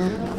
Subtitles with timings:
[0.00, 0.29] Eh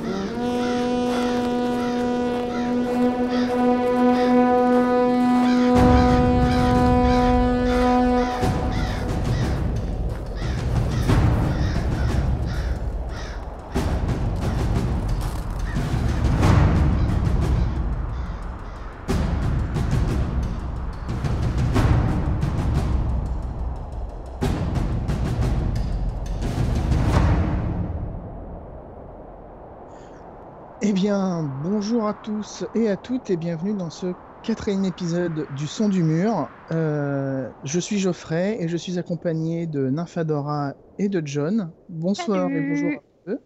[31.11, 35.89] bien, bonjour à tous et à toutes et bienvenue dans ce quatrième épisode du Son
[35.89, 36.47] du Mur.
[36.71, 41.69] Euh, je suis Geoffrey et je suis accompagné de Nymphadora et de John.
[41.89, 42.91] Bonsoir et bonjour
[43.27, 43.39] à eux.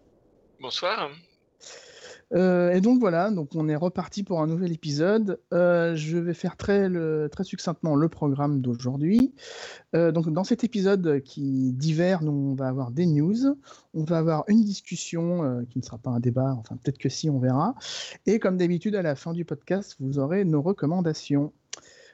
[0.61, 1.09] Bonsoir.
[2.35, 5.39] Euh, et donc voilà, donc on est reparti pour un nouvel épisode.
[5.53, 9.33] Euh, je vais faire très, le, très succinctement le programme d'aujourd'hui.
[9.95, 13.57] Euh, donc dans cet épisode qui divers, nous on va avoir des news,
[13.93, 17.29] on va avoir une discussion qui ne sera pas un débat, enfin peut-être que si,
[17.29, 17.75] on verra.
[18.25, 21.53] Et comme d'habitude, à la fin du podcast, vous aurez nos recommandations.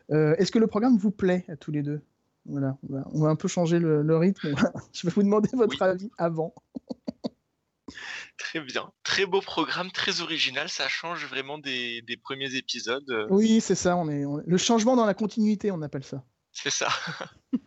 [0.09, 2.01] Est-ce que le programme vous plaît à tous les deux?
[2.45, 2.77] Voilà,
[3.13, 4.55] on va, un peu changer le, rythme.
[4.93, 6.53] je vais vous demander votre avis avant.
[8.37, 8.91] Très bien.
[9.03, 10.69] Très beau programme, très original.
[10.69, 13.09] Ça change vraiment des, premiers épisodes.
[13.09, 13.27] Euh.
[13.29, 13.95] Oui, c'est ça.
[13.95, 16.23] On est, Le changement dans la continuité, on appelle ça.
[16.51, 16.89] C'est ça.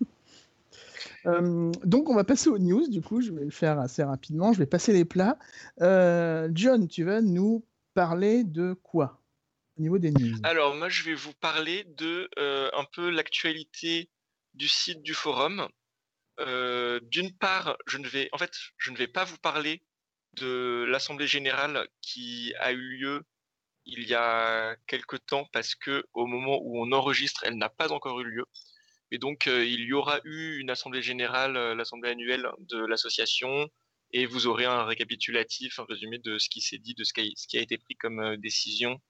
[1.27, 2.87] Euh, donc, on va passer aux news.
[2.87, 4.53] Du coup, je vais le faire assez rapidement.
[4.53, 5.39] Je vais passer les plats.
[5.81, 9.23] Euh, John, tu vas nous parler de quoi
[9.79, 10.37] au niveau des news?
[10.43, 14.11] Alors, moi, je vais vous parler de un peu l'actualité
[14.53, 15.67] du site du forum.
[16.39, 19.83] D'une part, je ne vais, en fait, je ne vais pas vous parler
[20.37, 23.23] de l'Assemblée générale qui a eu lieu
[23.87, 27.93] il y a quelque temps parce que au moment où on enregistre, elle n'a pas
[27.93, 28.45] encore eu lieu.
[29.11, 33.69] Et donc, euh, il y aura eu une assemblée générale, euh, l'assemblée annuelle de l'association,
[34.13, 37.57] et vous aurez un récapitulatif, un résumé de ce qui s'est dit, de ce qui,
[37.57, 39.01] a, été pris comme euh, décision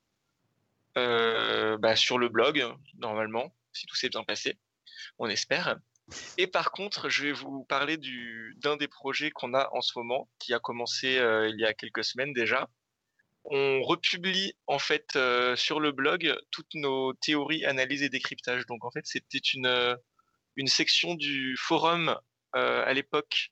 [0.97, 2.65] bah, sur le blog,
[2.98, 4.59] normalement, si tout s'est bien passé,
[5.19, 5.77] on espère.
[6.37, 7.97] Et par contre, je vais vous parler
[8.56, 11.75] d'un des projets qu'on a en ce moment, qui a commencé euh, il y a
[11.75, 12.69] quelques semaines déjà.
[13.44, 18.66] On republie en fait euh, sur le blog toutes nos théories, analyses et décryptages.
[18.66, 19.97] Donc en fait, c'était une, euh,
[20.66, 22.16] section du forum
[22.53, 23.50] à l'époque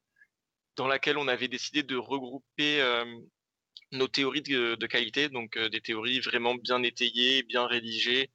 [0.77, 2.81] dans laquelle on avait décidé de regrouper
[3.91, 8.31] nos théories de, qualité, donc des théories vraiment bien étayées, bien rédigées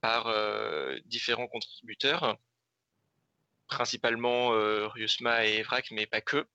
[0.00, 0.32] par
[1.06, 2.38] différents contributeurs
[3.74, 6.46] principalement euh, Riusma et Evrac, mais pas que.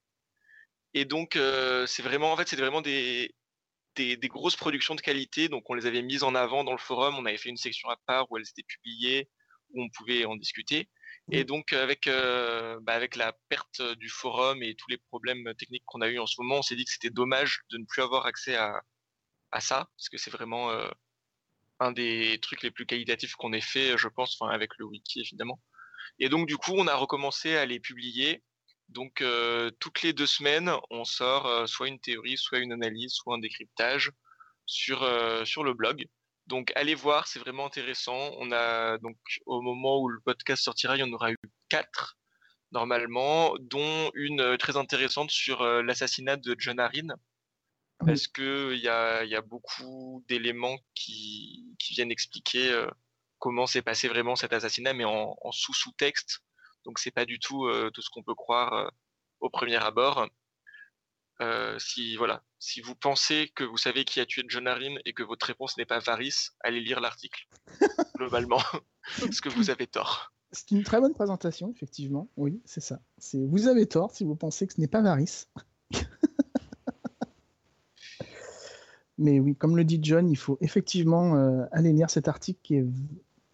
[0.93, 3.35] Et donc, euh, c'est vraiment, en fait, c'est vraiment des,
[3.95, 5.49] des, grosses productions de qualité.
[5.49, 7.15] Donc, on les avait mises en avant dans le forum.
[7.17, 9.29] On avait fait une section à part où elles étaient publiées,
[9.73, 10.89] où on pouvait en discuter.
[11.31, 11.47] Et mmh.
[11.47, 16.01] donc, avec, euh, bah, avec la perte du forum et tous les problèmes techniques qu'on
[16.01, 18.25] a eu en ce moment, on s'est dit que c'était dommage de ne plus avoir
[18.25, 18.81] accès à,
[19.51, 20.71] à ça, parce que c'est vraiment
[21.79, 25.21] un des trucs les plus qualitatifs qu'on ait fait, je pense, enfin, avec le wiki
[25.21, 25.59] évidemment.
[26.17, 28.43] Et donc, du coup, on a recommencé à les publier.
[28.89, 33.11] Donc, euh, toutes les deux semaines, on sort euh, soit une théorie, soit une analyse,
[33.13, 34.11] soit un décryptage
[34.65, 36.07] sur, euh, sur le blog.
[36.47, 38.31] Donc, allez voir, c'est vraiment intéressant.
[38.39, 41.37] On a donc, au moment où le podcast sortira, il y en aura eu
[41.69, 42.17] quatre
[42.71, 47.15] normalement, dont une très intéressante sur l'assassinat de John Harin,
[48.05, 52.85] parce qu'il y a, y a beaucoup d'éléments qui, qui, viennent expliquer
[53.39, 56.41] comment s'est passé vraiment cet assassinat, mais en, sous-sous-texte.
[56.85, 58.87] Donc c'est pas du tout euh, tout ce qu'on peut croire euh,
[59.39, 60.27] au premier abord.
[61.41, 65.13] Euh, si voilà, si vous pensez que vous savez qui a tué John Harin et
[65.13, 67.47] que votre réponse n'est pas Varys, allez lire l'article.
[68.17, 68.61] Globalement,
[69.19, 70.33] parce que vous avez tort?
[70.51, 72.29] C'est une très bonne présentation, effectivement.
[72.35, 72.99] Oui, c'est ça.
[73.17, 75.45] C'est vous avez tort si vous pensez que ce n'est pas Varys.
[79.17, 81.35] Mais oui, comme le dit John, il faut effectivement
[81.73, 82.85] aller lire cet article qui est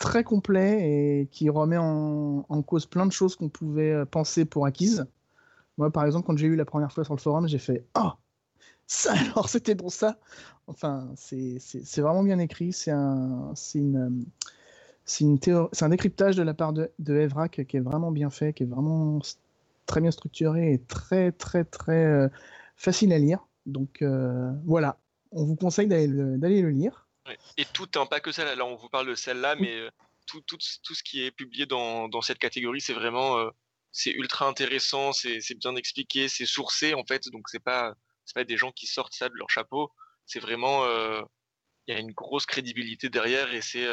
[0.05, 4.67] très complet et qui remet en, cause plein de choses qu'on pouvait euh, penser pour
[4.67, 5.07] acquises.
[5.79, 8.11] Moi, par exemple, quand j'ai eu la première fois sur le forum, j'ai fait Oh,
[8.85, 10.19] ça alors, c'était pour ça.
[10.67, 12.72] Enfin, c'est vraiment bien écrit.
[12.72, 14.29] C'est un, une
[15.81, 18.67] un décryptage de la part de, de Evrac qui est vraiment bien fait, qui est
[18.67, 19.19] vraiment
[19.87, 22.29] très bien structuré et très, très, très euh,
[22.75, 23.47] facile à lire.
[23.66, 24.99] Donc euh, voilà,
[25.31, 27.04] on vous conseille d'aller le lire.
[27.57, 29.89] Et tout, hein, pas que celle là, on vous parle de celle-là, mais euh,
[30.27, 33.49] tout, tout, tout, ce qui est publié dans, dans cette catégorie, c'est vraiment euh,
[33.91, 37.93] c'est ultra intéressant, c'est bien expliqué, c'est sourcé en fait, donc c'est pas,
[38.33, 39.91] pas des gens qui sortent ça de leur chapeau,
[40.25, 41.22] c'est vraiment, euh,
[41.87, 43.87] il y a une grosse crédibilité derrière et c'est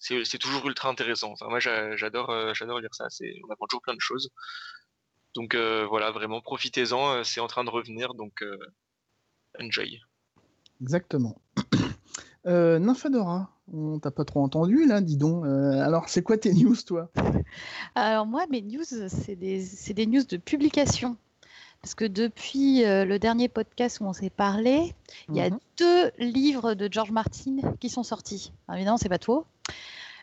[0.00, 1.34] c'est toujours ultra intéressant.
[1.40, 3.08] moi, j'adore, j'adore lire ça.
[3.20, 4.30] on apprend toujours plein de choses.
[5.34, 7.24] Donc voilà, vraiment profitez-en.
[7.24, 8.44] C'est en train de revenir, donc
[9.58, 10.00] enjoy.
[10.80, 11.42] Exactement.
[12.48, 15.44] Euh, Nymphadora, on t'a pas trop entendu là, dis donc.
[15.44, 17.10] Euh, alors, c'est quoi tes news, toi?
[17.94, 21.16] Alors, moi, mes news, c'est des, des, news de publication.
[21.82, 24.94] Parce que depuis euh, le dernier podcast où on s'est parlé,
[25.28, 25.58] il y a mhm.
[25.76, 28.52] deux livres de George Martin qui sont sortis.
[28.72, 29.44] évidemment, c'est pas tout.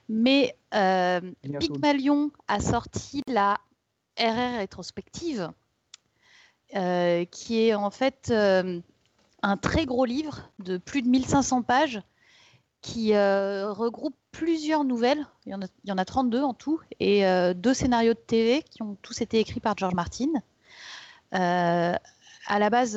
[0.09, 1.21] Mais euh,
[1.59, 3.59] Pygmalion a sorti la
[4.19, 5.51] RR rétrospective,
[6.71, 12.01] qui est en fait un très gros livre de plus de 1500 pages
[12.85, 15.25] qui euh, regroupe plusieurs nouvelles.
[15.47, 18.13] Il y, en a, il y, en a, 32 en tout, et euh, deux scénarios
[18.13, 20.29] de TV qui ont tous été écrits par George Martin.
[21.33, 21.95] Euh,
[22.47, 22.91] à la base,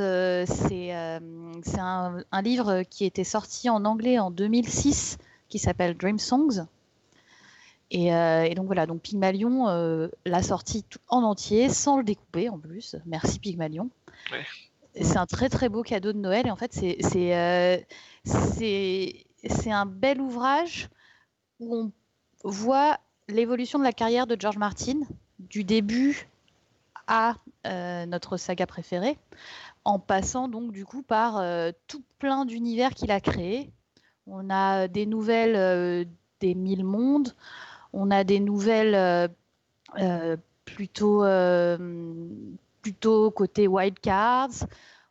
[0.44, 5.17] c'est un, un, livre qui était sorti en anglais en 2006
[5.49, 6.67] qui s'appelle Dream Songs.
[7.90, 12.94] Et, et, donc voilà, donc Pygmalion l'a sorti en entier sans le découper en plus.
[13.06, 13.88] Merci Pygmalion.
[14.31, 14.44] Ouais
[15.00, 17.79] c'est un très très beau cadeau de Noël et en fait c'est euh,
[19.44, 20.88] c'est un bel ouvrage
[21.61, 21.93] où on
[22.49, 22.99] voit
[23.29, 25.00] l'évolution de la carrière de George Martin
[25.38, 26.29] du début
[27.06, 27.37] à
[27.67, 29.19] euh, notre saga préférée
[29.85, 33.70] en passant donc du coup par euh, tout plein d'univers qu'il a créés.
[34.26, 36.06] On a des nouvelles
[36.40, 37.35] des mille mondes,
[37.93, 39.31] on a des nouvelles
[40.67, 41.25] plutôt
[42.82, 44.67] plutôt côté wild cards.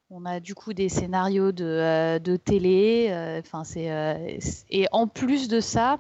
[0.10, 3.10] On a du coup des scénarios de, euh, télé.
[3.10, 4.38] Euh, enfin, c'est euh,
[4.70, 6.00] et en plus de ça,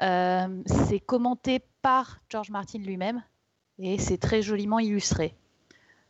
[0.00, 3.22] c'est commenté par George Martin lui-même
[3.78, 5.34] et c'est très joliment illustré.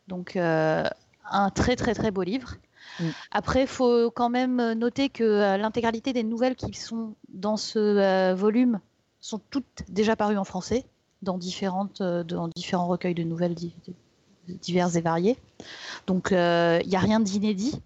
[0.07, 2.55] Donc un très très très beau livre.
[2.99, 3.09] Mm.
[3.31, 8.79] Après, il faut quand même noter que l'intégralité des nouvelles qui sont dans ce volume
[9.21, 10.85] sont toutes déjà parues en français
[11.21, 13.55] dans, différentes, dans différents recueils de nouvelles
[14.53, 15.37] divers et variés.
[16.07, 17.81] Donc il euh, n'y a rien d'inédit.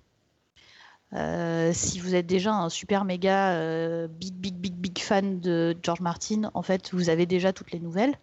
[1.14, 5.78] Euh, si vous êtes déjà un super méga euh, big big big big fan de
[5.84, 8.16] George Martin, en fait vous avez déjà toutes les nouvelles.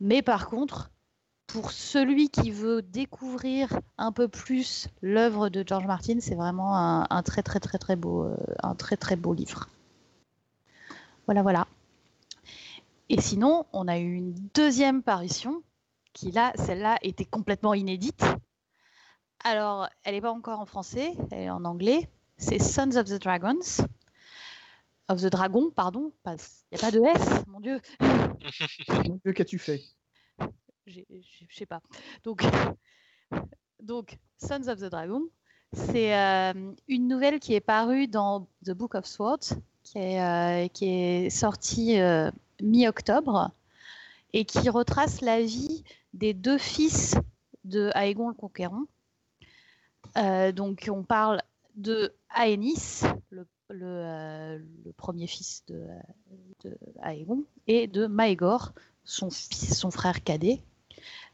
[0.00, 0.90] Mais par contre,
[1.46, 7.06] pour celui qui veut découvrir un peu plus l'œuvre de George Martin, c'est vraiment un,
[7.10, 8.30] un, très très très très beau,
[8.62, 9.68] un très très beau livre.
[11.26, 11.66] Voilà voilà.
[13.10, 15.62] Et sinon, on a eu une deuxième parution
[16.12, 18.24] qui là, celle-là était complètement inédite.
[19.44, 22.08] Alors, elle n'est pas encore en français, elle est en anglais.
[22.36, 23.84] C'est Sons of the Dragons.
[25.08, 26.12] Of the Dragon, pardon.
[26.26, 26.32] Il
[26.72, 27.80] n'y a pas de S, mon Dieu.
[28.88, 29.82] mon Dieu, qu'as-tu fait?
[30.86, 31.02] Je
[31.50, 31.80] sais pas.
[32.24, 32.44] Donc,
[33.80, 35.22] donc, Sons of the Dragon,
[35.72, 40.68] c'est euh, une nouvelle qui est parue dans The Book of Swords, qui est, euh,
[40.68, 43.52] qui est sortie euh, mi-octobre
[44.32, 47.16] et qui retrace la vie des deux fils
[47.64, 48.84] de Aegon le Conquérant.
[50.16, 51.42] Euh, donc on parle
[51.76, 54.58] de Aenys, le, euh,
[54.96, 55.86] premier fils de,
[57.04, 58.72] Aegon, et de Maegor,
[59.04, 60.60] son, son frère cadet.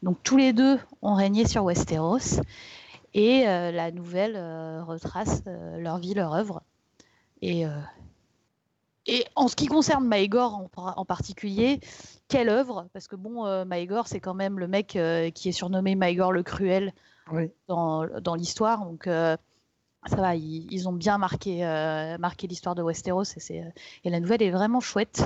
[0.03, 2.41] Donc tous les deux ont régné sur Westeros
[3.13, 4.35] et euh, la nouvelle
[4.83, 6.61] retrace leur vie, leur œuvre.
[7.41, 7.65] Et
[9.07, 11.79] et en ce qui concerne Maegor en, particulier,
[12.27, 12.87] quelle œuvre?
[12.91, 16.31] Parce que bon, euh, Maegor, c'est quand même le mec euh, qui est surnommé Maegor
[16.31, 16.91] le Cruel
[17.67, 18.83] dans, dans l'histoire.
[18.83, 19.37] Donc euh,
[20.07, 21.59] ça va, ils, ont bien marqué,
[22.19, 23.63] marqué l'histoire de Westeros et,
[24.03, 25.23] et, la nouvelle est vraiment chouette.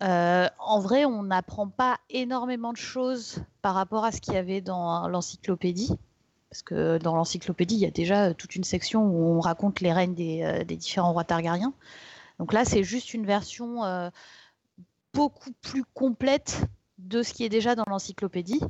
[0.00, 4.60] en vrai, on n'apprend pas énormément de choses par rapport à ce qu'il y avait
[4.60, 5.96] dans l'encyclopédie.
[6.50, 9.92] Parce que dans l'encyclopédie, il y a déjà toute une section où on raconte les
[9.92, 11.72] règnes des, des différents rois targariens.
[12.40, 14.08] Donc là, c'est juste une version euh,
[15.12, 16.62] beaucoup plus complète
[16.96, 18.60] de ce qui est déjà dans l'encyclopédie.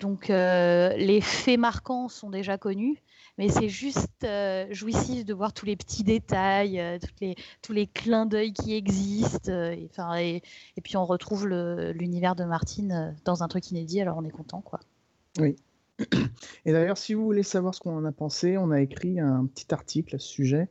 [0.00, 3.00] Donc euh, les faits marquants sont déjà connus,
[3.38, 6.82] mais c'est juste euh, jouissif de voir tous les petits détails,
[7.62, 9.52] tous les clins d'œil qui existent.
[9.52, 10.42] Et,
[10.76, 14.62] et, puis on retrouve l'univers de Martine dans un truc inédit, alors on est content.
[14.62, 14.80] quoi.
[15.38, 15.54] Oui.
[16.64, 19.46] Et d'ailleurs, si vous voulez savoir ce qu'on en a pensé, on a écrit un
[19.46, 20.68] petit article à ce sujet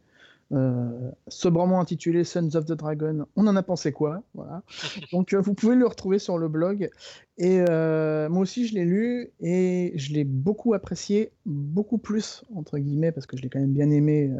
[0.51, 3.27] euh, sobrement intitulé Sons of the Dragon.
[3.35, 4.63] On en a pensé quoi Voilà.
[5.11, 6.89] Donc euh, vous pouvez le retrouver sur le blog.
[7.37, 12.79] Et euh, moi aussi je l'ai lu et je l'ai beaucoup apprécié, beaucoup plus entre
[12.79, 14.31] guillemets parce que je l'ai quand même bien aimé,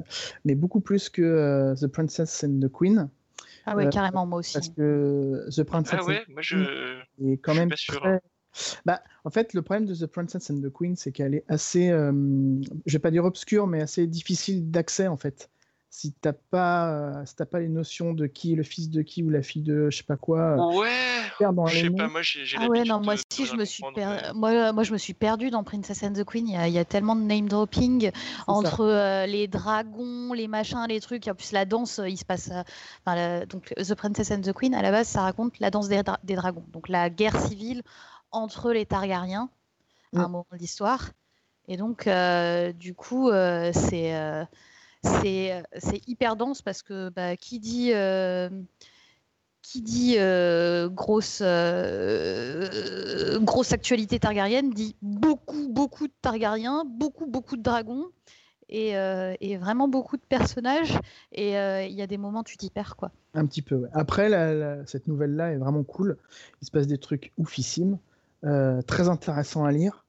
[0.45, 3.09] mais beaucoup plus que The Princess and the Queen.
[3.65, 4.53] Ah ouais, carrément moi aussi.
[4.53, 6.57] Parce que The Princess ah ouais, moi je...
[7.23, 7.69] est quand même
[8.03, 8.19] hein.
[8.83, 11.89] Bah, en fait, le problème de The Princess and the Queen, c'est qu'elle est assez,
[11.89, 15.51] je vais pas dire obscure, mais assez difficile d'accès en fait.
[15.91, 19.23] Si t'as pas, euh, si pas les notions de qui est le fils de qui
[19.23, 20.39] ou la fille de je sais pas quoi.
[20.39, 21.51] Euh, ouais.
[21.51, 22.43] Dans je sais pas, moi j'ai.
[22.57, 23.83] Ah ouais, non, moi si je me suis
[24.35, 26.47] moi, moi je me suis perdu dans Princess and the Queen.
[26.47, 28.11] Il y, a, tellement de name dropping
[28.45, 31.27] entre euh, les dragons, les machins, les trucs.
[31.27, 32.51] En plus la danse, il se passe.
[33.49, 36.35] donc The Princess and the Queen à la base, ça raconte la danse des, des
[36.35, 36.65] dragons.
[36.71, 37.81] Donc la guerre civile
[38.31, 39.49] entre les Targaryens
[40.15, 40.31] à un mm.
[40.31, 41.09] moment de l'histoire.
[41.67, 42.07] Et donc
[42.77, 43.31] du coup
[43.73, 44.45] c'est
[45.03, 48.49] c'est hyper dense parce que bah, qui dit, euh,
[50.17, 52.67] euh, grosse, euh,
[53.71, 58.05] actualité targarienne dit beaucoup, beaucoup de Targaryens, beaucoup, beaucoup de dragons.
[58.71, 58.93] Et,
[59.57, 60.95] vraiment beaucoup de personnages
[61.31, 63.11] et il y a des moments tu t'y perds quoi.
[63.33, 63.75] Un petit peu.
[63.75, 63.89] Ouais.
[63.93, 64.29] Après
[64.85, 66.17] cette nouvelle là est vraiment cool.
[66.61, 67.97] Il se passe des trucs oufissimes,
[68.85, 70.05] très intéressants à lire.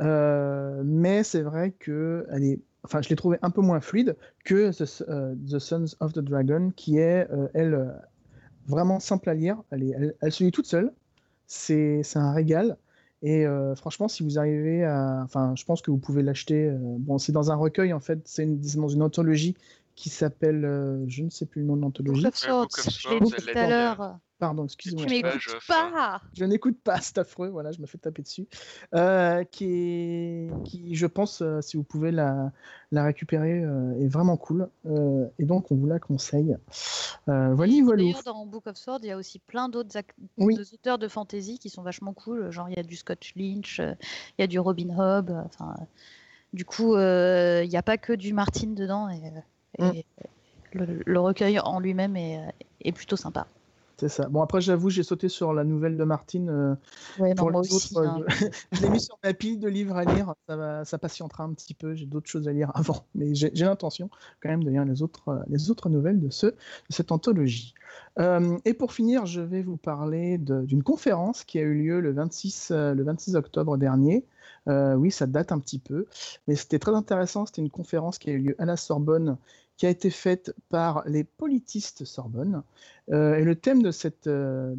[0.00, 4.70] mais c'est vrai que elle est enfin, je l'ai trouvé un peu moins fluide que
[4.72, 7.90] The, euh, Sons of the Dragon, qui est, euh, elle, euh,
[8.66, 9.62] vraiment simple à lire.
[9.70, 10.92] Elle, elle, se lit toute seule.
[11.46, 12.76] C'est un régal.
[13.22, 13.44] Et
[13.74, 15.20] franchement, si vous arrivez à.
[15.24, 16.74] Enfin, je pense que vous pouvez l'acheter.
[16.80, 18.20] bon, c'est dans un recueil, en fait.
[18.24, 18.46] C'est
[18.76, 19.56] dans une anthologie
[19.94, 20.62] qui s'appelle.
[21.08, 22.22] je ne sais plus le nom de l'anthologie.
[22.22, 24.18] Je l'ai dit tout à l'heure.
[24.40, 25.04] Pardon, excusez-moi.
[25.04, 26.22] Tu m'écoutes pas.
[26.32, 27.48] Je n'écoute pas, c'est affreux.
[27.48, 28.48] Voilà, je me fais taper dessus.
[28.94, 32.50] Euh, qui, est, qui, je pense, euh, si vous pouvez la,
[32.90, 34.70] la récupérer, euh, est vraiment cool.
[35.38, 36.56] et donc, on vous la conseille.
[37.26, 37.96] voilà, voilà.
[37.96, 39.98] D'ailleurs, dans Book of Swords, il y a aussi plein d'autres
[40.72, 42.50] auteurs de fantasy qui sont vachement cool.
[42.50, 45.30] Genre, il y a du Scott Lynch, il y a du Robin Hobb.
[45.44, 45.74] Enfin,
[46.54, 49.10] du coup, il n'y a pas que du Martin dedans.
[49.10, 49.20] Et,
[49.78, 50.00] mm.
[51.04, 52.40] le, recueil en lui-même est,
[52.82, 53.46] est plutôt sympa.
[54.00, 54.30] C'est ça.
[54.30, 56.48] Bon, après, j'avoue, j'ai sauté sur la nouvelle de Martine.
[56.48, 58.24] Euh, pour autres, hein.
[58.72, 60.32] je, l'ai mis sur ma pile de livres à lire.
[60.48, 61.94] Ça, va, ça patientera un petit peu.
[61.94, 63.04] J'ai d'autres choses à lire avant.
[63.14, 64.08] Mais j'ai l'intention
[64.42, 66.54] quand même de lire les autres, euh, les autres nouvelles de, ce, de
[66.88, 67.74] cette anthologie.
[68.18, 72.12] Euh, et pour finir, je vais vous parler d'une conférence qui a eu lieu le
[72.12, 74.24] 26, le 26 octobre dernier.
[74.66, 76.06] oui, ça date un petit peu,
[76.48, 77.44] mais c'était très intéressant.
[77.44, 79.36] C'était une conférence qui a eu lieu à la Sorbonne
[79.80, 82.64] qui a été faite par les politistes Sorbonne.
[83.12, 84.76] Euh, et le thème de cette, euh,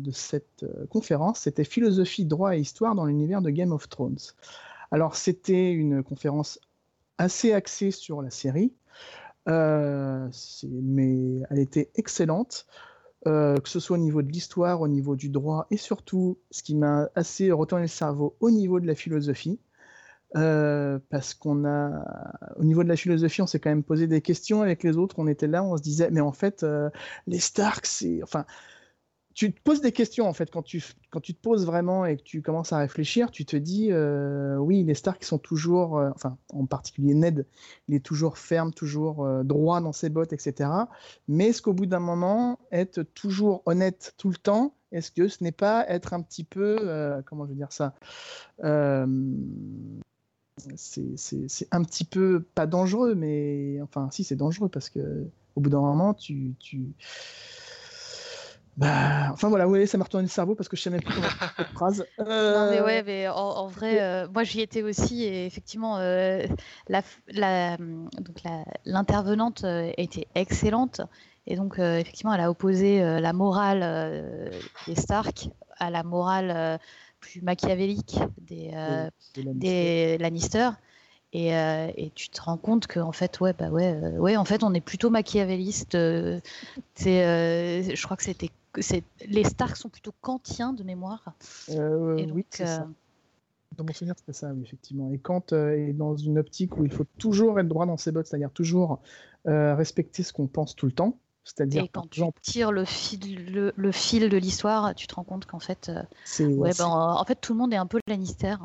[0.61, 4.19] euh, conférence, c'était philosophie, droit et histoire dans l'univers de Game of Thrones.
[4.91, 6.59] Alors, c'était une conférence
[7.17, 8.73] assez axée sur la série,
[9.47, 12.67] mais elle était excellente.
[13.25, 16.75] que ce soit au niveau de l'histoire, au niveau du droit, et surtout, ce qui
[16.75, 19.59] m'a assez retourné le cerveau, au niveau de la philosophie.
[20.37, 22.05] Euh, parce qu'on a,
[22.55, 25.15] au niveau de la philosophie, on s'est quand même posé des questions avec les autres.
[25.19, 26.89] On était là, on se disait, mais en fait, euh,
[27.27, 28.45] les Starks, c'est, enfin,
[29.33, 32.17] tu te poses des questions en fait quand tu quand tu te poses vraiment et
[32.17, 36.37] que tu commences à réfléchir, tu te dis, euh, oui, les Starks sont toujours, enfin,
[36.53, 37.45] en particulier Ned,
[37.87, 40.69] il est toujours ferme, toujours droit dans ses bottes, etc.
[41.27, 45.43] Mais est-ce qu'au bout d'un moment, être toujours honnête tout le temps, est-ce que ce
[45.43, 47.95] n'est pas être un petit peu, comment je veux dire ça
[50.57, 55.69] c'est un petit peu pas dangereux, mais enfin, si, c'est dangereux parce que au bout
[55.69, 56.53] d'un moment, tu.
[56.59, 56.93] tu...
[58.77, 61.13] Bah, enfin voilà, oui, ça m'a retourné le cerveau parce que je sais même plus
[61.13, 61.27] comment
[61.57, 62.05] cette phrase.
[62.19, 66.45] Non mais ouais, mais en, vrai, euh, moi j'y étais aussi et effectivement, euh,
[66.87, 68.41] la, la, donc
[68.85, 71.01] l'intervenante euh, était excellente
[71.47, 74.51] et donc effectivement, elle a opposé la morale
[74.87, 76.79] des Stark à la morale
[77.21, 80.71] plus machiavélique des, euh, des Lannister.
[81.33, 84.35] Et, euh, et, tu te rends compte que en fait ouais bah ouais euh, ouais
[84.35, 86.41] en fait on est plutôt machiavéliste c'est
[87.95, 88.49] je crois que c'était
[89.25, 91.33] les Stark sont plutôt kantiens de mémoire
[92.33, 92.85] oui c'est ça.
[93.77, 97.05] dans mon souvenir c'était ça effectivement et Kant est dans une optique où il faut
[97.17, 98.99] toujours être droit dans ses bottes c'est-à-dire toujours
[99.45, 104.29] respecter ce qu'on pense tout le temps c'est-à-dire quand tu tires le fil, le, fil
[104.29, 107.59] de l'histoire, tu te rends compte qu'en fait, euh, ouais, ben, en fait, tout le
[107.59, 108.55] monde est un peu Lannister.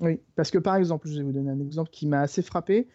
[0.00, 2.88] Oui, parce que par exemple, je vais vous donner un exemple qui m'a assez frappé.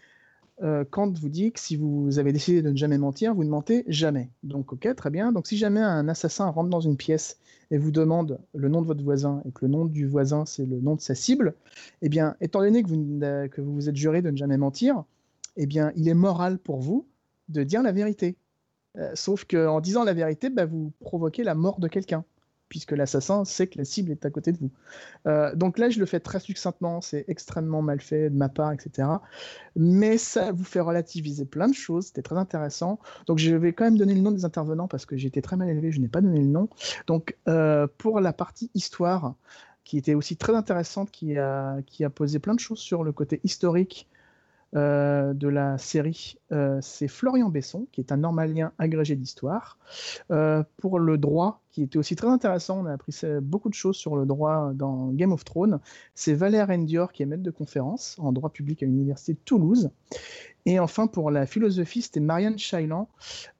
[0.61, 3.49] Euh, Kant vous dit que si vous avez décidé de ne jamais mentir, vous ne
[3.49, 4.29] mentez jamais.
[4.43, 5.31] Donc, ok, très bien.
[5.31, 7.39] Donc, si jamais un assassin rentre dans une pièce
[7.71, 10.65] et vous demande le nom de votre voisin et que le nom du voisin c'est
[10.65, 11.55] le nom de sa cible,
[12.01, 13.19] eh bien, étant donné que vous,
[13.49, 15.05] que vous vous êtes juré de ne jamais mentir,
[15.55, 17.07] eh bien, il est moral pour vous
[17.47, 18.35] de dire la vérité.
[18.99, 22.25] Euh, sauf qu'en disant la vérité, bah, vous provoquez la mort de quelqu'un,
[22.67, 24.71] puisque l'assassin sait que la cible est à côté de vous.
[25.27, 28.71] Euh, donc là, je le fais très succinctement, c'est extrêmement mal fait de ma part,
[28.71, 29.07] etc.
[29.75, 32.99] Mais ça vous fait relativiser plein de choses, c'était très intéressant.
[33.25, 35.69] Donc je vais quand même donner le nom des intervenants, parce que j'étais très mal
[35.69, 36.69] élevé, je n'ai pas donné le nom.
[37.07, 39.35] Donc euh, pour la partie histoire,
[39.83, 43.11] qui était aussi très intéressante, qui a, qui a posé plein de choses sur le
[43.11, 44.07] côté historique
[44.75, 49.79] euh, de la série, euh, c'est Florian Besson, qui est un normalien agrégé d'histoire.
[50.29, 53.95] Euh, pour le droit, qui était aussi très intéressant, on a appris beaucoup de choses
[53.95, 55.79] sur le droit dans Game of Thrones,
[56.13, 59.89] c'est Valère Endior, qui est maître de conférence en droit public à l'Université de Toulouse.
[60.69, 63.09] Et enfin, pour la philosophie, c'était Marianne Shailan,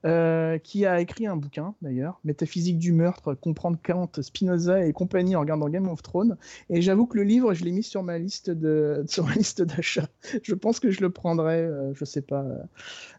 [0.06, 5.34] euh, qui a écrit un bouquin, d'ailleurs, Métaphysique du meurtre, comprendre Kant, Spinoza et compagnie
[5.34, 6.36] en regardant Game of Thrones.
[6.68, 9.60] Et j'avoue que le livre, je l'ai mis sur ma liste de sur ma liste
[9.60, 10.06] d'achat.
[10.44, 12.44] Je pense que je le prendrai, euh, je sais pas,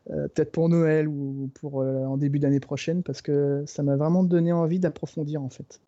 [0.09, 4.23] euh, peut-être pour Noël ou pour en début d'année prochaine, parce que ça m'a vraiment
[4.23, 5.81] donné envie d'approfondir, en fait.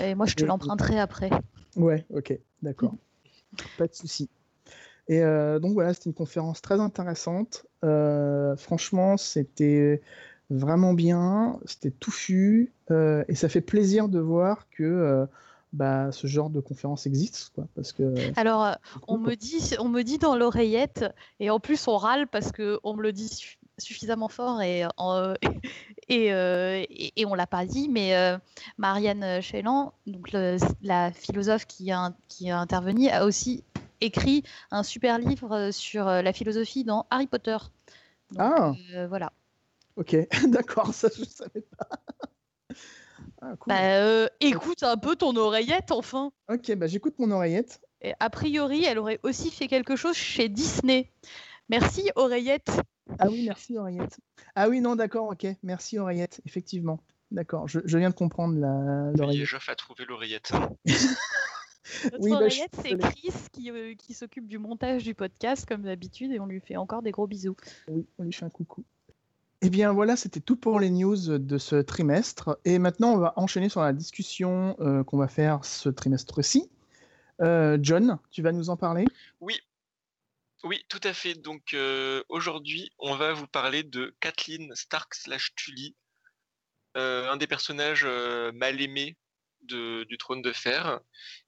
[0.00, 1.30] Et moi, je te l'emprunterai après.
[1.76, 2.96] Ouais, ok, d'accord.
[3.78, 4.28] Pas de souci.
[5.08, 7.66] Et euh, donc voilà, c'était une conférence très intéressante.
[7.84, 10.02] Euh, franchement, c'était
[10.50, 15.26] vraiment bien, c'était touffu, euh, et ça fait plaisir de voir que
[15.72, 17.52] bah, ce genre de conférence existe.
[17.54, 21.04] Quoi, parce que, Alors, on, me dit, on me dit dans l'oreillette,
[21.38, 24.84] et en plus on râle parce qu'on me le dit suffisamment fort et,
[26.08, 28.12] et, et, on l'a pas dit, mais
[28.78, 30.32] Marianne Chélan, donc
[30.82, 33.62] la philosophe qui a, qui a intervenu, a aussi
[34.00, 37.56] écrit un super livre euh, sur euh, la philosophie dans Harry Potter.
[38.38, 39.32] ah euh, Voilà.
[39.96, 40.16] Ok,
[40.48, 41.88] d'accord, ça je ne savais pas.
[43.42, 46.32] Ah, bah, écoute un peu ton oreillette, enfin.
[46.48, 47.82] Ok, bah j'écoute mon oreillette.
[48.00, 51.12] Et a priori, elle aurait aussi fait quelque chose chez Disney.
[51.68, 52.70] Merci, oreillette.
[53.18, 54.18] Ah oui, merci, oreillette.
[54.54, 55.46] Ah oui, non, d'accord, ok.
[55.62, 57.00] Merci, oreillette, effectivement.
[57.30, 59.46] D'accord, je, je, viin de comprendre la, l'oreillette.
[59.46, 60.52] Geoff a trouvé l'oreillette.
[62.04, 66.32] Notre oui, bah, c'est Chris qui, euh, qui s'occupe du montage du podcast, comme d'habitude,
[66.32, 67.56] et on lui fait encore des gros bisous.
[67.88, 68.84] Oui, on lui fait un coucou.
[69.62, 72.58] Eh bien voilà, c'était tout pour les news de ce trimestre.
[72.64, 76.70] Et maintenant, on va enchaîner sur la discussion euh, qu'on va faire ce trimestre-ci.
[77.40, 79.06] Euh, John, tu vas nous en parler?
[79.40, 79.58] Oui,
[80.62, 81.34] oui, tout à fait.
[81.34, 81.74] Donc
[82.28, 85.94] aujourd'hui, on va vous parler de Kathleen Stark slash Tully,
[86.94, 88.06] un des personnages
[88.54, 89.16] mal aimés
[89.66, 91.00] du trône de fer.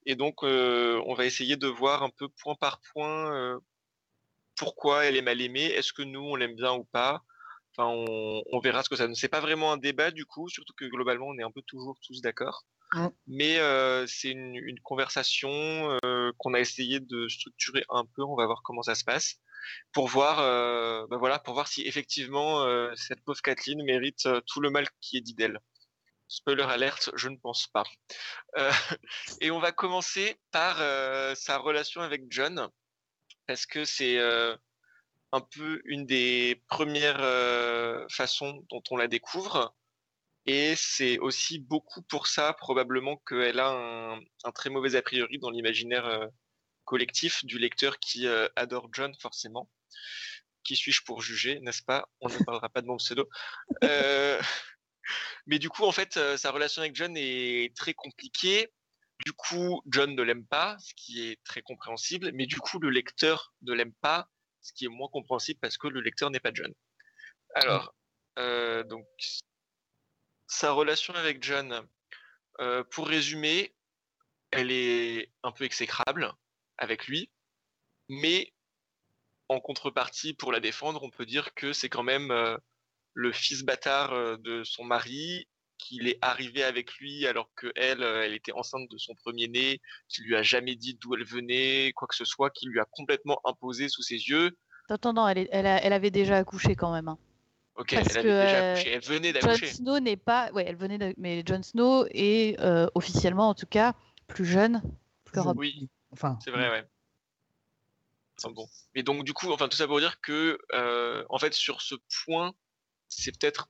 [0.07, 3.59] Et donc, euh, on va essayer de voir un peu point par point euh,
[4.57, 5.67] pourquoi elle est mal aimée.
[5.67, 7.23] Est-ce que nous, on l'aime bien ou pas?
[7.77, 10.75] Enfin, on, verra ce que ça ne C'est pas vraiment un débat du coup, surtout
[10.77, 12.65] que globalement, on est un peu toujours tous d'accord.
[13.27, 15.99] Mais euh, c'est une, conversation
[16.39, 18.23] qu'on a essayé de structurer un peu.
[18.23, 19.37] On va voir comment ça se passe
[19.93, 20.39] pour voir,
[21.09, 22.67] bah voilà, pour voir si effectivement
[22.97, 25.61] cette pauvre Kathleen mérite tout le mal qui est dit d'elle.
[26.29, 27.85] Spoiler alerte, je ne pense pas.
[28.59, 28.71] Euh,
[29.41, 32.69] et on va commencer par euh, sa relation avec John,
[33.47, 34.55] parce que c'est euh,
[35.33, 37.23] un peu une des premières
[38.11, 39.75] façons dont on la découvre.
[40.45, 45.39] Et c'est aussi beaucoup pour ça, probablement, qu'elle a un, un, très mauvais a priori
[45.39, 46.29] dans l'imaginaire
[46.85, 49.71] collectif du lecteur qui adore John, forcément.
[50.65, 52.09] Qui suis-je pour juger, n'est-ce pas?
[52.21, 53.29] On ne parlera pas de mon pseudo.
[55.47, 58.69] Mais du coup, en fait, euh, sa relation avec John est très compliquée.
[59.25, 62.31] Du coup, John ne l'aime pas, ce qui est très compréhensible.
[62.35, 64.29] Mais du coup, le lecteur ne l'aime pas,
[64.61, 66.73] ce qui est moins compréhensible parce que le lecteur n'est pas John.
[67.55, 67.95] Alors,
[68.39, 69.07] euh, donc,
[70.47, 71.87] sa relation avec John,
[72.61, 73.75] euh, pour résumer,
[74.51, 76.33] elle est un peu exécrable
[76.77, 77.31] avec lui,
[78.09, 78.53] mais
[79.49, 82.31] en contrepartie, pour la défendre, on peut dire que c'est quand même
[83.19, 88.05] le fils bâtard euh, de son mari, qu'il est arrivé avec lui alors que elle,
[88.05, 91.93] euh, elle était enceinte de son premier-né, qu'il lui a jamais dit d'où elle venait,
[91.97, 94.57] quoi que ce soit, qu'il lui a complètement imposé sous ses yeux.
[94.89, 97.09] Attends, non, elle, elle, avait déjà accouché quand même.
[97.09, 97.19] Hein.
[97.75, 99.67] Ok, elle avait déjà accouché, elle venait d'accoucher.
[99.67, 103.67] Jon Snow n'est pas, ouais, elle venait, mais Jon Snow est euh, officiellement, en tout
[103.67, 103.95] cas,
[104.29, 104.81] plus jeune
[105.33, 105.59] que Rob.
[105.59, 106.85] Oui, enfin, c'est vrai, ouais.
[108.55, 108.69] bon.
[108.95, 110.57] Mais donc du coup, enfin tout ça pour dire que,
[111.29, 112.55] en fait, sur ce point,
[113.09, 113.69] c'est peut-être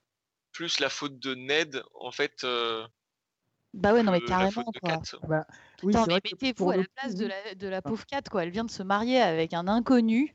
[0.53, 2.45] plus la faute de Ned, en fait.
[2.45, 2.87] Euh,
[3.75, 5.01] bah ouais, non, mais carrément, quoi.
[5.29, 5.47] Bah,
[5.83, 8.43] oui, mais mettez-vous à la place de la, de la pauvre Kat, quoi.
[8.43, 10.35] Elle vient de se marier avec un inconnu.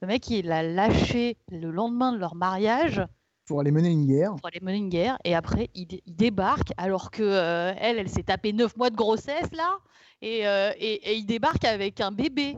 [0.00, 3.02] Le mec, il l'a lâché le lendemain de leur mariage.
[3.46, 4.36] Pour aller mener une guerre.
[4.36, 5.18] Pour aller mener une guerre.
[5.24, 9.50] Et après, il, débarque, alors que euh, elle, elle s'est tapé 9 mois de grossesse,
[9.52, 9.78] là.
[10.22, 12.56] Et, euh, et, et il débarque avec un bébé.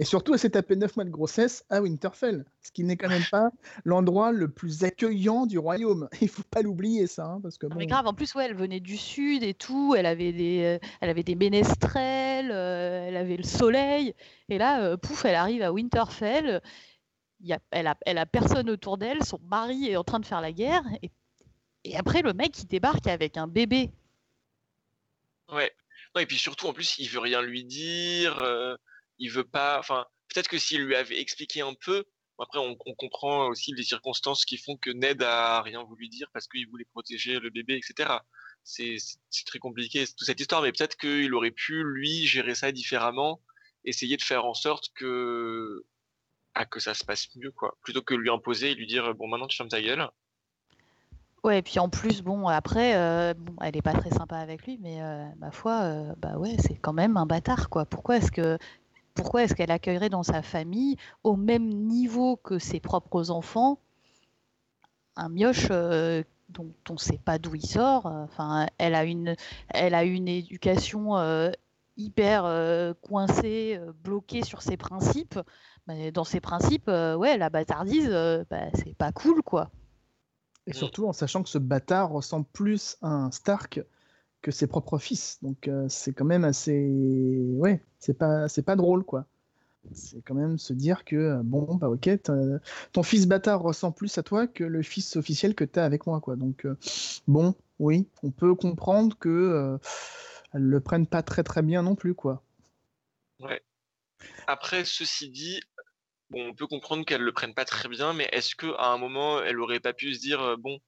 [0.00, 3.08] Et surtout, elle s'est tapé 9 mois de grossesse à Winterfell, ce qui n'est quand
[3.08, 3.50] même pas
[3.84, 6.08] l'endroit le plus accueillant du royaume.
[6.20, 7.24] Il faut pas l'oublier, ça.
[7.24, 10.06] Hein, parce que, Mais grave, en plus, ouais, elle venait du sud et tout, elle
[10.06, 14.14] avait des, euh, elle avait des ménestrels, euh, elle avait le soleil.
[14.48, 16.62] Et là, euh, pouf, elle arrive à Winterfell.
[17.40, 20.26] Y a, elle, a, elle a personne autour d'elle, son mari est en train de
[20.26, 20.84] faire la guerre.
[21.02, 21.10] Et,
[21.82, 23.90] et après, le mec, il débarque avec un bébé.
[25.52, 25.72] Ouais.
[26.14, 28.40] Non, et puis surtout, en plus, il veut rien lui dire
[29.18, 29.78] il veut pas.
[29.78, 32.04] Enfin, peut-être que s'il lui avait expliqué un peu,
[32.40, 36.46] Après, on, comprend aussi les circonstances qui font que Ned a rien voulu dire parce
[36.46, 38.20] qu'il voulait protéger le bébé, etc.
[38.62, 38.96] C'est
[39.46, 43.42] très compliqué toute cette histoire, mais peut-être qu'il aurait pu lui gérer ça différemment,
[43.84, 45.84] essayer de faire en sorte que
[46.54, 49.28] ah, que ça se passe mieux, quoi, plutôt que lui imposer et lui dire bon
[49.28, 50.08] maintenant tu fermes ta gueule.
[51.44, 54.78] Ouais, et puis en plus, bon, après, euh, elle est pas très sympa avec lui,
[54.80, 57.86] mais euh, ma foi, euh, bah ouais, c'est quand même un bâtard, quoi.
[57.86, 58.58] Pourquoi est-ce que,
[59.18, 63.80] pourquoi est-ce qu'elle accueillerait dans sa famille, au même niveau que ses propres enfants,
[65.16, 68.06] un mioche dont on ne sait pas d'où il sort.
[68.06, 69.34] Enfin, elle a une,
[69.70, 71.16] elle a une éducation
[71.96, 75.40] hyper coincée, bloquée sur ses principes.
[75.88, 78.08] Mais dans ses principes, ouais, la bâtardise,
[78.48, 79.70] bah, c'est pas cool, quoi.
[80.68, 83.80] Et surtout en sachant que ce bâtard ressemble plus à un Stark
[84.42, 85.38] que ses propres fils.
[85.42, 86.88] Donc euh, c'est quand même assez.
[87.54, 89.26] Ouais, c'est pas, c'est pas drôle, quoi.
[89.92, 92.10] C'est quand même se dire que, euh, bon, bah ok,
[92.92, 96.06] ton fils bâtard ressemble plus à toi que le fils officiel que tu as avec
[96.06, 96.36] moi, quoi.
[96.36, 96.76] Donc, euh,
[97.26, 99.78] bon, oui, on peut comprendre que
[100.52, 102.42] elles le prennent pas très très bien non plus, quoi.
[103.40, 103.62] Ouais.
[104.46, 105.60] Après, ceci dit,
[106.30, 108.98] bon, on peut comprendre qu'elle le prenne pas très bien, mais est-ce que à un
[108.98, 110.78] moment, elle aurait pas pu se dire, euh, bon,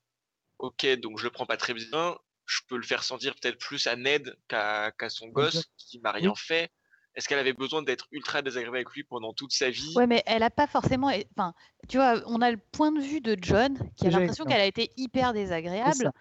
[0.58, 2.16] ok, donc je le prends pas très bien,
[2.50, 6.34] je peux le faire sentir peut-être plus à Ned qu'à son gosse qui m'a rien
[6.34, 6.70] fait.
[7.14, 9.94] Est-ce qu'elle avait besoin d'être ultra désagréable avec lui pendant toute sa vie?
[9.96, 11.10] Ouais, mais elle a pas forcément.
[11.36, 11.54] Enfin,
[11.88, 14.66] tu vois, on a le point de vue de John qui a l'impression qu'elle a
[14.66, 16.12] été hyper désagréable,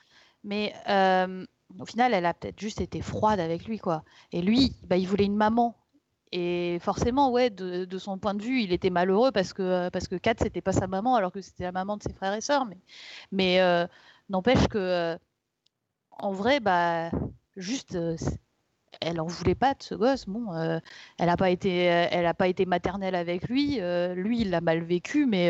[0.44, 1.46] mais euh,
[1.80, 4.04] au final, elle a peut-être juste été froide avec lui, quoi.
[4.32, 5.76] Et lui, bah, il voulait une maman.
[6.32, 10.16] Et forcément, ouais, de, son point de vue, il était malheureux parce que parce que
[10.16, 12.66] Kat c'était pas sa maman alors que c'était la maman de ses frères et sœurs.
[12.66, 12.78] Mais
[13.32, 13.88] mais euh,
[14.30, 15.18] n'empêche que euh,
[16.20, 17.12] en vrai, bah
[17.56, 18.16] juste, euh,
[19.02, 20.26] elle en voulait pas de ce gosse.
[20.26, 20.54] Bon,
[21.18, 23.80] elle a pas été elle a pas été maternelle avec lui.
[24.16, 25.50] lui, il l'a mal vécu, mais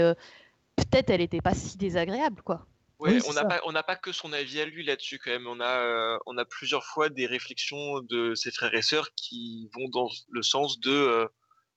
[0.76, 2.66] peut-être elle était pas si désagréable, quoi.
[3.00, 5.48] Ouais, on n'a pas, on n'a pas que son avis à lui là-dessus quand même.
[5.48, 9.70] On a, euh, on a plusieurs fois des réflexions de ses frères et sœurs qui
[9.74, 11.26] vont dans le sens de euh,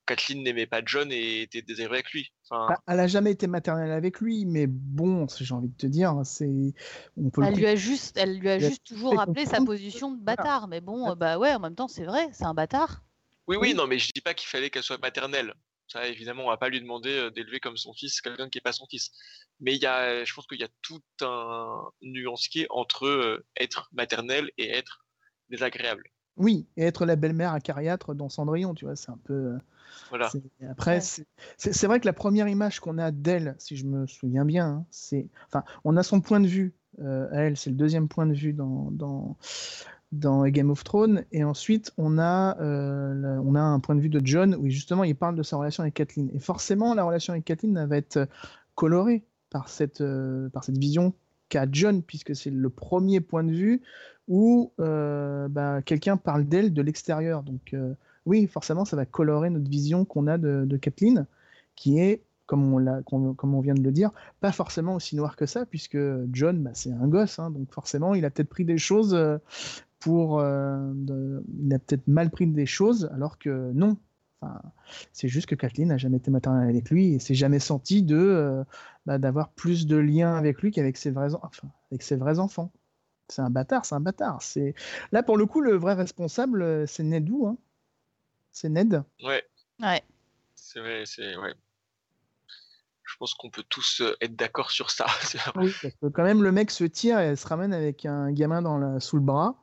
[0.06, 2.32] Kathleen n'aimait pas John et était désirée avec lui.
[2.50, 2.74] Enfin...
[2.86, 6.74] Elle a jamais été maternelle avec lui, mais bon, j'ai envie de te dire, c'est.
[7.16, 10.20] On peut elle, lui a juste, elle lui a juste toujours rappelé sa position de
[10.20, 10.68] bâtard.
[10.68, 13.02] Mais bon, bah ouais, en même temps, c'est vrai, c'est un bâtard.
[13.46, 15.54] Oui, oui, non, mais je dis pas qu'il fallait qu'elle soit maternelle.
[15.88, 18.72] Ça, évidemment, on va pas lui demander d'élever comme son fils quelqu'un qui n'est pas
[18.72, 19.12] son fils.
[19.60, 24.50] Mais il y a, je pense qu'il y a tout un nuancier entre être maternel
[24.58, 25.04] et être
[25.50, 26.08] désagréable.
[26.36, 29.58] Oui, et être la belle-mère acariâtre dans Cendrillon, tu vois, c'est un peu.
[30.08, 30.30] Voilà.
[30.70, 34.66] Après, c'est vrai que la première image qu'on a d'elle, si je me souviens bien,
[34.66, 35.28] hein, c'est.
[35.48, 38.52] Enfin, on a son point de vue à elle, c'est le deuxième point de vue
[38.52, 39.36] dans, dans,
[40.12, 41.24] dans Game of Thrones.
[41.32, 45.04] Et ensuite, on a, euh, on a un point de vue de John où justement
[45.04, 46.30] il parle de sa relation avec Kathleen.
[46.34, 48.28] Et forcément, la relation avec Kathleen va être
[48.74, 51.14] colorée par cette, euh, par cette vision
[51.48, 53.82] qu'a John, puisque c'est le premier point de vue
[54.28, 57.42] où euh, bah, quelqu'un parle d'elle de l'extérieur.
[57.42, 57.74] Donc
[58.26, 61.26] oui, forcément, ça va colorer notre vision qu'on a de, Kathleen,
[61.76, 65.98] qui est comme on, vient de le dire, pas forcément aussi noir que ça, puisque
[66.32, 69.16] John, bah, c'est un gosse, hein, donc forcément, il a peut-être pris des choses
[70.02, 70.40] pour.
[70.40, 70.92] Euh,
[71.62, 73.96] il a peut-être mal pris des choses, alors que non.
[74.40, 74.60] Enfin,
[75.12, 78.16] c'est juste que Kathleen n'a jamais été maternelle avec lui et s'est jamais senti de
[78.16, 78.64] euh,
[79.06, 81.28] bah, d'avoir plus de liens avec lui qu'avec ses vrais,
[81.90, 82.72] avec ses vrais enfants.
[83.28, 84.42] C'est un bâtard, c'est un bâtard.
[84.42, 84.74] C'est
[85.12, 87.46] là pour le coup le vrai responsable, euh, c'est Nedou.
[87.46, 87.56] Hein.
[88.52, 89.02] C'est Ned.
[89.22, 89.42] Ouais.
[89.80, 90.02] Ouais.
[90.54, 91.54] C'est vrai, c'est ouais.
[93.04, 95.06] Je pense qu'on peut tous être d'accord sur ça.
[95.56, 98.62] oui, parce que quand même le mec se tire et se ramène avec un gamin
[98.62, 99.56] dans la, sous le bras.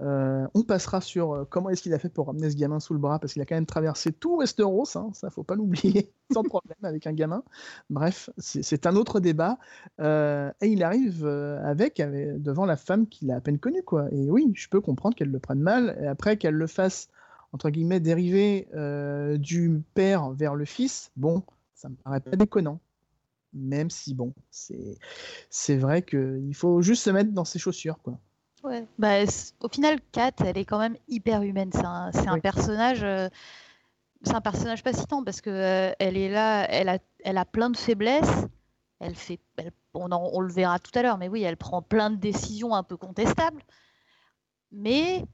[0.00, 2.94] Euh, on passera sur euh, comment est-ce qu'il a fait pour ramener ce gamin sous
[2.94, 6.12] le bras, parce qu'il a quand même traversé tout Westeros, hein, ça faut pas l'oublier,
[6.32, 7.42] sans problème avec un gamin.
[7.90, 9.58] Bref, c'est un autre débat.
[10.00, 14.08] Euh, et il arrive avec, devant la femme qu'il a à peine connue, quoi.
[14.12, 17.08] Et oui, je peux comprendre qu'elle le prenne mal, et après qu'elle le fasse
[17.52, 18.68] entre guillemets dériver
[19.38, 21.10] du père vers le fils.
[21.16, 21.42] Bon,
[21.74, 22.80] ça me paraît pas déconnant.
[23.52, 28.18] Même si bon, c'est vrai qu'il faut juste se mettre dans ses chaussures, quoi.
[28.62, 28.86] Ouais.
[28.98, 29.24] Bah,
[29.60, 31.70] au final, Kat, elle est quand même hyper humaine.
[31.72, 33.02] C'est un, c'est un personnage.
[33.02, 33.28] Euh,
[34.22, 37.70] c'est un personnage fascinant parce que euh, elle est là, elle a, elle a plein
[37.70, 38.46] de faiblesses.
[38.98, 39.40] Elle fait,
[39.94, 42.82] on, on, le verra tout à l'heure, mais oui, elle prend plein de décisions un
[42.82, 43.62] peu contestables.
[44.72, 45.24] Mais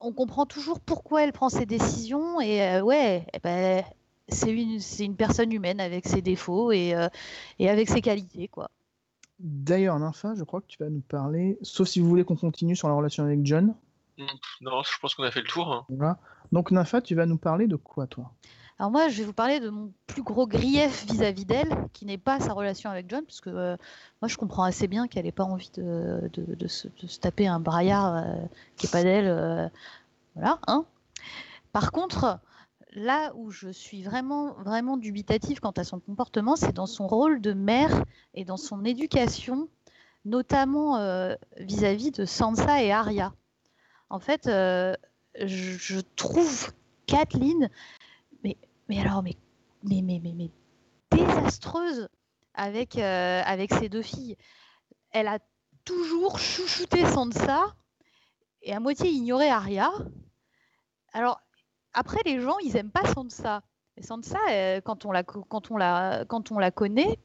[0.00, 3.84] on comprend toujours pourquoi elle prend ces décisions et euh, ouais, eh ben,
[4.28, 6.94] c'est une, c'est une personne humaine avec ses défauts et,
[7.58, 8.70] et avec ses qualités, quoi.
[9.38, 12.74] D'ailleurs, Nympha, je crois que tu vas nous parler, sauf si vous voulez qu'on continue
[12.74, 13.74] sur la relation avec John.
[14.60, 15.72] Non, je pense qu'on a fait le tour.
[15.72, 15.86] Hein.
[15.88, 16.18] Voilà.
[16.50, 18.32] Donc, Nympha, tu vas nous parler de quoi, toi?
[18.78, 22.18] Alors moi, je vais vous parler de mon plus gros grief vis-à-vis d'elle, qui n'est
[22.18, 23.76] pas sa relation avec John, parce que euh,
[24.22, 28.34] moi, je comprends assez bien qu'elle n'ait pas envie de, se, taper un braillard euh,
[28.76, 29.26] qui n'est pas d'elle.
[29.26, 29.68] Euh,
[30.34, 30.60] voilà.
[30.68, 30.84] Hein
[31.72, 32.38] Par contre,
[32.92, 37.40] là où je suis vraiment, vraiment dubitative quant à son comportement, c'est dans son rôle
[37.40, 39.68] de mère et dans son éducation,
[40.24, 40.98] notamment
[41.58, 43.32] vis-à-vis de Sansa et Arya.
[44.10, 44.96] En fait, je,
[45.44, 46.72] je trouve
[47.06, 47.70] Kathleen
[48.88, 49.36] mais alors, mais,
[49.82, 50.50] mais, mais, mais,
[51.10, 52.08] désastreuse
[52.54, 54.36] avec, euh, avec ses deux filles.
[55.10, 55.38] Elle a
[55.84, 57.74] toujours chouchouté Sansa
[58.62, 59.90] et à moitié ignoré Arya.
[61.12, 61.40] Alors,
[61.98, 63.62] après, les gens, ils aiment pas Sansa.
[63.96, 67.18] Et Sansa, euh, quand, on la, quand, on la, quand on la connaît,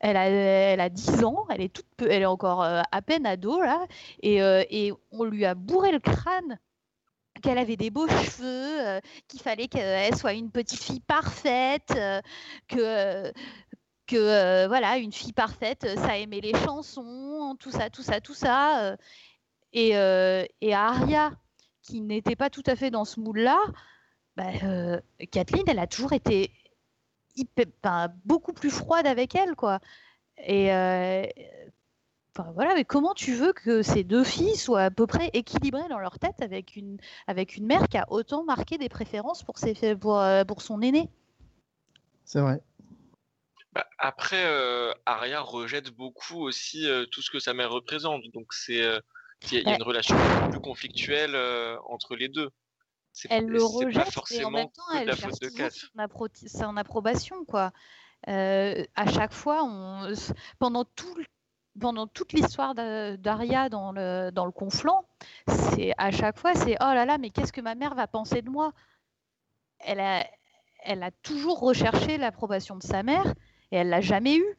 [0.00, 3.24] elle a, elle a 10 ans, elle est, toute, elle est encore euh, à peine
[3.24, 3.86] ado, là,
[4.22, 6.58] et, et on lui a bourré le crâne
[7.40, 12.20] qu'elle avait des beaux cheveux, euh, qu'il fallait qu'elle soit une petite fille parfaite, euh,
[12.68, 13.32] que
[14.06, 18.34] que euh, voilà une fille parfaite, ça aimait les chansons, tout ça, tout ça, tout
[18.34, 18.96] ça.
[19.72, 19.90] et,
[20.60, 21.32] et Aria,
[21.82, 23.58] qui n'était pas tout à fait dans ce mood-là,
[24.36, 24.50] bah,
[25.30, 26.50] Kathleen, elle a toujours été
[28.24, 29.80] beaucoup plus froide avec elle, quoi.
[30.38, 30.70] Et
[32.54, 35.98] voilà, mais comment tu veux que ces deux filles soient à peu près équilibrées dans
[35.98, 39.96] leur tête avec une, avec une mère qui a autant marqué des préférences pour, ses,
[39.96, 41.10] pour, euh, pour son aîné?
[42.24, 42.62] C'est vrai.
[43.74, 48.22] Bah, après, euh, Aria rejette beaucoup aussi euh, tout ce que sa mère représente.
[48.32, 48.82] Donc, c'est
[49.50, 50.16] il y, a une relation
[50.50, 51.36] plus conflictuelle
[51.86, 52.48] entre les deux.
[53.28, 57.44] Elle le rejette, et en même temps, elle cherche son, son, approbation.
[57.44, 57.72] Quoi.
[58.26, 60.12] à chaque fois, on,
[60.58, 61.16] pendant tout
[61.80, 65.06] pendant toute l'histoire d'Aria dans le, dans le conflant,
[65.48, 68.42] c'est à chaque fois, c'est oh là là, mais qu'est-ce que ma mère va penser
[68.42, 68.72] de moi?
[69.78, 70.26] Elle a,
[70.84, 73.26] elle a toujours recherché l'approbation de sa mère
[73.70, 74.56] et elle l'a jamais eue.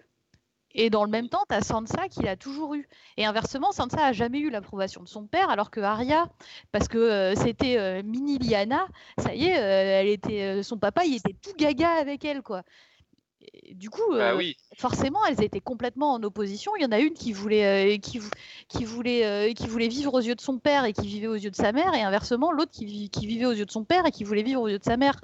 [0.75, 2.87] Et dans le même temps, tu as Sansa qui l'a toujours eu.
[3.17, 6.27] Et inversement, Sansa a jamais eu l'approbation de son père, alors que Arya,
[6.71, 11.05] parce que euh, c'était euh, mini Liana, ça y est, euh, elle était, son papa,
[11.05, 12.63] il était tout gaga avec elle, quoi
[13.73, 16.71] du coup, bah euh, forcément, elles étaient complètement en opposition.
[16.77, 18.21] Il y en a une qui voulait, qui,
[18.69, 21.51] qui, voulait, qui voulait vivre aux yeux de son père et qui vivait aux yeux
[21.51, 24.11] de sa mère, et inversement, l'autre qui, qui, vivait aux yeux de son père et
[24.11, 25.19] qui voulait vivre aux yeux de sa mère.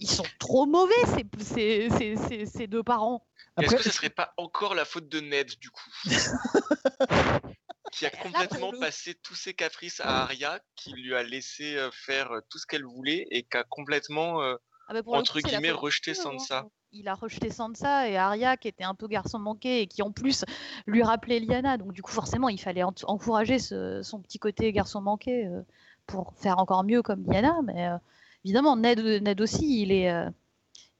[0.00, 0.94] Ils sont trop mauvais,
[1.40, 3.26] ces, ces, ces, ces deux parents.
[3.60, 5.90] Est-ce que ce serait pas encore la faute de Ned, du coup?
[7.92, 12.58] Qui a complètement passé tous ses caprices à Arya, qui lui a laissé faire tout
[12.58, 16.12] ce qu'elle voulait et qui a complètement, ah bah, entre guillemets, rejeté.
[16.12, 20.02] Sansa il a rejeté Sansa et Arya qui était un peu garçon manqué et qui
[20.02, 20.44] en plus
[20.86, 21.76] lui rappelait Lyanna.
[21.76, 25.62] Donc du coup forcément il fallait encourager son petit côté garçon manqué euh,
[26.06, 27.56] pour faire encore mieux comme Lyanna.
[27.64, 27.96] Mais euh,
[28.44, 30.30] évidemment Ned, aussi il est, euh,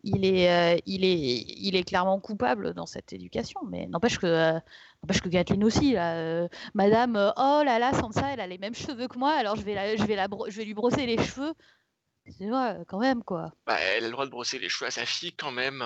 [0.03, 3.61] il, est, il, est, il est clairement coupable dans cette éducation.
[3.69, 4.53] Mais n'empêche que,
[5.03, 5.95] n'empêche que Kathleen aussi.
[6.75, 9.97] Madame, oh là là Sansa elle a les mêmes cheveux que moi alors je vais,
[9.97, 11.55] je vais, la, je vais lui brosser les cheveux.
[12.27, 13.53] C'est vrai, quand même, quoi.
[13.67, 15.85] Bah, elle a le droit de brosser les cheveux à sa fille, quand même.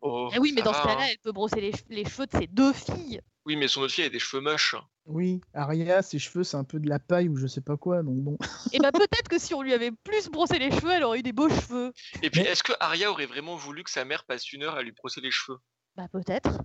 [0.00, 1.06] Oh, eh oui, mais dans ce cas-là, hein.
[1.10, 3.20] elle peut brosser les, cheveux de ses deux filles.
[3.44, 4.76] Oui, mais son autre fille a des cheveux moches.
[5.06, 8.02] Oui, Aria, ses cheveux, c'est un peu de la paille ou je sais pas quoi,
[8.02, 8.34] donc bon.
[8.34, 8.38] Et
[8.74, 11.22] eh bah peut-être que si on lui avait plus brossé les cheveux, elle aurait eu
[11.22, 11.92] des beaux cheveux.
[12.22, 14.82] Et puis, est-ce que Aria aurait vraiment voulu que sa mère passe une heure à
[14.82, 15.58] lui brosser les cheveux?
[15.96, 16.60] Bah peut-être.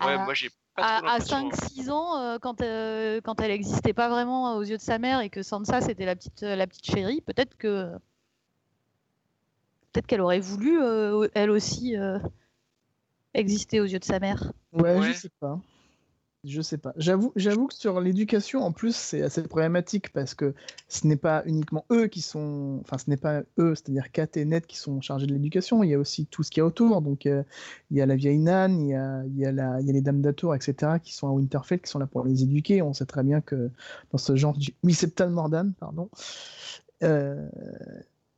[0.00, 4.56] Ouais, moi j'ai pas À, 5-6 ans, euh, quand, euh, quand elle existait pas vraiment
[4.56, 7.56] aux yeux de sa mère et que Sansa c'était la petite, la petite chérie, peut-être
[7.56, 7.90] que
[9.92, 12.18] peut-être qu'elle aurait voulu, euh, elle aussi, euh,
[13.38, 14.52] exister aux yeux de sa mère.
[14.72, 15.60] Ouais, je sais pas.
[16.44, 16.92] Je sais pas.
[16.96, 20.54] J'avoue, j'avoue que sur l'éducation, en plus, c'est assez problématique parce que
[20.86, 24.44] ce n'est pas uniquement eux qui sont, enfin, ce n'est pas eux, c'est-à-dire Kat et
[24.44, 25.82] Ned qui sont chargés de l'éducation.
[25.82, 27.02] Il y a aussi tout ce qu'il y a autour.
[27.02, 27.42] Donc, euh,
[27.90, 29.90] il y a la vieille Nan, il y a, il y a, la, il y
[29.90, 32.82] a les dames d'atour, etc., qui sont à Winterfell, qui sont là pour les éduquer.
[32.82, 33.70] On sait très bien que
[34.12, 36.08] dans ce genre, oui, c'est Mordan, pardon.
[37.02, 37.48] Euh,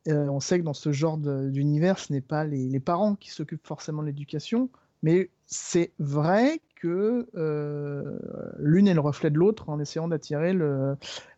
[0.08, 3.66] euh, on sait que dans ce genre d'univers, ce n'est pas les, parents qui s'occupent
[3.66, 4.70] forcément de l'éducation,
[5.02, 8.18] mais c'est vrai que euh,
[8.58, 10.54] l'une est le reflet de l'autre en essayant d'attirer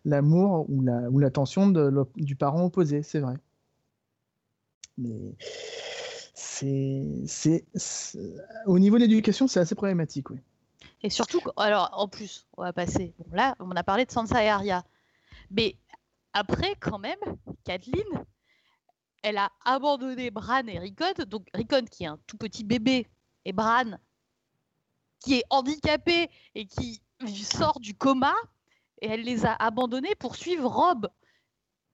[0.04, 1.72] l'amour ou l'attention
[2.16, 3.34] du parent opposé, c'est vrai.
[4.98, 5.34] Mais
[6.34, 7.64] c'est
[8.66, 10.38] au niveau de l'éducation, c'est assez problématique, oui.
[11.02, 13.12] Et surtout, alors en plus, on va passer.
[13.18, 14.84] Bon, là, on a parlé de Sansa et Arya,
[15.50, 15.76] mais
[16.32, 17.18] après, quand même,
[17.64, 18.04] Kathleen,
[19.22, 23.06] elle a abandonné Bran et Rickon, donc Rickon qui est un tout petit bébé,
[23.44, 23.98] et Bran
[25.20, 27.00] qui est handicapé et qui
[27.44, 28.34] sort du coma,
[29.00, 31.08] et elle les a abandonnés pour suivre Rob.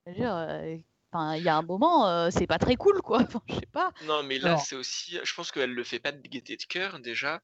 [0.09, 0.79] Euh,
[1.11, 3.21] Enfin, il y a un moment, c'est pas très cool, quoi.
[3.23, 3.93] Enfin, je sais pas.
[4.05, 5.19] Non, mais là, c'est aussi.
[5.23, 7.41] Je pense qu'elle le fait pas de gaieté de cœur déjà.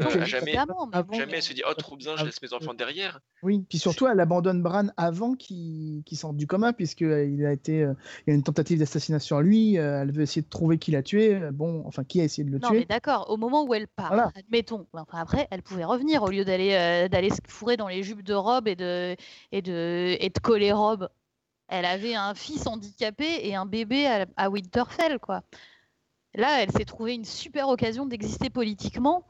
[0.00, 0.52] Euh, jamais,
[1.12, 3.20] jamais elle se dit oh trop bien, je laisse mes enfants derrière.
[3.42, 7.78] Oui, puis surtout elle abandonne Bran avant qu'il sorte du coma puisque il a été,
[8.26, 9.74] il y a une tentative d'assassination à lui.
[9.76, 11.38] elle veut essayer de trouver qui l'a tué.
[11.52, 12.78] Bon, enfin qui a essayé de le non, tuer.
[12.80, 13.30] mais d'accord.
[13.30, 14.86] Au moment où elle part, admettons.
[14.92, 18.34] Enfin après, elle pouvait revenir au lieu d'aller d'aller se fourrer dans les jupes de
[18.34, 19.16] robe et de
[19.52, 21.08] et de et de coller robe.
[21.68, 25.42] Elle avait un fils handicapé et un bébé à, Winterfell, quoi.
[26.34, 29.26] Là, elle s'est trouvé une super occasion d'exister politiquement.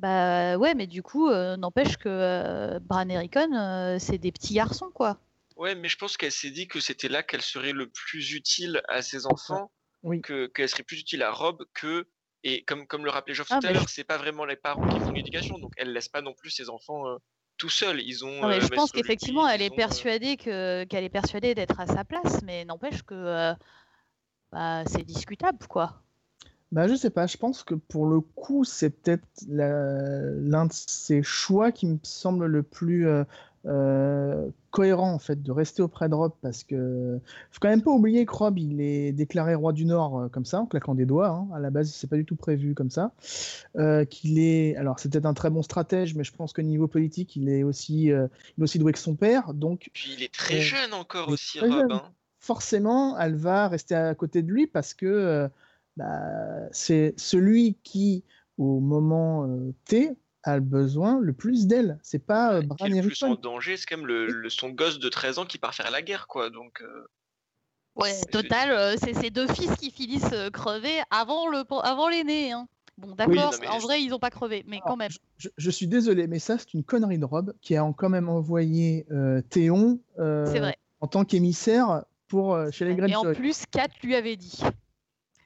[0.00, 4.32] Bah ouais, mais du coup, euh, n'empêche que euh, Bran et Rickon, euh, c'est des
[4.32, 5.18] petits garçons, quoi.
[5.56, 8.80] Ouais, mais je pense qu'elle s'est dit que c'était là qu'elle serait le plus utile
[8.88, 9.70] à ses enfants,
[10.02, 10.22] oui.
[10.22, 12.08] que qu'elle serait plus utile à Rob que
[12.44, 14.88] et comme comme le rappelait Geoff ah, tout à l'heure, c'est pas vraiment les parents
[14.88, 17.04] qui font l'éducation, donc elle laisse pas non plus ses enfants
[17.58, 18.00] tout seuls.
[18.00, 18.50] Ils ont.
[18.58, 22.64] je pense qu'effectivement, elle, est persuadée que qu'elle est persuadée d'être à sa place, mais
[22.64, 23.52] n'empêche que
[24.50, 26.00] bah, c'est discutable, quoi.
[26.72, 31.22] Bah, je sais pas, je pense que pour le coup, c'est peut-être l'un de ces
[31.22, 33.24] choix qui me semble le plus euh,
[33.66, 37.18] euh, cohérent en fait, de rester auprès de Rob parce que
[37.50, 40.44] faut quand même pas oublier que Rob il est déclaré roi du Nord euh, comme
[40.44, 41.30] ça, en claquant des doigts.
[41.30, 41.48] Hein.
[41.52, 43.10] À la base, c'est pas du tout prévu comme ça.
[44.08, 47.34] qu'il est, alors c'est peut-être un très bon stratège, mais je pense que niveau politique,
[47.34, 49.54] il est aussi, il est aussi doué que son père.
[49.54, 51.90] Donc, Puis il est très jeune encore aussi, Rob.
[51.90, 52.02] Hein.
[52.38, 55.50] Forcément, elle va rester à côté de lui parce que
[55.96, 58.24] bah, c'est celui qui,
[58.58, 60.10] au moment euh, T,
[60.42, 61.98] a le besoin le plus d'elle.
[62.02, 65.08] C'est pas euh, Bran Le plus en danger, c'est quand même le, son gosse de
[65.08, 66.50] 13 ans qui part faire la guerre, quoi.
[66.50, 66.80] Donc.
[66.82, 67.06] Euh,
[67.96, 72.52] ouais, total, c'est ses deux fils qui finissent crevés avant le avant l'aîné.
[72.52, 72.66] Hein.
[72.96, 75.10] Bon, d'accord, en vrai, ils ont pas crevé, mais quand même.
[75.56, 79.06] Je, suis désolé, mais ça, c'est une connerie de Rob qui a quand même envoyé
[79.50, 83.12] Théon en tant qu'émissaire pour chez les Greyjoy.
[83.12, 84.62] Et en plus, Kat lui avait dit.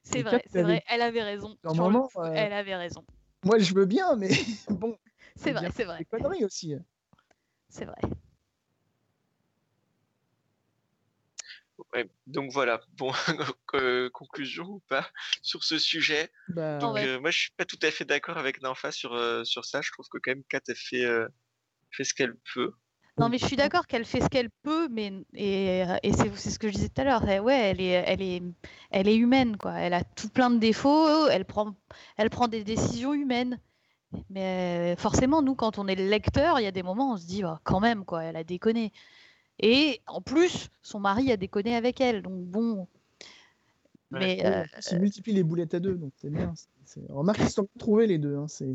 [0.05, 1.57] C'est vrai, c'est vrai, elle avait raison.
[1.65, 3.05] Moment, euh, elle avait raison.
[3.45, 4.29] Moi, je veux bien, mais
[4.69, 4.97] bon.
[5.35, 6.05] C'est vrai, c'est vrai.
[6.05, 6.75] Conneries aussi.
[7.69, 8.01] C'est vrai.
[11.93, 13.13] Ouais, donc voilà, bon,
[13.75, 15.11] euh, conclusion ou pas
[15.43, 16.31] sur ce sujet.
[16.49, 19.65] Bah, donc, euh, moi, je suis pas tout à fait d'accord avec Ninfa sur, sur
[19.65, 19.81] ça.
[19.81, 21.05] Je trouve que quand même Kat a fait,
[21.91, 22.73] fait ce qu'elle peut.
[23.17, 26.59] Non, mais je suis d'accord qu'elle fait ce qu'elle peut, mais et, et c'est ce
[26.59, 27.23] que je disais tout à l'heure.
[27.45, 28.43] Ouais, elle est, elle est,
[28.91, 29.75] elle est humaine, quoi.
[29.75, 31.29] Elle a tout plein de défauts.
[31.29, 31.75] Elle prend,
[32.17, 33.61] elle prend des décisions humaines.
[34.31, 37.27] Mais forcément, nous, quand on est lecteur, il y a des moments où on se
[37.27, 38.93] dit, oh, quand même, quoi, elle a déconné.
[39.61, 42.23] Et en plus, son mari a déconné avec elle.
[42.23, 42.89] Donc bon.
[44.11, 44.65] Mais euh,
[44.99, 46.53] multiplie les boulettes à deux, donc c'est bien.
[47.09, 48.37] Remarque, ils se sont trouvés les deux.
[48.37, 48.47] Hein.
[48.49, 48.75] C'est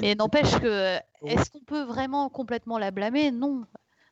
[0.00, 3.30] mais n'empêche que, est-ce qu'on peut vraiment complètement la blâmer?
[3.30, 3.66] Non.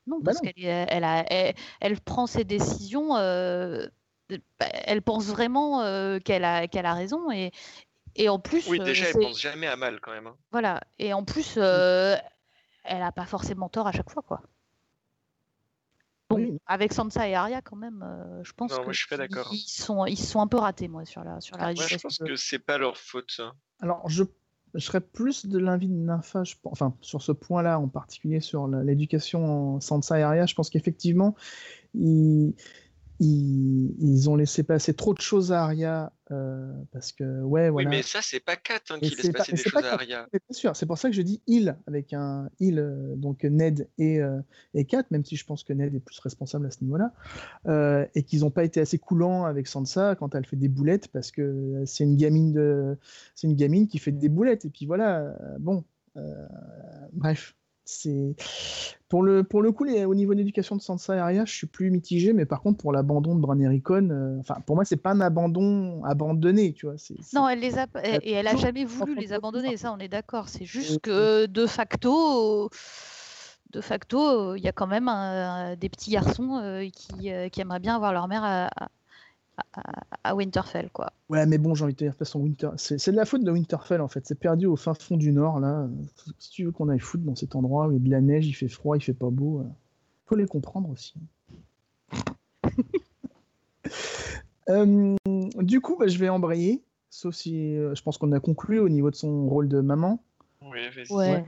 [0.08, 0.54] Non, bah parce qu'elle
[0.88, 3.86] elle, elle, prend ses décisions, euh,
[4.58, 7.30] bah, elle pense vraiment euh, qu'elle a, qu'elle a raison.
[7.30, 7.52] Et,
[8.16, 8.66] et en plus.
[8.68, 10.26] Oui, déjà, elle pense jamais à mal quand même.
[10.26, 10.36] Hein.
[10.50, 10.80] Voilà.
[10.98, 12.16] Et en plus, euh,
[12.84, 14.40] elle n'a pas forcément tort à chaque fois, quoi.
[16.30, 18.02] Bon, avec Sansa et Arya, quand même,
[18.42, 19.48] je pense non, moi, je suis pas d'accord.
[19.52, 22.18] Ils sont, ils sont un peu ratés, moi, sur la, sur la Moi, je pense
[22.18, 23.40] que c'est pas leur faute.
[23.80, 24.24] Alors, je
[24.74, 29.76] je serais plus de l'invite de Nympha, enfin sur ce point-là en particulier sur l'éducation
[29.76, 31.34] en Sansa et Arya, je pense qu'effectivement,
[31.94, 32.54] il,
[33.20, 37.88] ils, ont laissé passer trop de choses à Arya euh, parce que ouais voilà.
[37.88, 40.28] Oui mais ça c'est pas Kat hein, qui laisse passer des choses à Arya.
[40.30, 43.88] Bien sûr, c'est pour ça que je dis il avec un il euh, donc Ned
[43.98, 44.40] et euh,
[44.74, 47.12] et Kat même si je pense que Ned est plus responsable à ce niveau-là
[48.14, 51.30] et qu'ils n'ont pas été assez coulants avec Sansa quand elle fait des boulettes parce
[51.30, 52.96] que c'est une gamine de
[53.34, 55.84] c'est une gamine qui fait des boulettes et puis voilà bon
[57.12, 57.54] bref
[57.88, 58.36] c'est
[59.08, 61.66] pour le pour le coup au niveau de l'éducation de Sansa et Arya, je suis
[61.66, 64.98] plus mitigé, mais par contre pour l'abandon de Bran et euh, enfin pour moi c'est
[64.98, 66.96] pas un abandon abandonné, tu vois.
[67.32, 67.86] Non, elle les a
[68.22, 70.50] et elle a jamais voulu les abandonner, ça on est d'accord.
[70.50, 72.68] C'est juste que de facto
[73.70, 75.10] de facto, il y a quand même
[75.76, 78.70] des petits garçons euh, qui, euh, qui, aimeraient bien avoir leur mère à,
[80.24, 81.12] à, Winterfell, quoi.
[81.28, 82.70] Ouais, mais bon, j'ai envie de te dire, de façon, Winter...
[82.76, 84.26] c'est de la faute de Winterfell, en fait.
[84.26, 85.88] C'est perdu au fin fond du Nord, là.
[86.38, 88.20] Si tu veux qu'on aille foutre dans cet endroit où il y a de la
[88.20, 89.64] neige, il fait froid, il fait pas beau, euh,
[90.26, 91.14] faut les comprendre aussi.
[94.70, 95.16] Euh,
[95.56, 98.90] du coup, bah, je vais embrayer, sauf si euh, je pense qu'on a conclu au
[98.90, 100.22] niveau de son rôle de maman.
[100.60, 101.44] Ouais,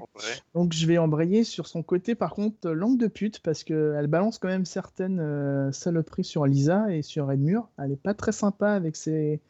[0.55, 4.39] Donc je vais embrayer sur son côté, par contre, langue de pute, parce qu'elle balance
[4.39, 7.69] quand même certaines euh, saloperies sur Lisa et sur Edmure.
[7.79, 9.41] Elle est pas très sympa avec ses,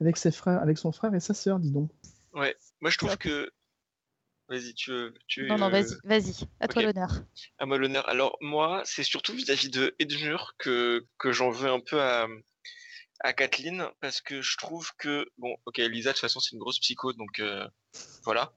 [0.00, 1.90] avec ses frères, avec son frère et sa sœur, dis donc.
[2.34, 3.50] Ouais, moi je trouve que.
[4.48, 4.92] Vas-y, tu,
[5.26, 5.46] tu.
[5.46, 6.34] Non, non, vas-y, vas-y.
[6.58, 7.22] À toi l'honneur.
[7.58, 8.08] À moi l'honneur.
[8.08, 12.26] Alors, moi, c'est surtout vis-à-vis de Edmure que, que j'en veux un peu à,
[13.20, 15.26] à Kathleen, parce que je trouve que.
[15.38, 17.64] Bon, ok, Lisa, de toute façon, c'est une grosse psycho, donc euh,
[18.24, 18.52] voilà.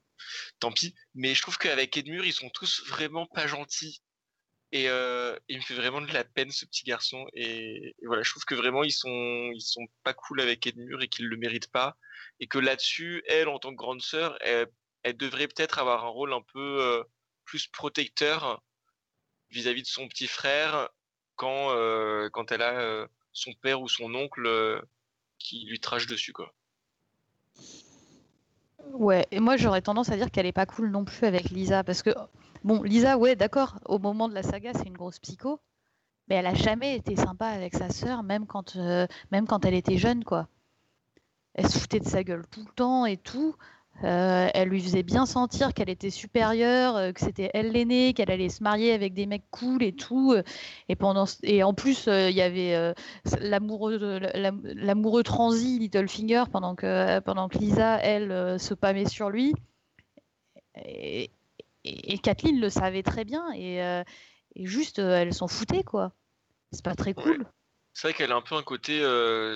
[0.60, 0.96] Tant pis.
[1.16, 4.02] Mais je trouve qu'avec Edmure, ils sont tous vraiment pas gentils.
[4.72, 7.28] Et euh, il me fait vraiment de la peine, ce petit garçon.
[7.34, 11.08] Et, voilà, je trouve que vraiment, ils sont, ils sont pas cool avec Edmure et
[11.08, 11.96] qu'ils le méritent pas.
[12.40, 16.34] Et que là-dessus, elle, en tant que grande sœur, elle devrait peut-être avoir un rôle
[16.34, 17.04] un peu euh,
[17.46, 18.64] plus protecteur
[19.52, 20.90] vis-à-vis de son petit frère
[21.36, 24.82] quand, euh, quand elle a son père ou son oncle
[25.38, 26.34] qui lui trache dessus.
[26.34, 26.52] Quoi.
[28.92, 31.84] Ouais, et moi j'aurais tendance à dire qu'elle est pas cool non plus avec Lisa
[31.84, 32.12] parce que,
[32.64, 35.60] bon, Lisa, ouais, d'accord, au moment de la saga, c'est une grosse psycho,
[36.28, 38.76] mais elle a jamais été sympa avec sa sœur, même quand,
[39.32, 40.48] même quand elle était jeune, quoi.
[41.56, 43.56] Elle se foutait de sa gueule tout le temps et tout.
[44.04, 48.32] Euh, elle lui faisait bien sentir qu'elle était supérieure, euh, que c'était elle l'aînée, qu'elle
[48.32, 50.34] allait se marier avec des mecs cool et tout.
[50.34, 50.44] Euh,
[50.90, 52.94] et, pendant, et en plus, il y avait
[53.40, 59.54] l'amoureux, l'amoureux transi Littlefinger pendant que, pendant que Lisa, elle, se pâmait sur lui.
[60.84, 61.32] Et,
[61.84, 63.46] et, Kathleen le savait très bien.
[63.56, 64.04] Et,
[64.58, 66.12] juste, elle s'en foutait, quoi.
[66.72, 67.46] C'est pas très cool.
[67.94, 69.00] C'est vrai qu'elle a un peu un côté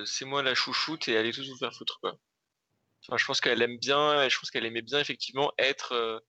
[0.05, 2.17] c'est moi la chouchoute et allez tous vous faire foutre, quoi
[3.15, 6.19] je pense qu'elle aime bien, je pense qu'elle aimait bien effectivement être euh,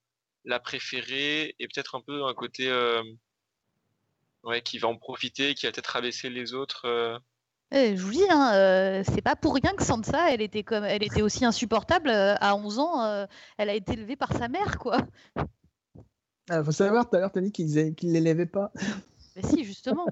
[0.45, 3.03] la préférée et peut-être un peu un côté euh,
[4.45, 6.85] ouais, qui va en profiter, qui va peut-être rabaisser les autres.
[6.85, 7.19] Euh.
[7.73, 11.03] Eh, je vous dis, hein, c'est pas pour rien que Sansa, elle était comme, elle
[11.03, 13.27] était aussi insupportable à 11 ans.
[13.59, 15.07] elle a été élevée par sa mère, quoi.
[16.49, 18.73] Ah, faut savoir, tout à l'heure, t'as dit qu'ils ne l'élevait pas.
[19.37, 20.07] Mais si, justement.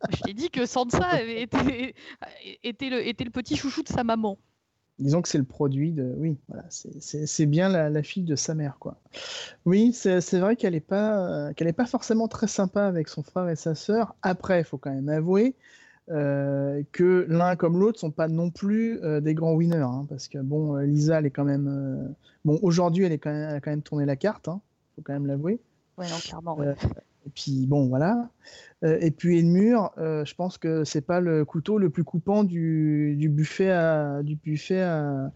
[0.10, 1.94] je t'ai dit que Sansa était,
[2.62, 4.38] était, le, était le petit chouchou de sa maman
[5.00, 6.14] disons que c'est le produit de.
[6.18, 8.96] Oui, voilà, c'est bien la, fille de sa mère, quoi.
[9.64, 13.48] Oui, c'est vrai qu'elle n'est pas, qu'elle est pas forcément très sympa avec son frère
[13.48, 14.14] et sa sœur.
[14.22, 15.54] Après, il faut quand même avouer
[16.10, 20.26] euh, que l'un comme l'autre sont pas non plus euh, des grands winners, hein, parce
[20.26, 22.14] que bon, euh, Lisa, elle est quand même.
[22.44, 24.60] bon, aujourd'hui, elle, est quand même, elle a quand même tourné la carte, il hein,
[24.96, 25.60] faut quand même l'avouer.
[25.98, 26.58] Ouais, non, clairement.
[27.26, 28.30] Et puis bon, voilà.
[28.82, 32.44] Euh, et puis Edmure, euh, je pense que c'est pas le couteau le plus coupant
[32.44, 35.32] du, du buffet à du buffet à.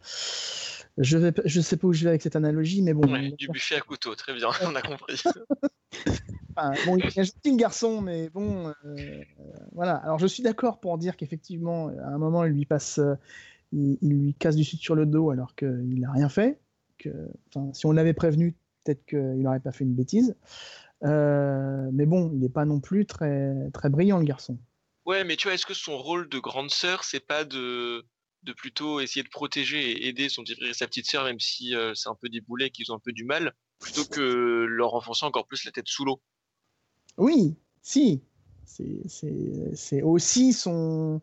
[0.97, 3.03] Je vais, je sais pas où je vais avec cette analogie, mais bon.
[3.37, 5.23] du buffet à couteau, très bien, on a compris.
[6.87, 9.23] bon, il est un gentil garçon, mais bon, euh,
[9.73, 9.97] voilà.
[9.97, 13.01] Alors je suis d'accord pour dire qu'effectivement, à un moment, il lui passe,
[13.73, 16.61] il, lui casse du sucre sur le dos alors qu'il n'a rien fait.
[16.97, 17.11] Que,
[17.73, 18.55] si on l'avait prévenu,
[18.85, 20.37] peut-être qu'il n'aurait pas fait une bêtise.
[21.05, 24.59] Euh, mais bon, il n'est pas non plus très, très brillant, le garçon.
[25.05, 28.07] Ouais, mais tu vois, est-ce que son rôle de grande sœur, c'est pas de,
[28.43, 31.41] de plutôt essayer de protéger et aider son petit frère et sa petite sœur, même
[31.41, 34.65] si euh, c'est un peu des boulets qu'ils ont un peu du mal, plutôt que
[34.67, 36.23] leur enfoncer encore plus la tête sous l'eau?
[37.19, 38.23] Oui, si.
[38.67, 41.21] C'est aussi son.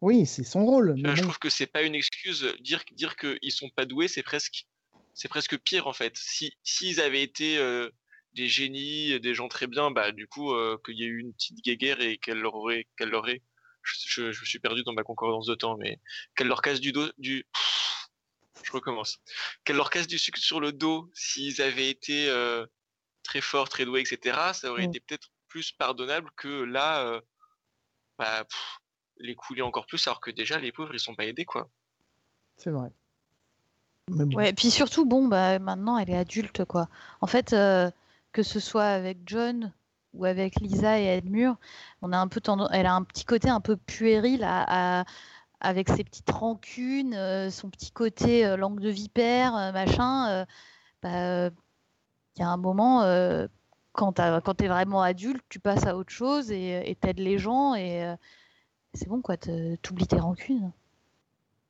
[0.00, 0.94] Oui, c'est son rôle.
[0.96, 2.52] Je trouve que c'est pas une excuse.
[2.60, 4.66] Dire, dire qu'ils sont pas doués, c'est presque,
[5.14, 6.16] c'est presque pire en fait.
[6.16, 7.88] Si s'ils avaient été euh,
[8.34, 11.32] des génies, des gens très bien, bah du coup euh, qu'il y ait eu une
[11.32, 13.42] petite guéguerre et qu'elle leur aurait, qu'elle leur ait,
[13.82, 16.00] je, je, suis perdu dans ma concordance de temps, mais
[16.34, 17.46] qu'elle leur casse du dos, du,
[18.62, 19.20] je recommence,
[19.64, 22.66] qu'elle leur casse du sucre sur le dos s'ils avaient été euh,
[23.22, 24.38] très forts, très doués, etc.
[24.52, 27.20] Ça aurait été peut-être plus pardonnable que là, euh,
[28.18, 28.46] bah,
[29.18, 31.68] les couler encore plus, alors que déjà les pauvres ils sont pas aidés quoi.
[32.56, 32.90] C'est vrai.
[34.08, 36.88] Ouais, et puis surtout, bon, bah maintenant elle est adulte quoi.
[37.20, 37.54] En fait,
[38.34, 39.72] que ce soit avec John
[40.12, 41.56] ou avec Lisa et Edmure,
[42.02, 42.40] on a un peu
[42.72, 44.44] elle a un petit côté un peu puéril
[45.60, 50.44] avec ses petites rancunes, euh, son petit côté euh, langue de vipère, euh, machin.
[51.02, 51.48] Bah,
[52.36, 53.02] il y a un moment,
[53.92, 58.16] quand tu es vraiment adulte, tu passes à autre chose et t'aides les gens et
[58.94, 60.72] c'est bon, quoi, t'oublies tes rancunes.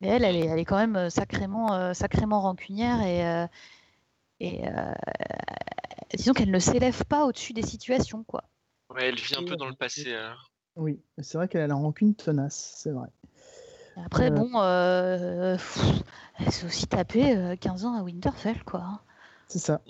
[0.01, 3.49] Mais elle, elle est, elle est quand même sacrément, sacrément rancunière et,
[4.41, 4.63] et
[6.15, 8.45] disons qu'elle ne s'élève pas au-dessus des situations, quoi.
[8.91, 10.15] Ouais, elle vit un peu dans le passé.
[10.77, 13.09] Oui, c'est vrai qu'elle a la rancune tenace, c'est vrai.
[13.97, 14.35] Après, euh.
[14.35, 15.57] bon, euh,
[16.39, 18.81] elle s'est aussi tapé 15 euh, ans à Winterfell, quoi.
[18.81, 19.01] Hein.
[19.49, 19.81] C'est ça.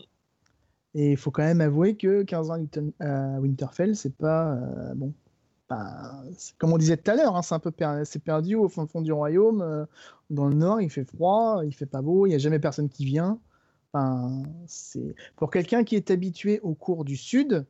[0.95, 2.67] Et il faut quand même avouer que 15 ans
[3.01, 4.57] à Winterfell, c'est pas.
[4.95, 5.13] bon.
[6.59, 7.73] comme on disait tout à l'heure, hein, c'est un peu
[8.05, 9.87] c'est perdu au fond, fond du royaume.
[10.31, 12.89] dans le nord, il fait froid, il fait pas beau, il n'y a jamais personne
[12.89, 13.39] qui vient
[14.67, 17.65] c'est pour quelqu'un qui est habitué aux cours du Sud,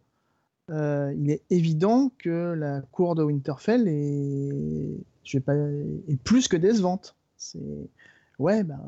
[0.70, 6.48] euh, il est évident que la cour de Winterfell est, je vais pas, est plus
[6.48, 7.14] que décevante.
[7.36, 7.60] C'est
[8.38, 8.80] ouais, ben,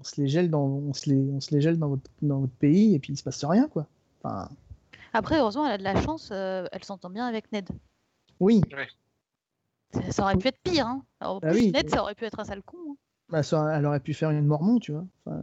[0.00, 2.40] on se les gèle dans, on se les, on se les gèle dans votre, dans
[2.40, 3.86] votre pays et puis il se passe rien, quoi.
[4.22, 4.48] Enfin,
[5.12, 7.68] Après, heureusement, elle a de la chance, euh, elle s'entend bien avec Ned.
[8.40, 8.60] oui,
[9.92, 10.86] Ça, ça aurait pu être pire.
[10.86, 11.02] Hein.
[11.20, 11.72] Alors, en Ah plus, oui.
[11.72, 12.76] Ned, ça aurait pu être un sale con.
[12.90, 12.96] hein.
[13.30, 15.06] bah, ça, elle aurait pu faire une Mormon, tu vois.
[15.24, 15.42] Enfin,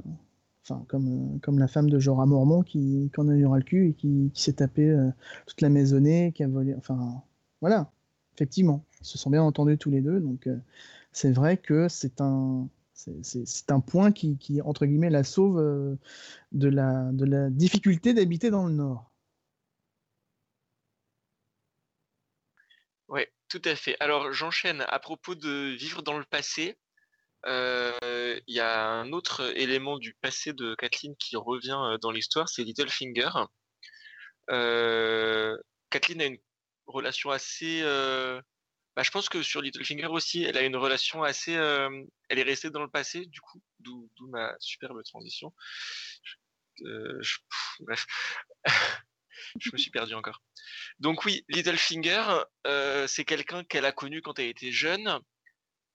[0.63, 3.57] enfin, comme, euh, comme la femme de Jorah Mormon qui, qui en a eu ras
[3.57, 5.09] le cul et qui, qui s'est tapé euh,
[5.47, 6.75] toute la maisonnée, qui a volé.
[6.75, 7.23] Enfin,
[7.61, 7.91] voilà,
[8.35, 10.19] effectivement, ils se sont bien entendus tous les deux.
[10.19, 10.57] Donc, euh,
[11.11, 12.67] c'est vrai que c'est un.
[12.93, 15.97] c'est- un point qui, qui, entre guillemets, la sauve
[16.51, 19.11] de, la, de la difficulté d'habiter dans le Nord.
[23.07, 23.95] Ouais, tout à fait.
[23.99, 26.77] Alors j'enchaîne à propos de vivre dans le passé.
[27.45, 32.11] Euh, Il y a un autre élément du passé de Kathleen qui revient euh, dans
[32.11, 33.29] l'histoire, c'est Littlefinger.
[34.49, 35.57] Euh,
[35.89, 36.39] Kathleen a une
[36.87, 37.81] relation assez.
[38.95, 41.53] bah, je pense que sur Littlefinger aussi, elle a une relation assez.
[41.53, 45.53] Elle est restée dans le passé, du coup, d'où ma superbe transition.
[47.79, 48.05] Bref,
[49.59, 50.41] je me suis perdu encore.
[50.99, 52.43] Donc oui, Littlefinger,
[53.07, 55.21] c'est quelqu'un qu'elle a connu quand elle était jeune,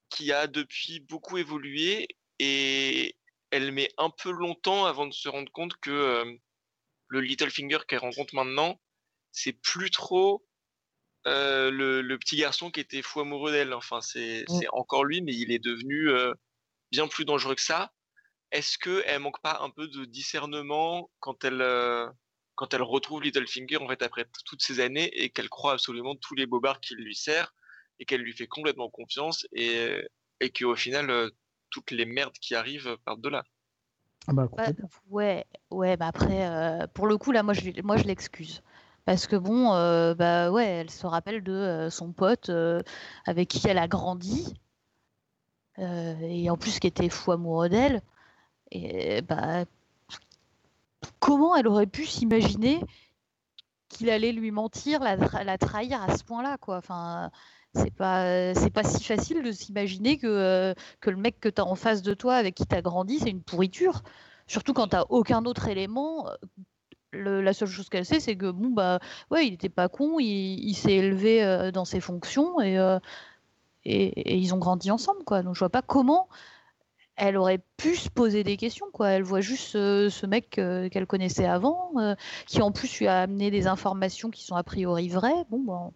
[0.09, 3.17] qui a depuis beaucoup évolué et
[3.51, 6.35] elle met un peu longtemps avant de se rendre compte que euh,
[7.09, 8.81] le Littlefinger qu'elle rencontre maintenant,
[9.33, 10.47] c'est plus trop
[11.27, 13.75] euh, le, le petit garçon qui était fou amoureux d'elle.
[13.75, 14.61] Enfin, c'est Mm.
[14.73, 16.33] encore lui, mais il est devenu euh,
[16.93, 17.93] bien plus dangereux que ça.
[18.53, 21.63] Est-ce qu'elle manque pas un peu de discernement quand elle,
[22.55, 26.35] quand elle retrouve Littlefinger en fait après toutes ces années et qu'elle croit absolument tous
[26.35, 27.53] les bobards qu'il lui sert
[27.99, 30.03] et qu'elle lui fait complètement confiance et,
[30.41, 31.31] et qu'au final euh,
[31.71, 33.45] toutes les merdes qui arrivent partent de là.
[34.29, 34.69] Ah bah, Bah,
[35.11, 38.63] ouais, ouais, bah après, euh, pour le coup, là, moi, je, moi, je l'excuse.
[39.05, 42.81] Parce que bon, euh, bah ouais, elle se rappelle de euh, son pote euh,
[43.25, 44.55] avec qui elle a grandi,
[45.79, 48.03] euh, et en plus qui était fou amoureux d'elle.
[48.73, 49.65] Et bah,
[51.21, 52.81] comment elle aurait pu s'imaginer
[53.89, 56.79] qu'il allait lui mentir, la, tra- la trahir à ce point-là, quoi?
[56.79, 57.31] Enfin,
[57.77, 61.61] c'est pas, c'est pas si facile de s'imaginer que, euh, que le mec que tu
[61.61, 64.03] as en face de toi, avec qui tu as grandi, c'est une pourriture.
[64.47, 66.29] Surtout quand tu aucun autre élément.
[67.13, 69.01] Le- la seule chose qu'elle sait, c'est que bon, bah,
[69.31, 72.99] ouais, il était pas con, il, s'est élevé euh, dans ses fonctions et, euh,
[73.85, 75.43] et, ils ont grandi ensemble, quoi.
[75.43, 76.29] Donc je vois pas comment
[77.17, 79.11] elle aurait pu se poser des questions, quoi.
[79.11, 82.15] Elle voit juste ce, mec euh, qu'elle connaissait avant, euh,
[82.47, 85.45] qui en plus lui a amené des informations qui sont a priori vraies.
[85.51, 85.93] Bon, ben.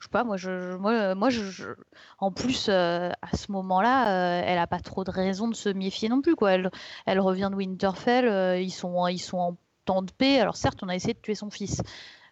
[0.00, 1.72] Je sais pas, moi, je, moi, moi je, je-
[2.18, 5.68] en plus, euh, à ce moment-là, euh, elle a pas trop de raison de se
[5.68, 6.52] méfier non plus, quoi.
[6.52, 6.70] Elle,
[7.06, 10.40] elle revient de Winterfell, euh, ils sont, ils sont en temps de paix.
[10.40, 11.82] Alors certes, on a essayé de tuer son fils,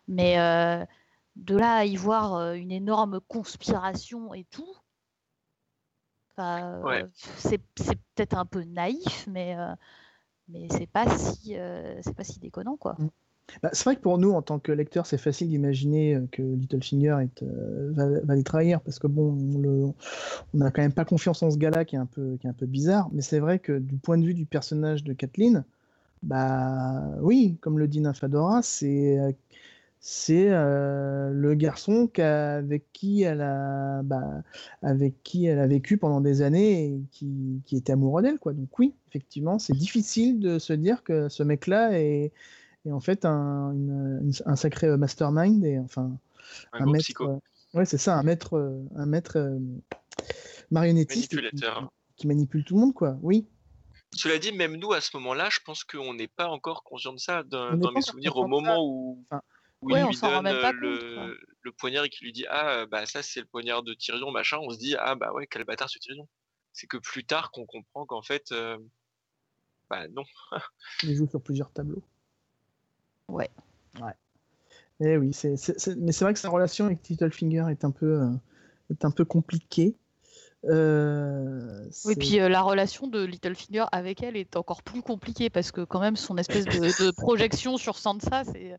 [0.09, 0.85] mais euh,
[1.37, 4.69] de là à y voir euh, une énorme conspiration et tout,
[6.83, 7.05] Ouais.
[7.05, 9.75] euh, c'est c'est peut-être un peu naïf, mais, euh,
[10.49, 12.97] mais c'est pas si, euh, c'est pas si déconnant, quoi.
[13.63, 16.43] Bah, c'est vrai que pour nous, en tant que lecteurs, c'est facile d'imaginer euh, que
[16.43, 19.87] Littlefinger est, euh, va, les trahir parce que bon, on, le-
[20.55, 22.51] on a quand même pas confiance en ce gars-là qui est un peu, qui est
[22.51, 23.09] un peu bizarre.
[23.13, 25.65] Mais c'est vrai que du point de vue du personnage de Kathleen,
[26.23, 29.19] bah oui, comme le dit Nymphadora, c'est
[30.01, 34.43] c'est euh, le garçon qu'a- avec qui elle a bah,
[34.83, 38.39] avec qui elle a vécu pendant des années et qui, qui était amoureux d'elle.
[38.45, 42.33] Donc oui, effectivement, c'est difficile de se dire que ce mec-là est
[42.89, 46.11] et en fait un, une- une- un sacré euh, mastermind et enfin
[46.73, 47.39] Un maître psycho, euh,
[47.75, 49.59] ouais c'est ça un maître euh, un maître
[50.71, 51.51] marionnettiste et
[52.17, 53.47] qui, manipule tout le monde quoi oui
[54.13, 57.19] Cela dit, même nous, à ce moment-là, je pense qu'on n'est pas encore conscient de
[57.19, 57.43] ça.
[57.45, 58.49] Dans, mes souvenirs, au ça.
[58.49, 59.43] moment où, Enfin,
[59.83, 61.27] où ouais, il on lui donne même pas compte, quoi.
[61.27, 64.33] le, le poignard et qu'il lui dit Ah, bah ça, c'est le poignard de Tyrion,
[64.33, 66.27] machin, on se dit Ah, bah ouais, quel bâtard ce Tyrion.
[66.73, 68.79] C'est que plus tard qu'on comprend qu'en fait, euh,
[69.91, 70.25] bah non.
[71.05, 72.03] il joue sur plusieurs tableaux
[73.29, 73.49] Ouais.
[74.01, 74.15] ouais
[75.01, 77.91] et oui c'est c'est- c'est- mais c'est vrai que sa relation avec Littlefinger est un
[77.91, 78.31] peu euh,
[78.91, 79.97] est un peu compliquée
[80.65, 85.71] Euh, Oui, puis euh, la relation de Littlefinger avec elle est encore plus compliquée parce
[85.71, 88.77] que quand même son espèce de, de projection sur Sansa, c'est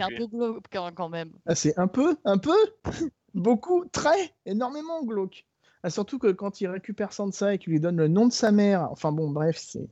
[0.00, 1.30] un peu glauque quand quand même.
[1.46, 2.56] Ah, c'est un peu, un peu,
[3.34, 5.46] beaucoup, très, énormément glauque.
[5.88, 8.52] Ah, surtout que quand il récupère Sansa et qu'il lui donne le nom de sa
[8.52, 9.88] mère, enfin bon, bref, c'est,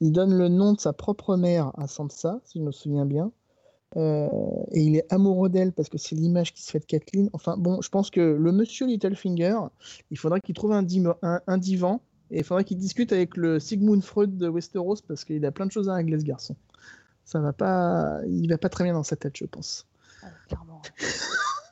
[0.00, 3.30] il donne le nom de sa propre mère à Sansa, si je me souviens bien,
[3.96, 4.28] Euh,
[4.72, 7.30] et il est amoureux d'elle parce que c'est l'image qui se fait de Kathleen.
[7.32, 9.56] Enfin bon, je pense que le monsieur Littlefinger,
[10.10, 13.36] il faudrait qu'il trouve un, dim- un- un divan et il faudrait qu'il discute avec
[13.36, 16.56] le Sigmund Freud de Westeros parce qu'il a plein de choses à régler ce garçon.
[17.24, 19.86] Ça va pas, il va pas très bien dans sa tête, je pense.
[20.22, 20.82] Ah, clairement.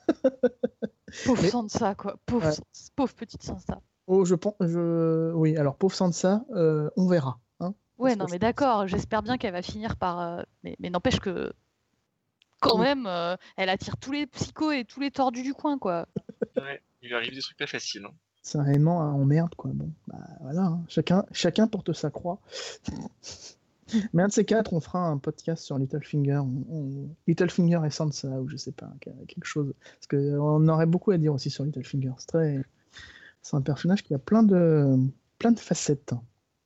[1.25, 2.17] pauvre Mais- Sansa, quoi.
[2.25, 2.55] Pauvre, Ouais.
[2.95, 3.81] Pauvre petite Sansa.
[4.07, 4.53] Oh, je pense.
[4.59, 5.31] Je...
[5.33, 7.39] Oui, alors pauvre Sansa, euh, on verra.
[7.59, 8.87] Hein, ouais, non, mais d'accord.
[8.87, 10.19] J'espère bien qu'elle va finir par.
[10.19, 11.53] Euh, mais, mais n'empêche que.
[12.61, 16.07] Quand même, euh, elle attire tous les psychos et tous les tordus du coin, quoi.
[16.55, 18.05] Ouais, il lui arrive des trucs pas faciles.
[18.05, 18.13] Hein.
[18.41, 19.71] C'est un emmerde, quoi.
[19.73, 20.61] Bon, bah voilà.
[20.61, 20.83] Hein.
[20.87, 22.39] Chacun, chacun porte sa croix.
[24.13, 26.39] Mais un de ces quatre, on fera un podcast sur Littlefinger.
[26.39, 27.09] On...
[27.27, 29.73] Littlefinger et Sansa, ou je sais pas, quelque chose.
[29.81, 32.13] Parce qu'on aurait beaucoup à dire aussi sur Littlefinger.
[32.17, 32.61] C'est très...
[33.53, 34.97] Un personnage qui a plein de,
[35.37, 36.15] plein de facettes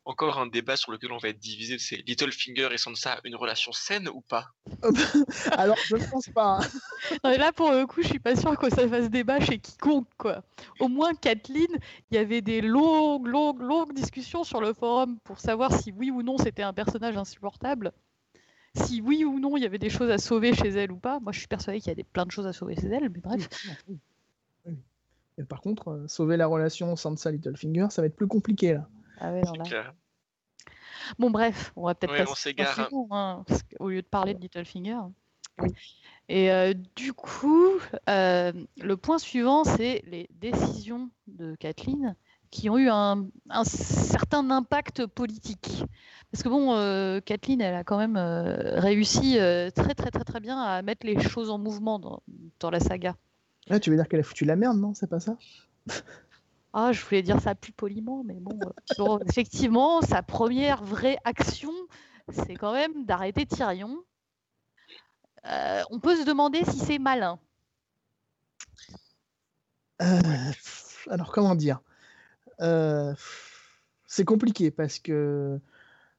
[0.09, 3.71] encore un débat sur lequel on va être divisé, c'est Littlefinger et Sansa une relation
[3.71, 4.47] saine ou pas?
[5.51, 6.59] Alors, je ne pense pas.
[7.23, 10.41] Là, pour le coup, je suis pas sûr que ça fasse débat chez quiconque, quoi.
[10.79, 11.67] Au moins, Kathleen,
[12.09, 16.09] il y avait des longues, longues, longues discussions sur le forum pour savoir si oui
[16.09, 17.91] ou non c'était un personnage insupportable.
[18.73, 21.19] Si oui ou non il y avait des choses à sauver chez elle ou pas.
[21.19, 23.09] Moi, je suis persuadée qu'il y a des, plein de choses à sauver chez elle,
[23.09, 23.47] mais bref.
[25.37, 28.89] Et par contre, euh, sauver la relation Sansa-Littlefinger, ça va être plus compliqué là.
[29.19, 29.93] Ah ouais, non, là.
[31.17, 32.53] Bon, bref, on va peut-être ouais, passer
[33.11, 33.43] hein,
[33.79, 34.99] au lieu de parler de Littlefinger.
[36.27, 37.71] Et euh, du coup,
[38.07, 42.15] euh, le point suivant, c'est les décisions de Kathleen
[42.51, 43.27] qui ont eu un,
[43.63, 45.83] certain impact politique.
[46.31, 49.37] Parce que bon, euh, Kathleen, elle a quand même réussi
[49.75, 52.21] très très très très bien à mettre les choses en mouvement dans,
[52.59, 53.15] dans la saga.
[53.69, 54.93] Ah, tu veux dire qu'elle a foutu la merde, non?
[54.93, 55.37] C'est pas ça?
[56.73, 58.59] ah, je voulais dire ça plus poliment, mais bon,
[58.99, 61.73] euh, effectivement, sa première vraie action,
[62.29, 63.97] c'est quand même d'arrêter Tyrion.
[65.45, 67.39] Euh, on peut se demander si c'est malin.
[70.01, 70.51] Euh,
[71.09, 71.81] alors, comment dire?
[74.05, 75.59] C'est compliqué parce que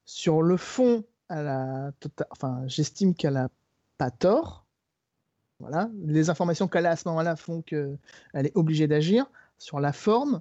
[0.04, 3.50] sur le fond, tota-, enfin, j'estime qu'elle a
[3.98, 4.64] pas tort.
[5.60, 7.98] Voilà, les informations qu'elle a à ce moment-là font qu'elle
[8.32, 9.26] est obligée d'agir
[9.60, 10.40] sur la forme,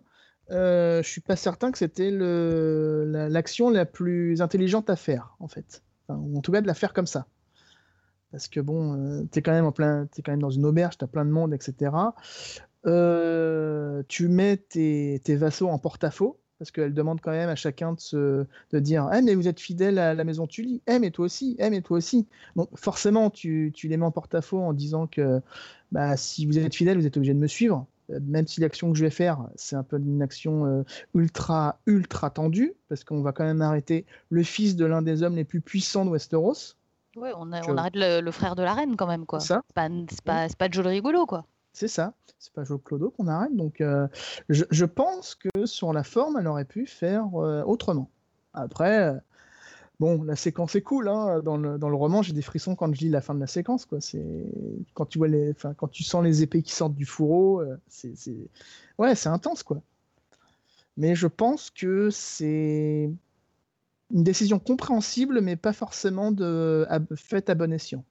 [0.50, 5.84] euh, je suis pas certain que c'était l'action la, plus intelligente à faire, en fait.
[6.10, 7.28] ou en tout cas de la faire comme ça.
[8.32, 10.66] Parce que bon, euh, tu es quand même en plein, es quand même dans une
[10.66, 11.92] auberge, tu as plein de monde, etc.
[12.86, 18.48] Euh, tu mets tes, vassaux en porte-à-faux, parce qu'elle demande quand même à chacun de,
[18.74, 21.70] dire Eh, mais vous êtes fidèle à la maison Tully, eh, mais toi aussi, eh,
[21.70, 22.28] mais toi aussi.
[22.56, 25.42] Donc, forcément, tu, tu les mets en porte-à-faux en disant que
[25.92, 27.88] bah, si vous êtes fidèle, vous êtes obligé de me suivre.
[28.10, 30.84] Euh, même si l'action que je vais faire, c'est un peu une action euh,
[31.14, 35.36] ultra, ultra tendue, parce qu'on va quand même arrêter le fils de l'un des hommes
[35.36, 36.76] les plus puissants de Westeros.
[37.16, 39.40] Ouais, on, arrête le, frère de la reine quand même, quoi.
[39.40, 39.90] C'est pas,
[40.24, 41.46] pas, pas Joe rigolo, quoi.
[41.74, 43.56] C'est ça, c'est pas Joe Clodo qu'on arrête.
[43.56, 44.08] Donc, euh,
[44.48, 48.10] je, je, pense que sur la forme, elle aurait pu faire autrement.
[48.54, 49.20] Après,
[50.00, 51.10] Bon, la séquence est cool.
[51.10, 51.42] Hein.
[51.44, 53.48] Dans, le, dans, le, roman, j'ai des frissons quand je lis la fin de la
[53.48, 53.86] séquence.
[53.86, 54.00] Quoi.
[54.00, 54.46] C'est
[54.94, 57.78] quand tu vois les, enfin, quand tu sens les épées qui sortent du fourreau, euh,
[57.88, 58.14] c'est,
[58.98, 59.82] ouais, c'est intense, quoi.
[60.96, 63.10] Mais je pense que c'est
[64.12, 68.04] une décision compréhensible, mais pas forcément de, faite à bon escient.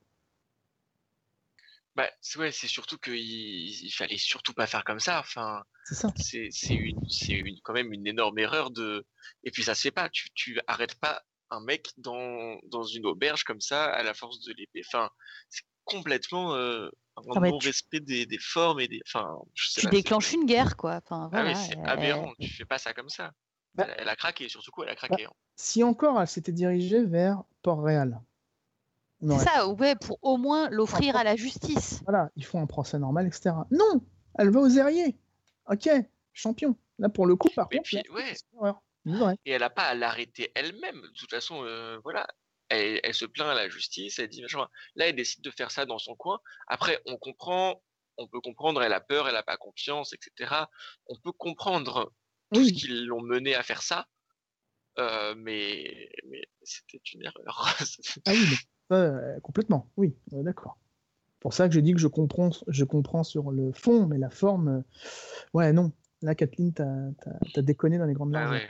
[1.96, 5.18] Bah, ouais, c'est surtout qu'il il fallait surtout pas faire comme ça.
[5.20, 9.04] Enfin, c'est C'est une, une, quand même une énorme erreur de.
[9.42, 10.08] Et puis ça se fait pas.
[10.10, 14.40] Tu, tu arrêtes pas un mec dans, dans une auberge comme ça à la force
[14.44, 14.82] de l'épée.
[14.86, 15.10] Enfin,
[15.48, 19.00] c'est complètement euh, un ah non-respect des, des, formes et des.
[19.06, 21.00] Enfin, tu déclenches une guerre, quoi.
[21.04, 22.32] Enfin, ah oui, c'est aberrant.
[22.40, 23.32] Tu fais pas ça comme ça.
[23.74, 25.26] Bah elle, a craqué, surtout quoi, elle a bah, craqué.
[25.26, 25.32] Hein.
[25.56, 28.20] Si encore elle s'était dirigée vers Port-Réal.
[29.20, 32.00] C'est ça, ouais, pour au moins l'offrir à la justice.
[32.04, 33.50] Voilà, ils font un procès normal, etc.
[33.72, 34.00] Non,
[34.38, 35.16] elle va aux Airiers.
[35.68, 35.88] Ok,
[36.32, 36.76] champion.
[36.98, 38.72] Là, pour le coup, par contre, ouais.
[39.44, 41.00] Et elle n'a pas à l'arrêter elle-même.
[41.00, 42.26] De toute façon, euh, voilà,
[42.68, 44.42] elle, se plaint à la justice, elle dit
[44.94, 46.40] Là, elle décide de faire ça dans son coin.
[46.66, 47.82] Après, on comprend,
[48.16, 50.54] on peut comprendre, elle a peur, elle n'a pas confiance, etc.
[51.06, 52.12] On peut comprendre
[52.52, 54.06] tout ce qui l'ont mené à faire ça.
[54.98, 57.76] Euh, mais, mais c'était une erreur.
[58.26, 58.56] ah oui,
[58.92, 60.76] euh, complètement, oui, d'accord.
[61.40, 64.30] Pour ça que je dis que je comprends, je comprends sur le fond, mais la
[64.30, 64.82] forme,
[65.54, 65.92] ouais, non.
[66.20, 66.84] Là, Kathleen, t'as
[67.54, 68.50] as, déconné dans les grandes ah.
[68.50, 68.68] Ouais,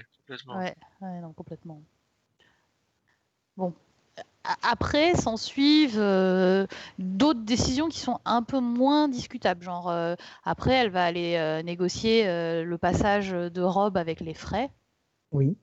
[1.01, 1.81] non, complètement.
[3.57, 3.75] Bon.
[4.63, 6.67] Après, s'en suivent euh,
[6.99, 9.63] d'autres décisions qui sont un peu moins discutables.
[9.63, 10.15] Genre, euh,
[10.45, 14.71] après, elle va aller euh, négocier le passage de robe avec les frais.
[15.33, 15.57] Oui.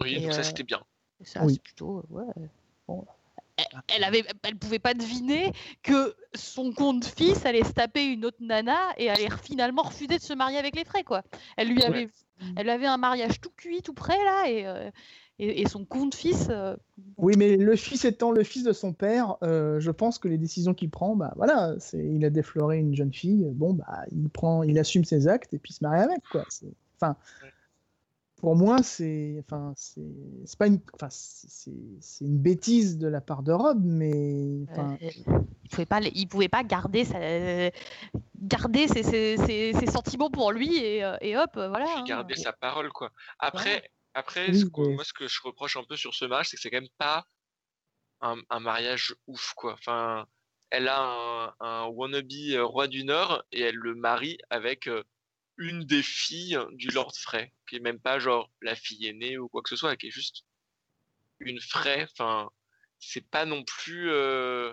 [0.00, 0.82] Oui, donc ça, c'était bien.
[1.22, 2.02] Ça, c'est plutôt.
[2.08, 2.24] Ouais.
[2.88, 3.04] Bon,
[3.94, 5.52] elle avait, elle pouvait pas deviner
[5.82, 10.22] que son compte fils allait se taper une autre nana et allait finalement refuser de
[10.22, 11.22] se marier avec les frais quoi.
[11.56, 12.08] Elle lui avait,
[12.56, 14.90] elle avait un mariage tout cuit, tout prêt là et, euh,
[15.38, 16.48] et, son compte fils.
[16.50, 16.76] Euh,
[17.16, 20.38] oui, mais le fils étant le fils de son père, euh, je pense que les
[20.38, 24.28] décisions qu'il prend, bah voilà, c'est, il a défloré une jeune fille, bon bah il
[24.28, 26.44] prend, il assume ses actes et puis se marie avec quoi.
[27.00, 27.16] Enfin,
[28.40, 31.70] pour moi, c'est, enfin, c'est, pas une, enfin, c'est,
[32.20, 36.64] une bêtise de la part de Rob, mais, enfin, il pouvait pas, il pouvait pas
[36.64, 37.18] garder sa,
[38.36, 41.86] garder ses, ses, ses, sentiments pour lui et, et hop, voilà.
[41.98, 42.04] Hein.
[42.04, 43.10] Garder sa parole, quoi.
[43.38, 46.56] Après, après, ce que, moi, ce que je reproche un peu sur ce match, c'est
[46.56, 47.26] que c'est quand même pas
[48.20, 49.74] un, un, mariage ouf, quoi.
[49.74, 50.26] Enfin,
[50.70, 55.02] elle a un, un wannabe euh, roi du Nord et elle le marie avec euh,
[55.60, 59.46] une des filles du Lord Frey, qui est même pas genre la fille aînée ou
[59.48, 60.46] quoi que ce soit, qui est juste
[61.38, 62.06] une Frey.
[62.10, 62.50] Enfin,
[62.98, 64.72] c'est pas non plus euh,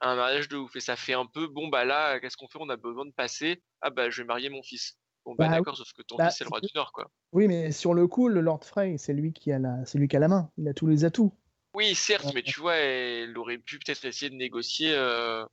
[0.00, 0.74] un mariage de ouf.
[0.76, 2.58] Et ça fait un peu, bon bah là, qu'est-ce qu'on fait?
[2.58, 3.62] On a besoin de passer.
[3.82, 4.96] Ah bah je vais marier mon fils.
[5.26, 7.10] Bon bah, bah d'accord, sauf que ton bah, fils c'est le roi du Nord, quoi.
[7.32, 10.08] Oui, mais sur le coup, le Lord Frey, c'est lui qui a la, c'est lui
[10.08, 10.50] qui a la main.
[10.56, 11.36] Il a tous les atouts.
[11.74, 14.94] Oui, certes, mais tu vois, elle aurait pu peut-être essayer de négocier.
[14.94, 15.44] Euh...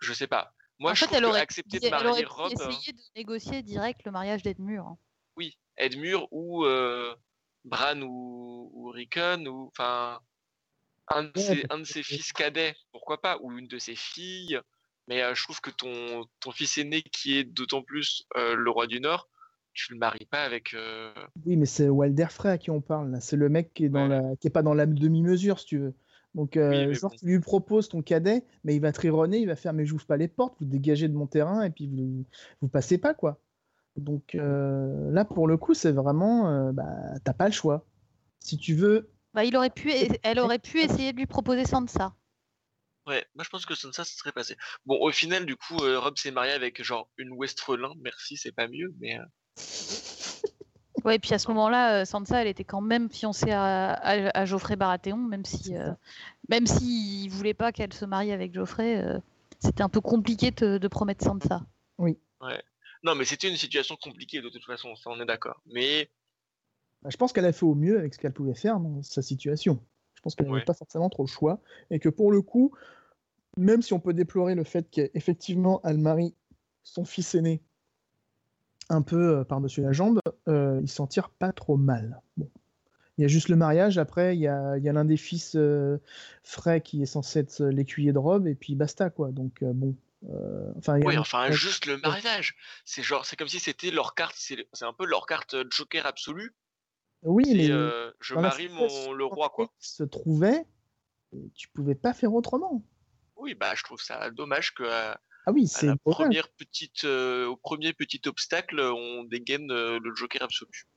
[0.00, 0.52] Je sais pas.
[0.78, 4.10] Moi, je fait, elle aurait, accepté de marier elle aurait essayer de négocier direct le
[4.10, 4.86] mariage d'Edmure.
[4.86, 4.98] Hein.
[5.36, 7.14] Oui, Edmure ou euh,
[7.64, 10.20] Bran ou, ou Rickon ou enfin
[11.08, 14.60] un, de ses, un de ses fils cadets, pourquoi pas, ou une de ses filles.
[15.08, 18.70] Mais euh, je trouve que ton, ton fils aîné, qui est d'autant plus euh, le
[18.70, 19.28] roi du Nord,
[19.72, 20.74] tu le maries pas avec.
[20.74, 21.12] Euh,
[21.44, 23.16] oui, mais c'est Walder Frey à qui on parle.
[23.20, 24.36] C'est le mec qui est, dans la...
[24.40, 25.94] qui est pas dans la demi-mesure, si tu veux.
[26.36, 29.72] Donc, euh, genre, tu lui proposes ton cadet, mais il va trironner, il va faire
[29.72, 32.26] Mais j'ouvre pas les portes, vous dégagez de mon terrain et puis vous,
[32.60, 33.40] vous passez pas, quoi.
[33.96, 36.70] Donc euh, là, pour le coup, c'est vraiment.
[36.74, 36.84] bah,
[37.24, 37.86] t'as pas le choix.
[38.40, 39.10] Si tu veux.
[39.32, 39.90] Bah, il aurait pu,
[40.22, 42.14] elle aurait pu essayer de lui proposer Sansa.
[43.06, 44.56] Ouais, moi je pense que Sansa se serait passé.
[44.84, 47.94] Bon, au final, du coup, Rob s'est marié avec genre une Westrelin.
[48.02, 49.18] Merci, c'est pas mieux, mais.
[51.06, 54.74] Ouais, et puis à ce moment-là, euh, Sansa, elle était quand même fiancée à, Geoffrey
[54.74, 55.92] Baratheon, même si, euh,
[56.48, 59.20] même s'il voulait pas qu'elle se marie avec Geoffrey, euh,
[59.60, 61.64] c'était un peu compliqué de, promettre Sansa.
[61.98, 62.18] Oui.
[62.40, 62.60] Ouais.
[63.04, 65.62] Non, mais c'était une situation compliquée de toute façon, ça on est d'accord.
[65.66, 66.10] Mais
[67.02, 69.22] bah, je pense qu'elle a fait au mieux avec ce qu'elle pouvait faire dans sa
[69.22, 69.80] situation.
[70.14, 72.74] Je pense qu'elle n'avait pas forcément trop le choix et que pour le coup,
[73.56, 76.34] même si on peut déplorer le fait qu'effectivement elle marie
[76.82, 77.62] son fils aîné
[78.88, 82.20] un peu euh, par-dessus la jambe, euh, il s'en tire pas trop mal.
[82.36, 82.50] Bon.
[83.18, 85.96] Il y a juste le mariage, après il y a, l'un des fils euh,
[86.42, 89.30] frais qui est censé être l'écuyer de robe, et puis basta quoi.
[89.32, 89.96] Donc bon.
[90.76, 92.56] enfin, oui, enfin juste le mariage.
[92.84, 96.54] C'est genre, c'est comme si c'était leur carte, c'est un peu leur carte Joker absolue.
[97.22, 97.68] Oui, mais
[98.20, 99.70] je marie mon le roi quoi.
[99.78, 100.66] Se trouvait,
[101.54, 102.82] tu pouvais pas faire autrement.
[103.36, 104.84] Oui, bah je trouve ça dommage que
[105.48, 110.12] ah oui, c'est la première petite, euh, au premier petit obstacle, on dégaine euh, le
[110.12, 110.88] Joker absolu.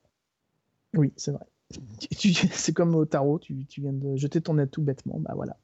[0.94, 1.46] Oui, c'est vrai.
[2.52, 5.56] c'est comme au tarot, tu, viens de jeter ton atout bêtement, bah voilà.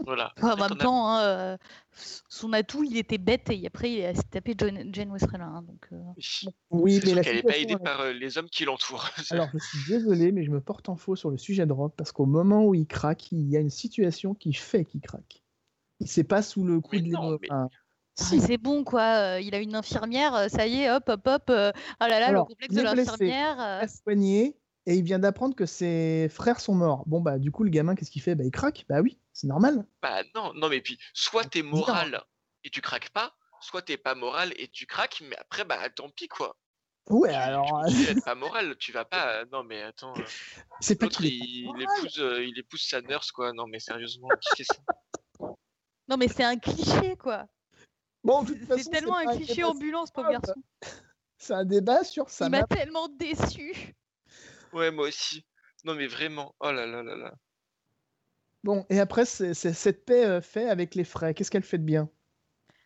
[0.00, 0.34] voilà.
[0.42, 1.56] en même temps, hein, euh,
[2.28, 5.46] son atout, il était bête et après il s'est tapé Jane Westrella.
[5.46, 5.88] Hein, donc,
[6.68, 9.08] Oui, mais qu'elle n'est pas aidée par les hommes qui l'entourent.
[9.30, 11.92] Alors, je suis désolé, mais je me porte en faux sur le sujet de Rob
[11.96, 15.43] parce qu'au moment où il craque, il y a une situation qui fait qu'il craque.
[16.04, 17.12] C'est pas sous le coup de
[17.50, 17.68] ah,
[18.16, 21.44] c'est bon quoi, euh, il a une infirmière, euh, ça y est, hop, hop, hop.
[21.48, 23.58] Oh là là, le complexe de l'infirmière.
[23.58, 27.02] a soigné et il vient d'apprendre que ses frères sont morts.
[27.06, 28.34] Bon bah du coup le gamin qu'est-ce qu'il fait?
[28.34, 28.84] Bah il craque.
[28.88, 29.84] Bah oui, c'est normal.
[30.00, 32.22] Bah non, non mais puis soit t'es moral
[32.62, 36.08] et tu craques pas, soit t'es pas moral et tu craques, mais après bah tant
[36.10, 36.56] pis quoi.
[37.10, 37.84] Ouais, alors.
[37.86, 39.44] Tu, pas moral, tu vas pas.
[39.52, 40.14] Non, mais attends.
[40.80, 43.52] C'est pas qu'il il, épouse, il épouse sa nurse, quoi.
[43.52, 44.80] Non, mais sérieusement, qui fait ça?
[46.08, 47.46] Non, mais c'est un cliché, quoi.
[48.22, 50.54] Bon, c'est tellement un cliché ambulance, pauvre garçon.
[51.38, 52.46] C'est un débat sur ça.
[52.46, 53.94] Il m'a tellement déçu.
[54.72, 55.44] Ouais, moi aussi.
[55.84, 56.54] Non, mais vraiment.
[56.60, 57.34] Oh là là là là.
[58.62, 61.34] Bon, et après, c'est cette paix euh, fait avec les frais.
[61.34, 62.08] Qu'est-ce qu'elle fait de bien?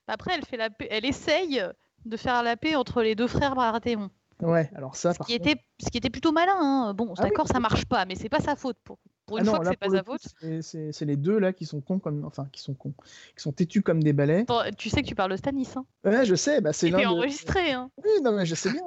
[0.09, 0.89] Après, elle fait la paix.
[0.91, 1.63] Elle essaye
[2.05, 4.11] de faire la paix entre les deux frères Baratheon.
[4.41, 5.15] Ouais, alors ça.
[5.15, 6.57] Ce, qui, était, ce qui était plutôt malin.
[6.57, 6.95] Hein.
[6.95, 8.79] Bon, ah d'accord, ça marche pas, mais c'est pas sa faute.
[8.83, 8.99] Pour,
[9.29, 10.23] pour ah une fois que c'est pas sa faute.
[10.63, 12.95] C'est les deux là qui sont cons comme, enfin, qui sont cons,
[13.37, 14.45] qui sont têtus comme des balais.
[14.77, 15.69] tu sais que tu parles de Stanis.
[15.77, 16.61] Hein ouais, je sais.
[16.61, 17.73] Bah, c'est enregistré.
[17.73, 17.91] Hein.
[18.03, 18.83] Oui, non, mais je sais bien.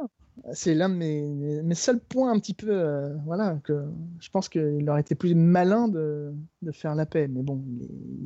[0.53, 3.83] C'est l'un de mes, mes, seuls points un petit peu, euh, voilà, que
[4.19, 6.33] je pense qu'il aurait été plus malin de,
[6.63, 7.27] de, faire la paix.
[7.27, 7.63] Mais bon,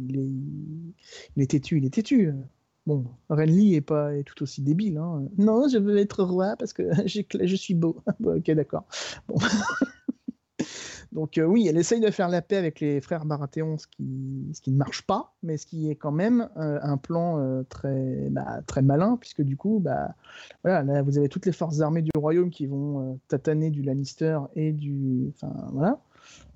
[0.07, 0.29] il est,
[1.35, 2.31] il est, têtu, il est têtu.
[2.85, 4.97] Bon, Renly est pas est tout aussi débile.
[4.97, 5.23] Hein.
[5.37, 8.01] Non, je veux être roi parce que je suis beau.
[8.23, 8.85] ok, d'accord.
[9.27, 9.35] Bon.
[11.15, 14.51] Donc euh, oui, elle essaye de faire la paix avec les frères Baratheon, ce qui,
[14.53, 17.63] ce qui ne marche pas, mais ce qui est quand même euh, un plan euh,
[17.69, 20.13] très, bah, très malin, puisque du coup, bah,
[20.65, 24.39] voilà, là, vous avez toutes les forces armées du royaume qui vont tataner du Lannister
[24.57, 25.31] et du...
[25.33, 26.01] Enfin, voilà.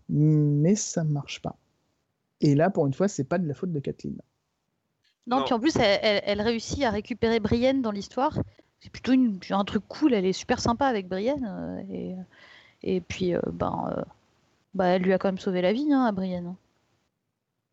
[0.10, 1.56] Mais ça ne marche pas.
[2.42, 4.18] Et là, pour une fois, c'est pas de la faute de Kathleen.
[5.26, 8.38] Non, puis en plus, elle, réussit à récupérer Brienne dans l'histoire,
[8.82, 9.14] c'est plutôt
[9.52, 10.14] un truc cool.
[10.14, 11.86] Elle est super sympa avec Brienne.
[11.90, 12.16] et,
[12.84, 14.04] et puis, ben,
[14.74, 16.56] bah, elle lui a quand même sauvé la vie hein, à Brienne.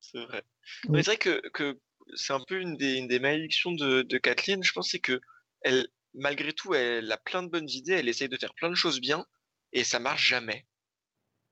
[0.01, 0.42] C'est vrai.
[0.82, 1.78] C'est vrai que, que
[2.14, 4.62] c'est un peu une des, une des malédictions de, de Kathleen.
[4.62, 5.20] Je pense que
[5.62, 7.94] elle, malgré tout, elle a plein de bonnes idées.
[7.94, 9.26] Elle essaye de faire plein de choses bien
[9.72, 10.64] et ça marche jamais.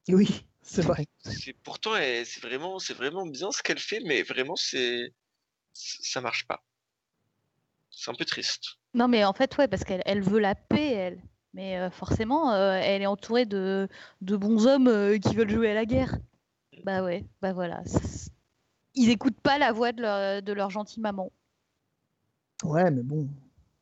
[0.08, 1.06] Oui, c'est vrai.
[1.62, 5.12] Pourtant, c'est vraiment, c'est vraiment bien ce qu'elle fait, mais vraiment, c'est,
[5.72, 6.62] ça marche pas.
[7.90, 8.76] C'est un peu triste.
[8.92, 11.22] Non, mais en fait, ouais, parce qu'elle elle veut la paix, elle.
[11.54, 13.88] Mais euh, forcément, euh, elle est entourée de,
[14.20, 16.18] de bons hommes euh, qui veulent jouer à la guerre.
[16.84, 17.82] Bah ouais, bah voilà.
[18.96, 21.30] Ils écoutent pas la voix de leur, de leur gentille maman.
[22.64, 23.28] Ouais, mais bon.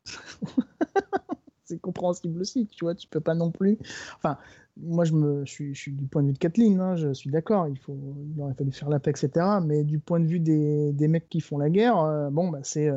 [1.65, 3.79] c'est compréhensible aussi, tu vois, tu peux pas non plus.
[4.17, 4.37] Enfin,
[4.77, 7.67] moi, je, me, je, suis, du point de vue de Kathleen, hein, je suis d'accord,
[7.67, 7.97] il, faut,
[8.35, 9.45] il aurait fallu faire la paix, etc.
[9.63, 12.91] Mais du point de vue des, des mecs qui font la guerre, bon, bah, c'est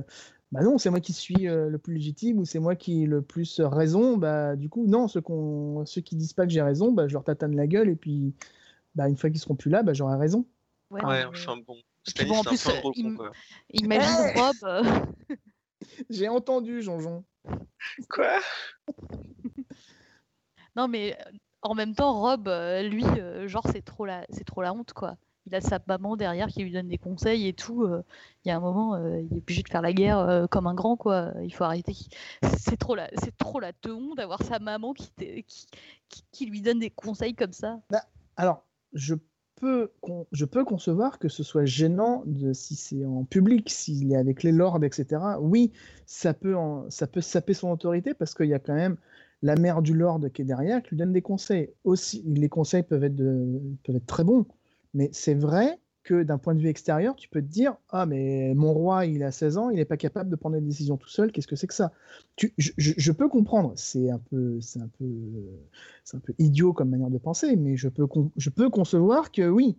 [0.56, 3.06] bah non, c'est moi qui suis euh, le plus légitime ou c'est moi qui ai
[3.06, 4.16] le plus raison.
[4.16, 5.22] Bah du coup, non, ceux,
[5.84, 8.34] ceux qui disent pas que j'ai raison, bah, je leur tatane la gueule et puis
[8.94, 10.46] bah, une fois qu'ils seront plus là, bah, j'aurai raison.
[10.90, 11.76] Ouais, enfin bon.
[12.30, 13.30] en plus, euh,
[13.74, 14.54] imagine Rob.
[14.62, 14.82] Euh.
[16.08, 17.22] j'ai entendu, Jean-Jean.
[18.08, 18.38] Quoi?
[20.74, 21.18] Non, mais
[21.60, 22.48] en même temps, Rob,
[22.82, 23.04] lui,
[23.44, 24.26] genre, c'est trop, la...
[24.46, 25.16] trop la honte, quoi
[25.46, 27.84] il a sa maman derrière qui lui donne des conseils et tout.
[27.84, 28.02] Euh,
[28.44, 30.66] il y a un moment, euh, il est obligé de faire la guerre euh, comme
[30.66, 31.32] un grand, quoi.
[31.42, 31.94] Il faut arrêter.
[32.58, 33.32] C'est trop la, c'est
[33.80, 35.10] teon d'avoir sa maman qui,
[35.46, 35.66] qui,
[36.32, 37.80] qui, lui donne des conseils comme ça.
[37.90, 38.02] Bah,
[38.36, 39.14] alors, je
[39.54, 39.90] peux,
[40.32, 44.52] je peux concevoir que ce soit gênant si c'est en public, s'il est avec les
[44.52, 45.22] lords, etc.
[45.40, 45.72] Oui,
[46.06, 46.56] ça peut,
[46.88, 48.96] ça peut saper son autorité parce qu'il y a quand même
[49.42, 51.70] la mère du lord qui est derrière qui lui donne des conseils.
[51.84, 54.46] Aussi, les conseils peuvent être, peuvent être très bons.
[54.96, 58.54] Mais c'est vrai que d'un point de vue extérieur, tu peux te dire Ah, mais
[58.54, 61.08] mon roi, il a 16 ans, il n'est pas capable de prendre des décisions tout
[61.08, 61.92] seul, qu'est-ce que c'est que ça?
[62.56, 65.04] Je, peux comprendre, c'est un, peu, c'est, un peu,
[66.04, 69.46] c'est un peu idiot comme manière de penser, mais je peux, je peux concevoir que
[69.46, 69.76] oui,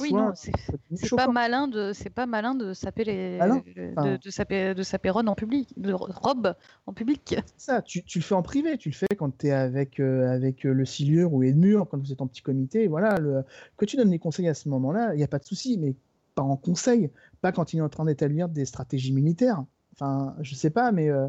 [0.00, 4.74] oui, non, c'est pas malin de c'est pas malin de saper les de, de, saper
[4.74, 6.54] de saper Ron en public, de robe
[6.86, 7.36] en public.
[7.56, 10.28] Ça, tu, tu, le fais en privé, tu le fais quand tu es avec euh,
[10.30, 13.44] avec euh, le Silure ou Edmure, quand vous êtes en petit comité, voilà, le,
[13.76, 15.94] que tu donnes des conseils à ce moment-là, il n'y a pas de souci, mais
[16.34, 17.10] pas en conseil,
[17.40, 19.64] pas quand il est en train d'établir des stratégies militaires.
[19.94, 21.28] Enfin, je sais pas, mais euh,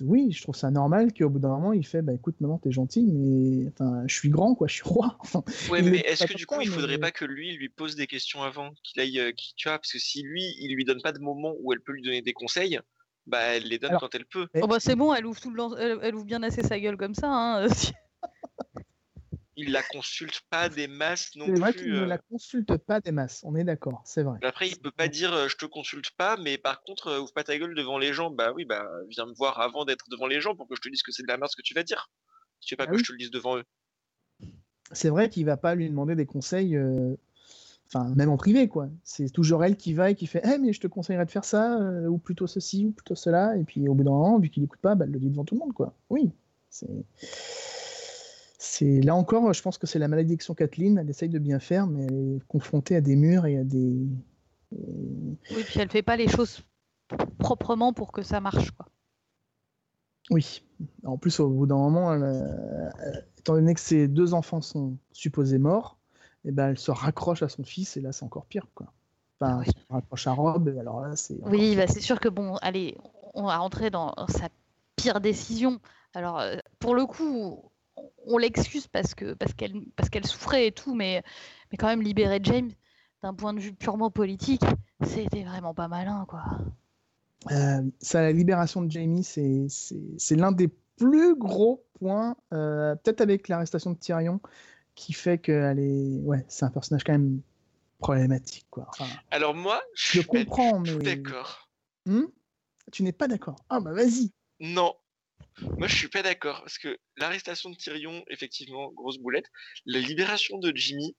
[0.00, 2.72] oui, je trouve ça normal qu'au bout d'un moment, il fait bah écoute, maman, t'es
[2.72, 5.18] gentil, mais enfin, je suis grand, quoi, je suis roi.
[5.70, 8.42] Oui, mais est-ce que du coup, il faudrait pas que lui lui pose des questions
[8.42, 11.18] avant, qu'il aille, euh, tu vois, parce que si lui, il lui donne pas de
[11.18, 12.80] moment où elle peut lui donner des conseils,
[13.26, 14.48] bah elle les donne quand elle peut.
[14.60, 17.14] Oh bah c'est bon, elle ouvre tout le, elle, ouvre bien assez sa gueule comme
[17.14, 17.28] ça.
[17.30, 17.66] Hein.
[19.60, 21.54] il la consulte pas des masses non plus.
[21.54, 22.18] C'est vrai qu'il ne la euh.
[22.30, 24.38] consulte pas des masses, on est d'accord, c'est vrai.
[24.42, 27.32] Après, il peut pas dire euh, je te consulte pas, mais par contre, euh, ouvre
[27.32, 28.30] pas ta gueule devant les gens.
[28.30, 30.88] Bah oui, bah viens me voir avant d'être devant les gens pour que je te
[30.88, 32.10] dise que c'est de la merde ce que tu vas dire.
[32.60, 33.64] Si tu veux pas ah que je te le dise devant eux.
[34.92, 36.76] C'est vrai qu'il va pas lui demander des conseils,
[37.86, 38.88] enfin même en privé quoi.
[39.04, 41.44] C'est toujours elle qui va et qui fait Eh mais je te conseillerais de faire
[41.44, 43.56] ça, ou plutôt ceci, ou plutôt cela.
[43.56, 45.44] Et puis au bout d'un moment, vu qu'il écoute pas, bah, elle le dit devant
[45.44, 45.94] tout le monde quoi.
[46.08, 46.32] Oui,
[46.70, 46.88] c'est
[48.62, 50.98] c'est là encore, je pense que c'est la malédiction Kathleen.
[50.98, 54.06] Elle essaye de bien faire, mais elle est confrontée à des murs et à des.
[54.72, 56.62] Oui, puis elle fait pas les choses
[57.38, 58.84] proprement pour que ça marche, quoi.
[60.28, 60.62] Oui.
[61.04, 62.14] En plus, au bout d'un moment,
[63.38, 65.96] étant donné que ses deux enfants sont supposés morts,
[66.44, 68.92] et eh ben, elle se raccroche à son fils, et là, c'est encore pire, quoi.
[69.40, 71.38] Enfin, elle se raccroche à Rob, et alors là, c'est.
[71.46, 72.98] Oui, bah, c'est sûr que bon, allez,
[73.32, 74.50] on va rentrer dans sa
[74.96, 75.80] pire décision.
[76.12, 77.69] Alors, euh, pour le coup,
[78.26, 81.22] on l'excuse parce que parce qu'elle parce qu'elle souffrait et tout, mais
[81.70, 82.70] mais quand même libérer James
[83.22, 84.64] d'un point de vue purement politique,
[85.02, 86.42] c'était vraiment pas malin quoi.
[87.50, 93.48] Euh, ça, la libération de Jamie, c'est l'un des plus gros points, euh, peut-être avec
[93.48, 94.40] l'arrestation de Tyrion,
[94.94, 97.40] qui fait qu'elle est, ouais, c'est un personnage quand même
[97.98, 98.90] problématique quoi.
[99.30, 101.70] Alors moi, je, comprends, mais d'accord.
[102.06, 102.24] Hmm?
[102.92, 103.56] Tu n'es pas d'accord?
[103.68, 104.30] Ah bah vas-y.
[104.58, 104.94] Non,
[105.78, 109.46] moi, je suis pas d'accord parce que l'arrestation de Tyrion, effectivement, grosse boulette.
[109.86, 111.16] La libération de Jimmy,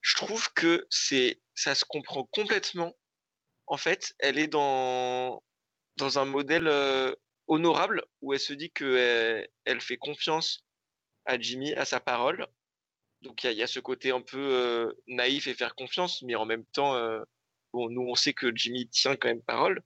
[0.00, 2.96] je trouve que c'est, ça se comprend complètement.
[3.66, 5.42] En fait, elle est dans
[5.96, 7.14] dans un modèle euh,
[7.46, 10.64] honorable où elle se dit que elle, fait confiance
[11.24, 12.46] à Jimmy, à sa parole.
[13.22, 16.46] Donc il y, a, ce côté un peu euh, naïf et faire confiance, mais en
[16.46, 17.20] même temps, euh,
[17.72, 19.82] bon, nous on sait que Jimmy tient quand même parole.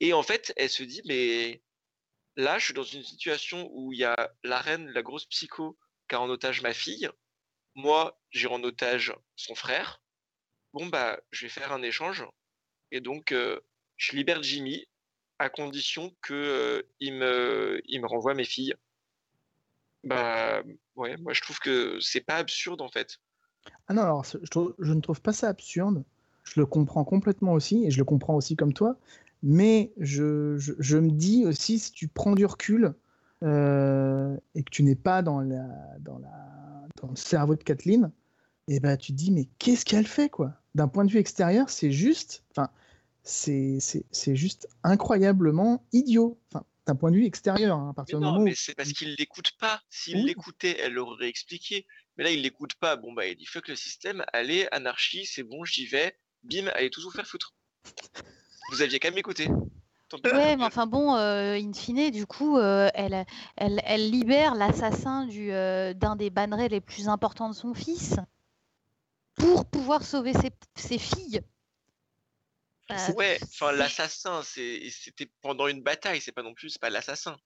[0.00, 1.62] Et en fait, elle se dit, mais
[2.36, 5.78] Là, je suis dans une situation où il y a la reine, la grosse psycho,
[6.08, 7.08] qui a en otage ma fille.
[7.74, 10.02] Moi, j'ai en otage son frère.
[10.72, 12.24] Bon, bah, je vais faire un échange.
[12.90, 13.60] Et donc, euh,
[13.96, 14.86] je libère Jimmy.
[15.38, 18.74] à condition que il me, il me renvoie mes filles.
[20.04, 20.62] Bah
[20.96, 23.18] ouais, moi je trouve que c'est pas absurde en fait.
[23.88, 26.04] Ah non, alors je, ne trouve pas ça absurde.
[26.44, 28.98] Je le comprends complètement aussi, et je le comprends aussi comme toi.
[29.46, 32.94] Mais je, je, me dis aussi, si tu prends du recul
[33.42, 35.68] euh, et que tu n'es pas dans, la,
[36.00, 38.10] dans, la, dans le cerveau de Kathleen,
[38.68, 40.54] et eh ben tu te dis, mais qu'est-ce qu'elle fait quoi?
[40.74, 42.70] D'un point de vue extérieur, c'est juste, enfin,
[43.22, 46.40] c'est juste incroyablement idiot.
[46.50, 47.76] Enfin, d'un point de vue extérieur.
[47.76, 49.82] Hein, à partir mais non, mais c'est parce qu'il l'écoute pas.
[49.90, 51.86] S'il l'écoutait, elle l'aurait expliqué.
[52.16, 52.96] Mais là, il l'écoute pas.
[52.96, 56.16] Bon, bah, il dit fuck le système, allez, anarchie, c'est bon, j'y vais.
[56.44, 57.54] Bim, allez tous vous faire foutre.
[58.68, 59.48] Vous aviez qu'à m'écouter.
[60.24, 63.24] Ouais, mais enfin bon, euh, in fine, du coup, euh, elle,
[63.56, 68.16] elle, elle, libère l'assassin du euh, d'un des bannerets les plus importants de son fils
[69.34, 71.40] pour pouvoir sauver ses, ses filles.
[73.16, 77.36] Ouais, enfin l'assassin, c'était pendant une bataille, c'est pas non plus, c'est pas l'assassin.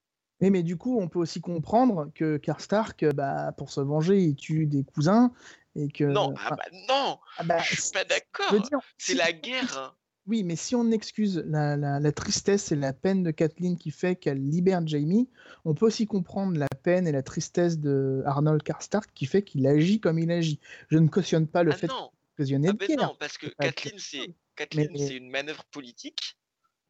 [0.41, 4.37] Mais, mais du coup, on peut aussi comprendre que Karstark, bah, pour se venger, il
[4.37, 5.33] tue des cousins
[5.75, 6.05] et que.
[6.05, 8.55] Non, ah bah non, ah bah, je suis pas d'accord.
[8.99, 9.97] C'est la guerre.
[10.29, 14.15] Oui, mais si on excuse la, la, tristesse et la peine de Kathleen qui fait
[14.15, 15.31] qu'elle libère Jamie,
[15.65, 19.67] on peut aussi comprendre la peine et la tristesse de Arnold Karstark qui fait qu'il
[19.67, 20.61] agit comme il agit.
[20.91, 21.93] Je ne cautionne pas le ah fait de
[22.37, 26.37] cautionner ah non, parce que Kathleen, c'est une manœuvre politique.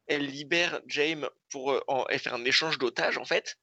[0.07, 3.57] Elle libère James pour euh, en, faire un échange d'otages, en fait.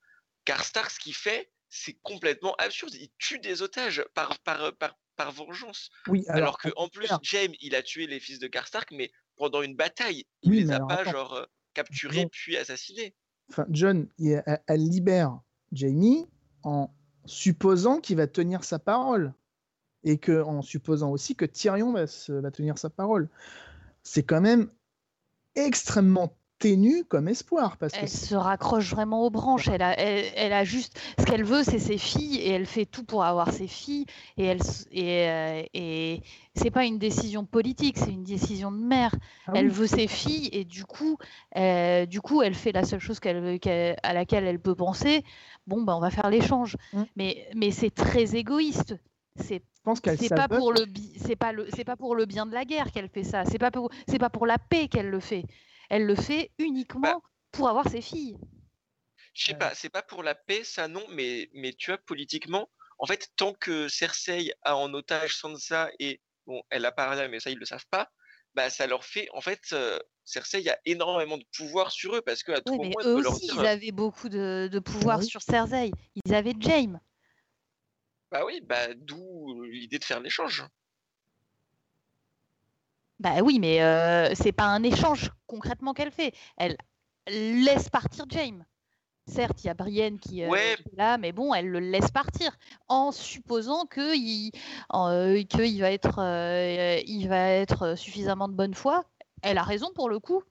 [0.47, 2.95] Car Stark, ce qu'il fait, c'est complètement absurde.
[2.95, 5.91] Il tue des otages par, par, par, vengeance.
[6.09, 9.63] Oui, alors, que en plus, James, il a tué les fils de Karstark, mais pendant
[9.63, 11.45] une bataille, il les a pas genre euh,
[11.75, 13.15] capturés puis assassinés.
[13.51, 15.41] Enfin, John, elle libère
[15.73, 16.27] Jamie
[16.63, 16.91] en
[17.25, 19.33] supposant qu'il va tenir sa parole
[20.05, 23.29] et que en supposant aussi que Tyrion va, va tenir sa parole
[24.07, 24.71] c'est quand même
[25.57, 27.77] extrêmement ténu comme espoir.
[27.77, 29.69] Parce elle se raccroche vraiment aux branches.
[29.69, 33.05] Elle a, elle, a juste ce qu'elle veut, c'est ses filles et elle fait tout
[33.05, 34.07] pour avoir ses filles.
[34.37, 36.23] Et elle et, euh, et
[36.55, 39.15] c'est pas une décision politique, c'est une décision de mère.
[39.47, 41.19] Ah elle veut ses filles et du coup,
[41.57, 43.59] euh, du coup, elle fait la seule chose qu'elle,
[44.03, 45.25] à laquelle elle peut penser.
[45.67, 46.77] Bon, ben, on va faire l'échange.
[46.93, 47.03] Mmh.
[47.17, 48.97] Mais, mais c'est très égoïste.
[49.39, 49.63] C'est
[50.19, 50.85] c'est pas pour le
[51.17, 53.45] c'est pas le c'est pas pour le bien de la guerre qu'elle fait ça.
[53.45, 55.45] C'est pas pour c'est pas pour la paix qu'elle le fait.
[55.91, 57.19] Elle le fait uniquement bah
[57.53, 58.39] pour avoir ses filles.
[59.35, 62.71] Je sais pas, c'est pas pour la paix ça non, mais mais tu vois politiquement,
[62.99, 67.41] en fait tant que Cersei a en otage Sansa et bon elle a parlé mais
[67.41, 68.11] ça ils le savent pas,
[68.55, 72.43] bah ça leur fait en fait euh, Cersei a énormément de pouvoir sur eux parce
[72.43, 75.93] que à tout moment eux aussi ils avaient beaucoup de, de pouvoir sur Cersei.
[76.25, 77.01] Ils avaient Jaime.
[78.33, 80.65] Bah oui, bah d'où l'idée de faire l'échange.
[83.19, 86.33] Bah oui, mais euh, c'est pas un échange concrètement qu'elle fait.
[86.57, 86.77] Elle
[87.27, 88.65] laisse partir James.
[89.29, 92.57] Certes, il y a Brienne qui, euh, est là, mais bon, elle le laisse partir
[92.87, 94.53] en supposant qu'il
[94.95, 95.43] euh,
[95.81, 99.03] va, être, euh, il va être suffisamment de bonne foi.
[99.43, 100.45] Elle a raison pour le coup,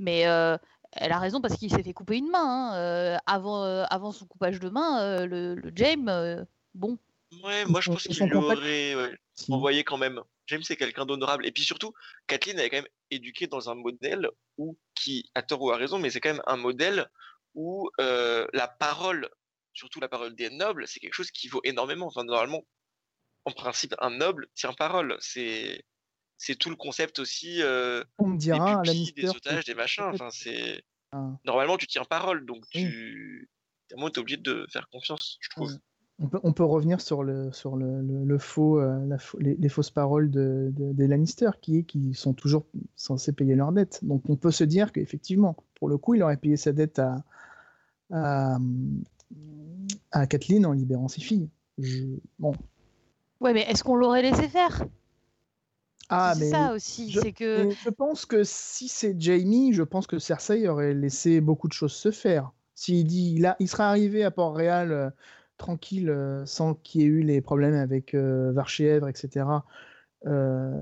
[0.00, 2.72] mais elle a raison parce qu'il s'est fait couper une main.
[2.72, 3.20] Hein.
[3.26, 6.98] avant, avant son coupage de main, le, le James, bon,
[7.44, 8.94] Ouais, moi je pense qu'il l'aurait
[9.48, 10.20] envoyé quand même.
[10.48, 11.46] James c'est quelqu'un d'honorable.
[11.46, 11.92] Et puis surtout,
[12.26, 15.98] Kathleen est quand même éduquée dans un modèle où, qui, a tort ou a raison,
[15.98, 17.08] mais c'est quand même un modèle
[17.54, 19.28] où euh, la parole,
[19.72, 22.06] surtout la parole des nobles, c'est quelque chose qui vaut énormément.
[22.06, 22.64] Enfin, normalement,
[23.44, 25.16] en principe, un noble tient parole.
[25.20, 25.84] C'est
[26.40, 30.04] c'est tout le concept aussi euh, On dira, des pupilles, des otages, des machins.
[30.04, 31.30] Enfin, c'est ah.
[31.44, 33.50] normalement tu tiens parole, donc tu
[33.90, 35.76] es obligé de faire confiance, je trouve.
[36.20, 41.50] On peut, revenir sur le, sur le, faux, euh, les, fausses paroles de, des Lannister,
[41.60, 42.66] qui, qui sont toujours
[42.96, 44.00] censés payer leur dette.
[44.02, 48.58] Donc on peut se dire qu'effectivement, pour le coup, il aurait payé sa dette à,
[50.10, 51.50] à, Kathleen en libérant ses filles.
[52.40, 52.52] bon.
[53.40, 54.84] Ouais, mais est-ce qu'on l'aurait laissé faire?
[56.08, 57.70] Ah, c'est ça aussi, c'est que.
[57.70, 61.92] Je pense que si c'est Jamie, je pense que Cersei aurait laissé beaucoup de choses
[61.92, 62.50] se faire.
[62.74, 65.10] S'il dit, il, il serait arrivé à Port-Réal euh,
[65.58, 69.46] tranquille, euh, sans qu'il y ait eu les problèmes avec euh, Varchièvre, etc.,
[70.26, 70.72] euh,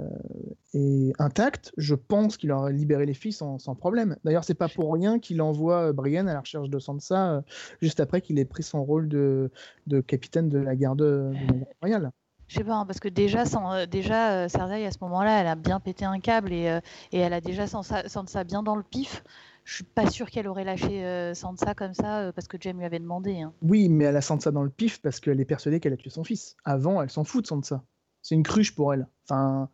[0.72, 4.16] et intact, je pense qu'il aurait libéré les filles sans, problème.
[4.24, 7.43] D'ailleurs, c'est pas pour rien qu'il envoie Brienne à la recherche de Sansa
[7.83, 9.51] juste après qu'il ait pris son rôle de,
[10.07, 11.35] capitaine de la garde,
[11.83, 12.12] royale.
[12.49, 13.45] Je sais pas, hein, parce que déjà,
[13.87, 16.81] déjà Cersei, à ce moment-là, elle a bien pété un câble et,
[17.12, 19.22] et elle a déjà Sansa, Sansa, bien dans le pif
[19.67, 22.79] je suis pas sûre qu'elle aurait lâché euh, Sansa comme ça euh, parce que Jaime
[22.79, 23.41] lui avait demandé.
[23.41, 23.53] Hein.
[23.62, 26.09] Oui, mais elle a Sansa dans le pif parce qu'elle est persuadée qu'elle a tué
[26.09, 26.57] son fils.
[26.64, 27.83] Avant, elle s'en fout de Sansa.
[28.23, 29.09] C'est une cruche pour elle.
[29.25, 29.69] Enfin,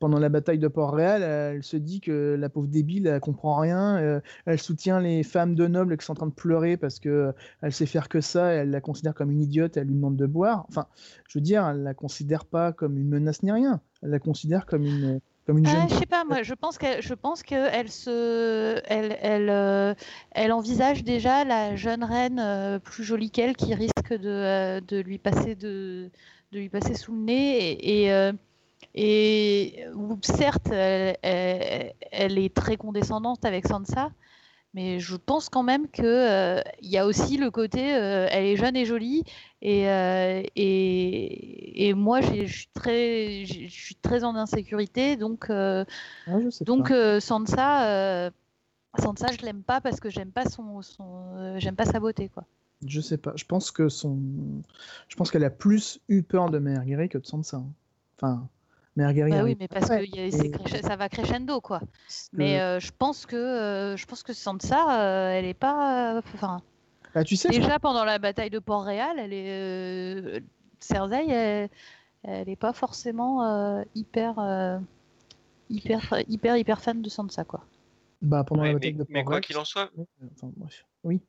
[0.00, 3.96] pendant la bataille de Port-Réal, elle se dit que la pauvre débile, elle comprend rien.
[3.98, 7.08] Euh, elle soutient les femmes de nobles qui sont en train de pleurer parce que
[7.08, 8.48] euh, elle sait faire que ça.
[8.48, 9.76] elle la considère comme une idiote.
[9.76, 10.66] Elle lui demande de boire.
[10.68, 10.86] Enfin,
[11.28, 13.80] je veux dire, elle la considère pas comme une menace ni rien.
[14.02, 15.88] Elle la considère comme une comme une jeune.
[15.88, 19.94] je sais pas, moi, je pense qu'elle, je pense qu'elle se, elle, elle, euh,
[20.32, 25.54] elle envisage déjà la jeune reine plus jolie qu'elle qui risque de, de lui passer
[25.54, 26.10] de,
[26.52, 28.32] de lui passer sous le nez et, et
[28.94, 29.86] et
[30.22, 34.10] certes, elle, est très condescendante avec Sansa,
[34.74, 38.56] mais je pense quand même qu'il euh, y a aussi le côté, euh, elle est
[38.56, 39.24] jeune et jolie,
[39.60, 43.44] et, euh, et, moi, je suis très,
[44.00, 45.50] très en insécurité, donc,
[46.62, 48.30] donc Sansa,
[48.98, 52.44] Sansa, je l'aime pas parce que j'aime pas son, son j'aime pas sa beauté, quoi.
[52.84, 53.32] Je sais pas.
[53.36, 54.18] Je pense que son,
[55.08, 57.58] je pense qu'elle a plus eu peur de Marguerite que de Sansa.
[57.58, 57.72] Hein.
[58.16, 58.48] Enfin.
[58.96, 61.80] Mais bah oui, mais parce que ça va crescendo, quoi.
[62.32, 66.18] Mais euh, je pense que euh, je pense que sans ça, euh, elle est pas.
[66.34, 66.60] Enfin.
[67.14, 67.48] Bah, tu sais.
[67.48, 70.42] Déjà pendant la bataille de Port-Réal, elle est.
[70.78, 71.70] Cersei, elle,
[72.24, 74.80] elle est pas forcément hyper,
[75.70, 77.64] hyper, hyper, hyper fan de Sansa, quoi.
[78.20, 79.24] Bah pendant la bataille de Port-Réal.
[79.24, 79.90] Mais quoi qu'il en soit.
[80.36, 80.84] Enfin, bref.
[81.02, 81.22] Oui.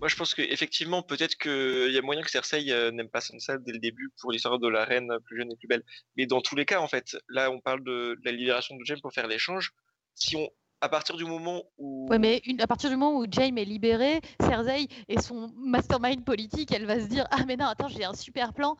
[0.00, 3.58] Moi, je pense qu'effectivement, peut-être qu'il y a moyen que Cersei euh, n'aime pas Sansa
[3.58, 5.82] dès le début pour l'histoire de la reine plus jeune et plus belle.
[6.16, 9.00] Mais dans tous les cas, en fait, là, on parle de, la libération de Jaime
[9.00, 9.72] pour faire l'échange.
[10.14, 10.48] Si on,
[10.80, 12.06] à partir du moment où.
[12.08, 16.70] Ouais, mais à partir du moment où Jaime est libéré, Cersei et son mastermind politique,
[16.72, 18.76] elle va se dire Ah, mais non, attends, j'ai un super plan.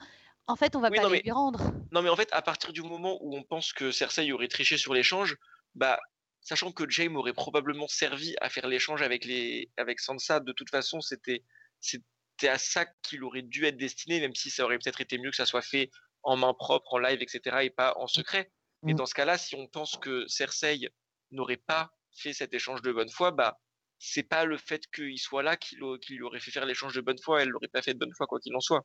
[0.47, 1.73] En fait, on va pas lui rendre.
[1.93, 4.79] Non, mais en fait, à partir du moment où on pense que Cersei aurait triché
[4.79, 5.37] sur l'échange,
[5.75, 5.99] bah,
[6.41, 10.41] sachant que Jaime aurait probablement servi à faire l'échange avec, les, avec Sansa.
[10.41, 11.45] De toute façon, c'était,
[11.81, 15.31] c'était à ça qu'il aurait dû être destiné, même si ça aurait peut-être été mieux
[15.31, 15.91] que ça soit fait
[16.23, 18.51] en main propre, en live, etc., et pas en secret.
[18.83, 18.97] Mais mm.
[18.97, 20.89] dans ce cas-là, si on pense que Cersei
[21.31, 23.59] n'aurait pas fait cet échange de bonne foi, bah,
[23.99, 27.19] c'est pas le fait qu'il soit là qui, lui aurait fait faire l'échange de bonne
[27.19, 28.85] foi, elle l'aurait pas fait de bonne foi, quoi qu'il en soit.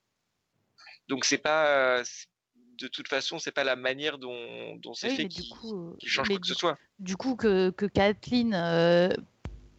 [1.07, 2.03] Donc c'est pas,
[2.79, 5.51] de toute façon, c'est pas la manière dont, c'est fait qui,
[6.05, 6.77] change quoi que ce soit.
[6.99, 9.09] Du coup, que, que Kathleen euh,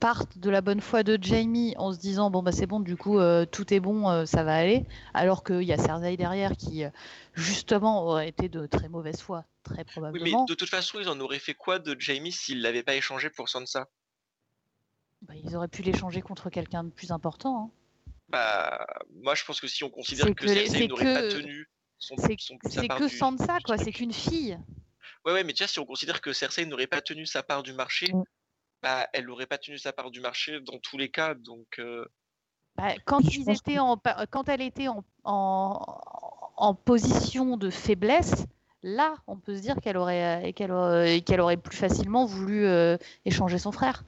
[0.01, 2.97] parte de la bonne foi de Jamie en se disant bon bah c'est bon, du
[2.97, 4.85] coup euh, tout est bon, euh, ça va aller,
[5.15, 6.85] alors qu'il y a Cersei derrière qui
[7.33, 10.45] justement aurait été de très mauvaise foi, très probablement.
[10.45, 13.31] mais de toute façon, ils en auraient fait quoi de Jamie s'ils l'avaient pas échangé
[13.31, 13.89] pour Sansa?
[15.23, 17.65] Bah, Ils auraient pu l'échanger contre quelqu'un de plus important.
[17.65, 17.71] Hein.
[18.29, 18.87] Bah,
[19.23, 21.69] moi je pense que si on considère que, que Cersei n'aurait pas tenu
[21.99, 24.59] c'est que Sansa, quoi, c'est qu'une fille.
[25.25, 27.73] Ouais, ouais, mais déjà, si on considère que Cersei n'aurait pas tenu sa part du
[27.73, 28.23] marché, mm.
[28.83, 31.35] bah, elle n'aurait pas tenu sa part du marché dans tous les cas.
[31.35, 32.05] Donc, euh,
[32.77, 33.97] bah, quand, ils étaient en,
[34.31, 38.47] quand elle était en, en, position de faiblesse,
[38.83, 42.99] là, on peut se dire qu'elle aurait, qu'elle aurait, qu'elle aurait plus facilement voulu euh,
[43.25, 44.05] échanger son frère.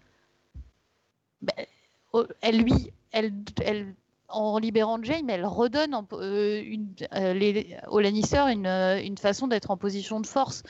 [1.41, 1.55] Bah,
[2.12, 3.32] oh, elle lui, elle,
[3.62, 3.95] elle
[4.28, 9.70] en libérant Jaime, elle redonne euh, une, euh, aux Lannister une, euh, une façon d'être
[9.70, 10.62] en position de force.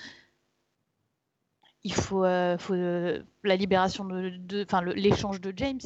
[1.85, 5.79] Il faut, la libération de, enfin l'échange de James,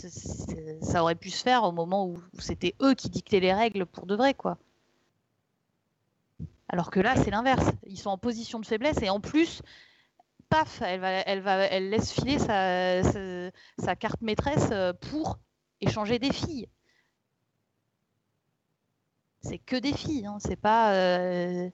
[0.80, 4.06] ça aurait pu se faire au moment où, c'était eux qui dictaient les règles pour
[4.06, 4.56] de vrai, quoi.
[6.70, 7.66] Alors que là, c'est l'inverse.
[7.84, 9.60] Ils sont en position de faiblesse et en plus,
[10.48, 14.72] paf, elle laisse filer sa carte maîtresse
[15.10, 15.38] pour
[15.82, 16.66] échanger des filles
[19.43, 20.95] c'est que des filles, hein, c'est pas.
[20.95, 21.70] Euh,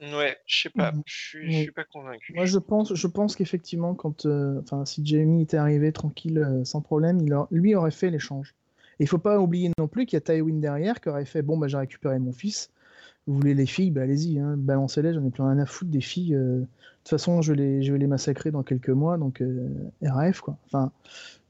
[0.00, 1.02] ouais, je sais pas, mm.
[1.04, 2.34] je suis, pas convaincu.
[2.34, 6.64] Moi, je pense, je pense qu'effectivement, quand, euh, enfin, si Jamie était arrivé tranquille, euh,
[6.64, 8.54] sans problème, il lui aurait fait l'échange.
[9.00, 11.42] Et il faut pas oublier non plus qu'il y a Tywin derrière qui aurait fait,
[11.42, 12.70] bon, bah, j'ai récupéré mon fils.
[13.26, 15.14] Vous voulez les filles, bah, allez-y, hein, balancez-les.
[15.14, 16.38] J'en ai plus rien à foutre des filles.
[17.02, 19.42] De toute façon, je, vais les massacrer dans quelques mois, donc
[20.02, 20.56] RAF quoi.
[20.66, 20.92] Enfin,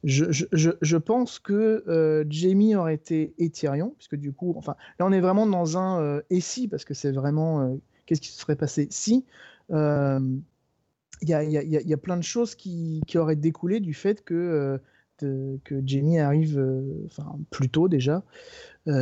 [0.04, 5.20] je, pense que euh, Jamie aurait été Etyrion, puisque du coup, enfin, là on est
[5.20, 7.74] vraiment dans un euh, et si, parce que c'est vraiment euh,
[8.06, 9.24] qu'est-ce qui se serait passé si.
[9.70, 14.80] Il y a, plein de choses qui, auraient découlé du fait que,
[15.18, 16.60] que Jamie arrive
[17.06, 18.24] enfin, plus tôt déjà,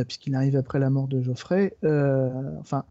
[0.07, 1.75] puisqu'il arrive après la mort de Geoffrey.
[2.59, 2.85] enfin,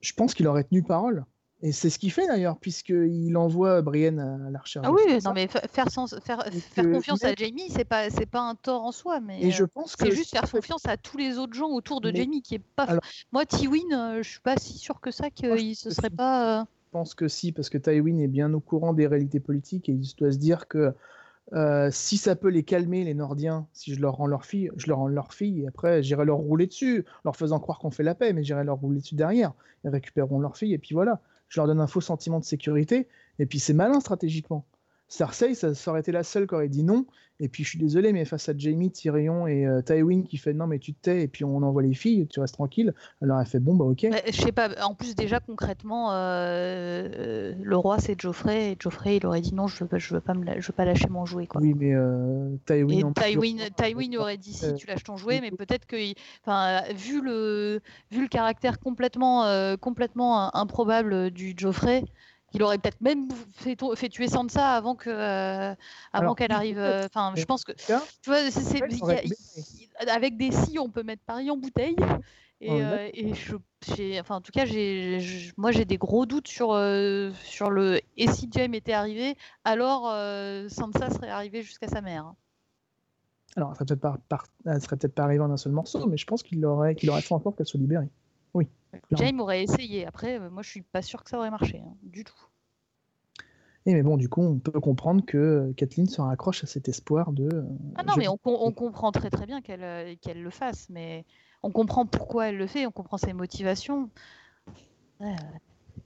[0.00, 1.24] je pense qu'il aurait tenu parole.
[1.64, 4.86] Et c'est ce qu'il fait d'ailleurs, puisqu'il envoie Brienne à la recherche.
[4.86, 5.88] Ah oui, non, mais faire, faire,
[6.50, 9.64] faire confiance à Jamie, c'est pas, c'est pas un tort en soi, mais et je
[9.64, 12.62] pense c'est juste faire confiance à tous les autres gens autour de Jamie qui est
[12.76, 12.98] pas.
[13.32, 16.60] Moi, Tywin, euh, je suis pas si sûr que ça qu'il se serait pas.
[16.60, 19.88] Euh, je pense que si, parce que Tywin est bien au courant des réalités politiques
[19.88, 20.92] et il doit se dire que
[21.54, 24.88] euh, si ça peut les calmer, les Nordiens, si je leur rends leur fille, je
[24.88, 28.02] leur rends leur fille, et après j'irai leur rouler dessus, leur faisant croire qu'on fait
[28.02, 29.54] la paix, mais j'irai leur rouler dessus derrière.
[29.82, 31.22] Ils récupéreront leur fille, et puis voilà
[31.54, 33.06] je leur donne un faux sentiment de sécurité,
[33.38, 34.66] et puis c'est malin stratégiquement.
[35.08, 37.06] Cersei, ça, aurait été la seule qui aurait dit non.
[37.40, 40.52] Et puis je suis désolé, mais face à Jamie, Tyrion et euh, Tywin qui fait
[40.52, 42.94] non, mais tu te tais et puis on envoie les filles, tu restes tranquille.
[43.20, 44.06] Alors elle fait bon, bah ok.
[44.26, 49.16] je sais pas, en plus, déjà concrètement, euh, euh, le roi c'est Geoffrey et Geoffrey
[49.16, 51.26] il aurait dit non, je veux, je veux, pas, me je veux pas lâcher mon
[51.26, 51.48] jouet.
[51.48, 51.60] Quoi.
[51.60, 51.92] Oui, mais
[52.66, 53.10] Tywin.
[53.58, 55.96] Et Tywin, aurait dit si tu lâches ton jouet, mais peut-être que,
[56.94, 57.80] vu, le,
[58.12, 62.04] vu le caractère complètement, complètement improbable du Geoffrey,
[62.54, 65.74] il aurait peut-être même fait, fait, tuer Sansa avant que euh,
[66.12, 66.78] avant qu'elle arrive.
[66.78, 67.92] Euh, enfin, je pense que tu
[68.26, 68.38] vois,
[70.08, 71.96] avec des si, on peut mettre Paris en bouteille.
[72.60, 73.56] Et, euh, et je,
[74.20, 76.68] enfin, en tout cas, j'ai, moi, j'ai des gros doutes sur
[77.42, 78.00] sur le.
[78.16, 80.02] Et si Jaime était arrivé, alors
[80.70, 82.34] Sansa serait arrivée jusqu'à sa mère.
[83.56, 84.38] Alors, elle serait peut-être pas,
[84.80, 87.22] serait peut-être pas arrivée en un seul morceau, mais je pense qu'il aurait, qu'il aurait
[87.22, 88.08] fait encore qu'elle soit libérée.
[88.54, 88.68] Oui.
[89.10, 90.06] Jaime aurait essayé.
[90.06, 92.34] Après, moi, je suis pas sûr que ça aurait marché hein, du tout.
[93.86, 96.88] Et mais bon, du coup, on peut comprendre que euh, Kathleen se raccroche à cet
[96.88, 97.48] espoir de.
[97.52, 97.62] Euh,
[97.96, 98.36] ah non, mais on,
[98.72, 101.26] comprend très très bien qu'elle euh, qu'elle le fasse, mais
[101.62, 104.08] on comprend pourquoi elle le fait, on comprend ses motivations.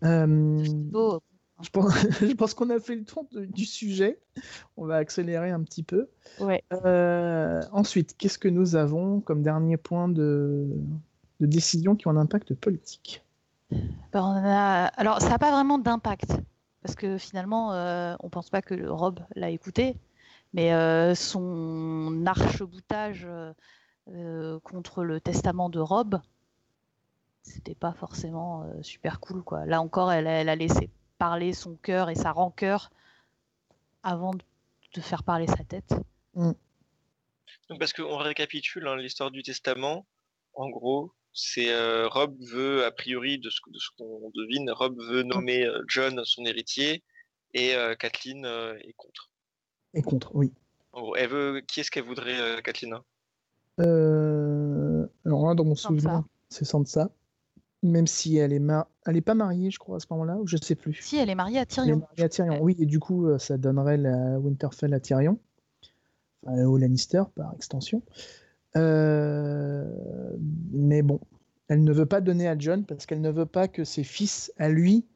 [0.02, 1.20] beau.
[1.60, 4.20] Je pense, je pense qu'on a fait le tour du sujet.
[4.76, 6.08] On va accélérer un petit peu.
[6.40, 6.62] Ouais.
[7.72, 10.68] ensuite, qu'est-ce que nous avons comme dernier point de,
[11.40, 13.22] de décision qui ont un impact politique
[13.70, 14.86] ben, on a...
[14.96, 16.32] Alors, ça n'a pas vraiment d'impact
[16.82, 19.96] parce que finalement, euh, on pense pas que Rob l'a écouté,
[20.54, 23.26] mais euh, son arche-boutage
[24.08, 26.20] euh, contre le testament de Rob,
[27.42, 29.42] c'était pas forcément super cool.
[29.42, 29.66] Quoi.
[29.66, 32.90] Là encore, elle, a laissé parler son cœur et sa rancœur
[34.02, 35.94] avant de, faire parler sa tête.
[36.34, 36.52] Mm.
[37.68, 40.06] Donc parce qu'on récapitule hein, l'histoire du testament,
[40.54, 43.60] en gros, c'est euh, Rob veut, a priori, de ce,
[43.96, 47.04] qu'on devine, Rob veut nommer euh, John son héritier
[47.54, 49.30] et euh, Kathleen est contre.
[49.94, 50.52] Est contre, oui.
[51.16, 52.98] elle veut, qui est-ce qu'elle voudrait, Kathleen
[53.78, 57.10] Alors là, dans mon souvenir, c'est Sansa.
[57.84, 58.60] Même si elle est,
[59.06, 60.94] elle est pas mariée, je crois, à ce moment-là, ou je sais plus.
[60.94, 61.86] Si, elle est mariée à Tyrion.
[61.86, 65.38] Elle est mariée à Tyrion, oui, et du coup, ça donnerait la Winterfell à Tyrion,
[66.44, 68.02] enfin, au Lannister par extension.
[68.78, 69.84] Euh,
[70.70, 71.20] mais bon,
[71.68, 74.52] elle ne veut pas donner à John parce qu'elle ne veut pas que ses fils,
[74.56, 75.06] à lui,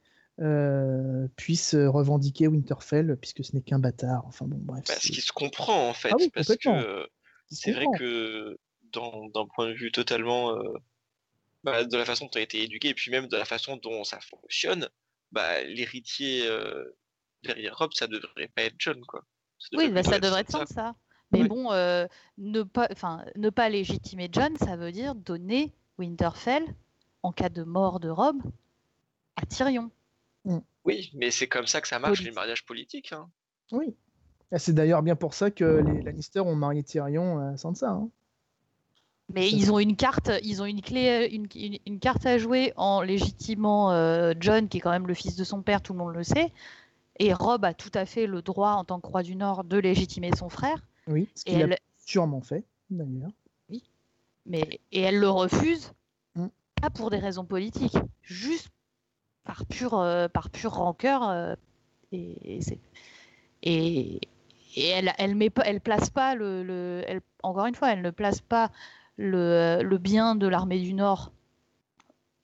[0.40, 4.24] euh, puissent revendiquer Winterfell puisque ce n'est qu'un bâtard.
[4.26, 4.84] Enfin bon, bref.
[4.86, 6.10] Parce qu'il se comprend en fait.
[6.12, 7.09] Ah parce que
[7.51, 8.59] c'est vrai que
[8.93, 10.74] d'un point de vue totalement euh,
[11.64, 13.76] bah, de la façon dont tu as été éduqué et puis même de la façon
[13.76, 14.89] dont ça fonctionne,
[15.30, 16.47] bah, l'héritier
[17.43, 19.24] derrière Rob, ça devrait pas être John quoi.
[19.72, 20.94] oui, bah, ça devrait être ça.
[21.32, 22.06] Mais bon, euh,
[22.38, 22.88] ne, pas,
[23.36, 26.64] ne pas légitimer John, ça veut dire donner Winterfell,
[27.22, 28.36] en cas de mort de Rob,
[29.36, 29.90] à Tyrion.
[30.44, 30.59] Mm.
[30.84, 33.12] Oui, mais c'est comme ça que ça marche, les mariages politiques.
[33.12, 33.28] Hein.
[33.70, 33.94] Oui.
[34.56, 37.90] C'est d'ailleurs bien pour ça que les Lannister ont marié Tyrion à Sansa.
[37.90, 38.10] Hein.
[39.32, 41.46] Mais ils ont une carte, ils ont une clé, une,
[41.86, 45.44] une, carte à jouer en légitimant euh, John, qui est quand même le fils de
[45.44, 46.52] son père, tout le monde le sait.
[47.18, 49.78] Et Rob a tout à fait le droit, en tant que roi du Nord, de
[49.78, 50.82] légitimer son frère.
[51.06, 53.30] Oui, ce qu'il a sûrement fait, d'ailleurs.
[53.68, 53.82] Oui,
[54.46, 55.92] mais et elle le refuse,
[56.34, 56.46] mm.
[56.80, 58.70] pas pour des raisons politiques, juste
[59.44, 61.28] par pure, euh, par pure rancœur.
[61.28, 61.54] Euh,
[62.12, 62.60] et,
[63.62, 64.20] et,
[64.76, 68.02] et, elle, elle met pas, elle place pas le, le elle, encore une fois, elle
[68.02, 68.70] ne place pas
[69.16, 71.32] le, le bien de l'armée du Nord.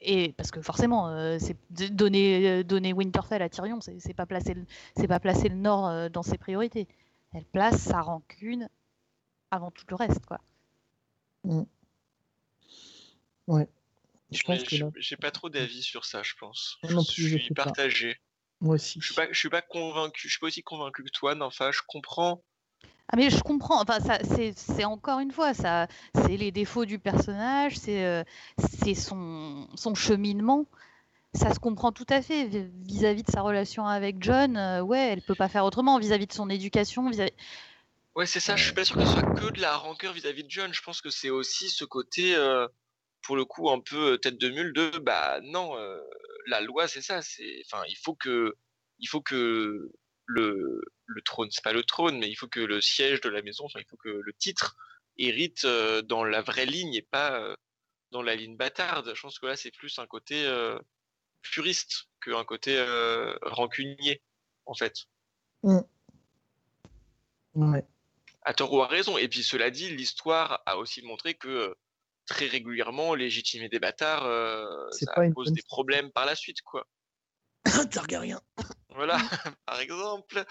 [0.00, 1.56] Et parce que forcément, euh, c'est
[1.92, 4.54] donner, donner Winterfell à Tyrion, c'est pas placer,
[4.96, 6.86] c'est pas placer le Nord dans ses priorités
[7.32, 8.68] elle place sa rancune
[9.50, 10.40] avant tout le reste, quoi.
[11.44, 11.62] Mm.
[13.46, 13.68] Ouais.
[14.30, 16.78] Je pense que j'ai pas trop d'avis sur ça, je pense.
[16.82, 18.18] je suis partagé.
[18.60, 19.00] Moi aussi.
[19.00, 20.28] Je suis pas, je suis pas convaincu.
[20.28, 21.34] Je suis pas aussi convaincu que toi.
[21.40, 22.42] Enfin, je comprends.
[23.10, 23.80] Ah mais je comprends.
[23.80, 24.18] Enfin, ça,
[24.54, 28.22] c'est encore une fois, ça, c'est les défauts du personnage, c'est, euh,
[28.58, 30.66] c'est son, son cheminement
[31.34, 34.56] ça se comprend tout à fait vis-à-vis de sa relation avec John.
[34.56, 37.08] Euh, ouais, elle peut pas faire autrement vis-à-vis de son éducation.
[37.10, 37.30] Vis
[38.14, 38.56] ouais, c'est ça.
[38.56, 40.72] Je suis pas sûr que ce soit que de la rancœur vis-à-vis de John.
[40.72, 42.66] Je pense que c'est aussi ce côté, euh,
[43.22, 45.76] pour le coup, un peu euh, tête de mule de bah non,
[46.46, 47.20] la loi c'est ça.
[47.20, 48.54] C'est, enfin, il faut que,
[48.98, 49.90] il faut que
[50.24, 53.42] le, le trône, c'est pas le trône, mais il faut que le siège de la
[53.42, 54.76] maison, il faut que le titre
[55.18, 55.66] hérite
[56.04, 57.54] dans la vraie ligne et pas
[58.12, 59.12] dans la ligne bâtarde.
[59.14, 60.46] Je pense que là, c'est plus un côté
[61.42, 64.22] puriste qu'un côté euh, rancunier,
[64.66, 64.94] en fait.
[65.62, 65.80] Mm.
[67.54, 67.84] Ouais.
[68.42, 69.18] À tort ou à raison.
[69.18, 71.74] Et puis cela dit, l'histoire a aussi montré que euh,
[72.26, 76.86] très régulièrement, légitimer des bâtards, euh, ça pose des problèmes par la suite, quoi.
[77.90, 78.40] Targaryen.
[78.90, 79.18] Voilà,
[79.66, 80.44] par exemple,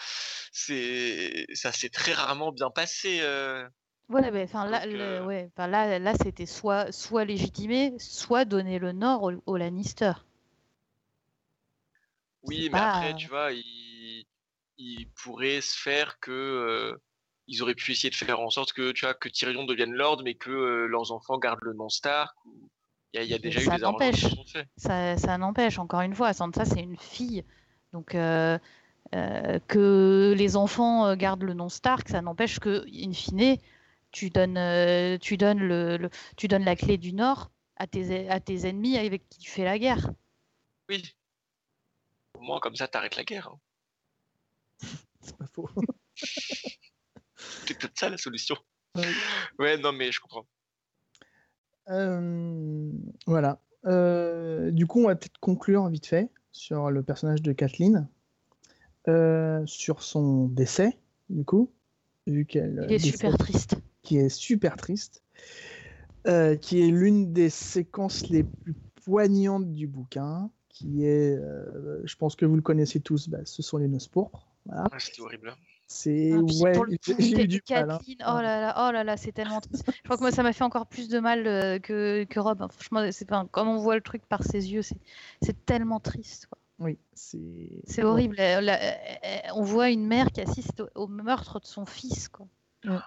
[0.51, 3.19] c'est ça s'est très rarement bien passé.
[3.21, 3.67] Euh...
[4.09, 8.93] Voilà, ben, enfin là, euh, ouais, là, là, c'était soit, soit légitimé, soit donner le
[8.93, 10.13] Nord au, au Lannister.
[12.47, 14.25] Oui, mais après, tu vois, il,
[14.77, 16.97] il pourrait se faire que euh,
[17.47, 20.21] ils auraient pu essayer de faire en sorte que tu vois que Tyrion devienne Lord,
[20.23, 22.35] mais que euh, leurs enfants gardent le nom Stark.
[23.13, 24.23] Il y a, il y a déjà ça eu des n'empêche.
[24.23, 24.67] arrangements qui sont faits.
[24.77, 27.43] Ça, ça n'empêche, encore une fois, Sansa, c'est une fille.
[27.93, 28.57] Donc, euh,
[29.13, 33.57] que les enfants gardent le nom Stark, ça n'empêche que, in fine,
[34.11, 38.39] tu donnes, tu donnes, le, le- tu donnes la clé du Nord à tes, à
[38.39, 40.11] tes ennemis avec qui tu fais la guerre.
[40.89, 41.03] Oui.
[42.37, 43.49] Au moins, comme ça, t'arrêtes la guerre.
[43.49, 43.59] hein.
[45.21, 45.69] C'est pas faux.
[46.15, 48.55] C'est peut-être ça la solution.
[48.95, 49.03] Ouais.
[49.59, 50.45] Ouais, non, mais je comprends.
[51.89, 52.91] Euh,
[53.25, 53.59] voilà.
[53.85, 58.07] Euh, du coup, on va peut-être conclure vite fait sur le personnage de Kathleen,
[59.07, 60.97] euh, sur son décès,
[61.29, 61.71] du coup,
[62.27, 63.77] vu qu'elle Il est super triste.
[64.03, 65.23] qui est super triste,
[66.27, 72.15] euh, qui est l'une des séquences les plus poignantes du bouquin, qui est, euh, je
[72.15, 74.45] pense que vous le connaissez tous, bah, ce sont les noces pourpres.
[74.65, 74.83] Voilà.
[74.91, 75.55] Ah, C'était horrible.
[75.87, 77.89] C'est Ah, ouais, j'ai eu du mal.
[77.91, 77.99] hein.
[78.27, 79.85] Oh là là, oh là là, c'est tellement triste.
[79.95, 82.61] Je crois que moi, ça m'a fait encore plus de mal euh, que, que Rob.
[82.61, 82.67] hein.
[82.69, 84.97] Franchement, c'est pas, comme on voit le truc par ses yeux, c'est,
[85.41, 86.47] c'est tellement triste.
[86.47, 86.57] quoi.
[86.79, 87.39] Oui, c'est
[87.87, 88.35] C'est horrible.
[88.39, 92.27] Euh, la- on voit une mère qui assiste au, au meurtre de son fils.
[92.27, 92.47] Quoi.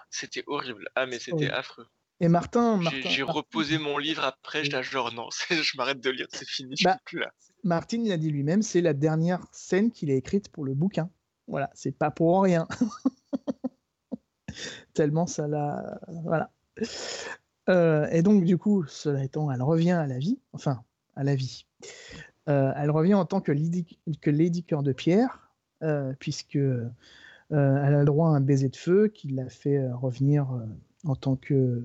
[0.09, 0.89] C'était horrible.
[0.95, 1.87] Ah, mais c'était affreux.
[2.19, 5.75] Et Martin, J'ai Martin, j'ai reposé mon livre après, j'étais là, genre non, c'est- je
[5.77, 7.31] m'arrête de lire, c'est fini, je Bah, suis plus là.
[7.63, 11.09] Martin l'a dit lui-même, c'est la dernière scène qu'il a écrite pour le bouquin.
[11.47, 12.67] Voilà, c'est pas pour rien.
[14.93, 15.99] Tellement ça l'a.
[16.23, 16.51] Voilà.
[17.69, 20.83] Euh, et donc, du coup, cela étant, elle revient à la vie, enfin,
[21.15, 21.65] à la vie.
[22.49, 25.51] Euh, elle revient en tant que Lady, Cœur de Pierre,
[25.83, 26.91] euh, puisque elle
[27.53, 30.47] a le droit à un baiser de feu qui l'a fait revenir
[31.03, 31.83] en tant que.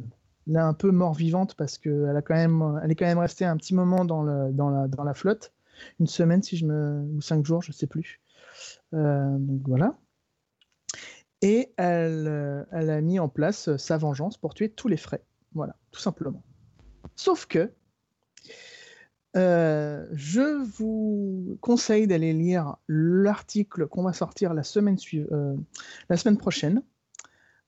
[0.49, 4.23] Là, un peu mort-vivante parce qu'elle elle est quand même restée un petit moment dans
[4.23, 5.53] la flotte,
[6.01, 8.21] une semaine si je me, ou cinq jours, je sais plus.
[8.95, 9.99] Euh, donc voilà.
[11.43, 14.97] Et elle, euh, elle a mis en place euh, sa vengeance pour tuer tous les
[14.97, 15.23] frais.
[15.53, 16.43] Voilà, tout simplement.
[17.15, 17.73] Sauf que
[19.35, 24.97] je vous conseille d'aller lire l'article qu'on va sortir la semaine,
[26.09, 26.83] la semaine prochaine.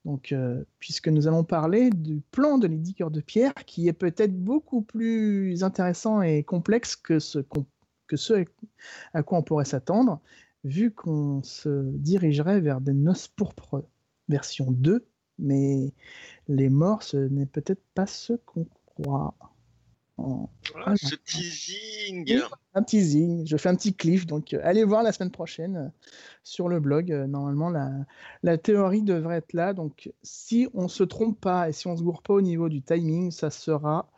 [0.07, 0.35] Donc,
[0.79, 4.81] puisque nous allons parler du plan de Lady Cœur de Pierre, qui est peut-être beaucoup
[4.81, 7.67] plus intéressant et complexe que ce, qu'on-
[8.09, 8.45] que ce
[9.15, 10.21] à quoi on pourrait s'attendre,
[10.65, 13.85] vu qu'on se dirigerait vers des noces pourpres
[14.29, 15.07] version 2,
[15.39, 15.93] mais
[16.49, 19.35] les morts, ce n'est peut-être pas ce qu'on croit.
[20.17, 22.25] En- Voilà, ce teasing.
[22.29, 22.43] Oui.
[22.75, 25.89] un teasing, je fais un petit cliff, donc euh, allez voir la semaine prochaine euh,
[26.43, 27.13] sur le blog.
[27.13, 27.93] Euh, normalement, la,
[28.43, 29.75] la théorie devrait être là.
[29.75, 32.83] Donc, si on se trompe pas et si on se gourre pas au niveau du
[32.83, 34.11] timing, ça sera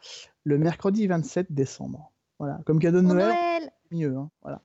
[0.45, 2.11] le mercredi 27 décembre.
[2.39, 4.17] Voilà, comme cadeau de Noël mieux.
[4.17, 4.61] hein, Voilà.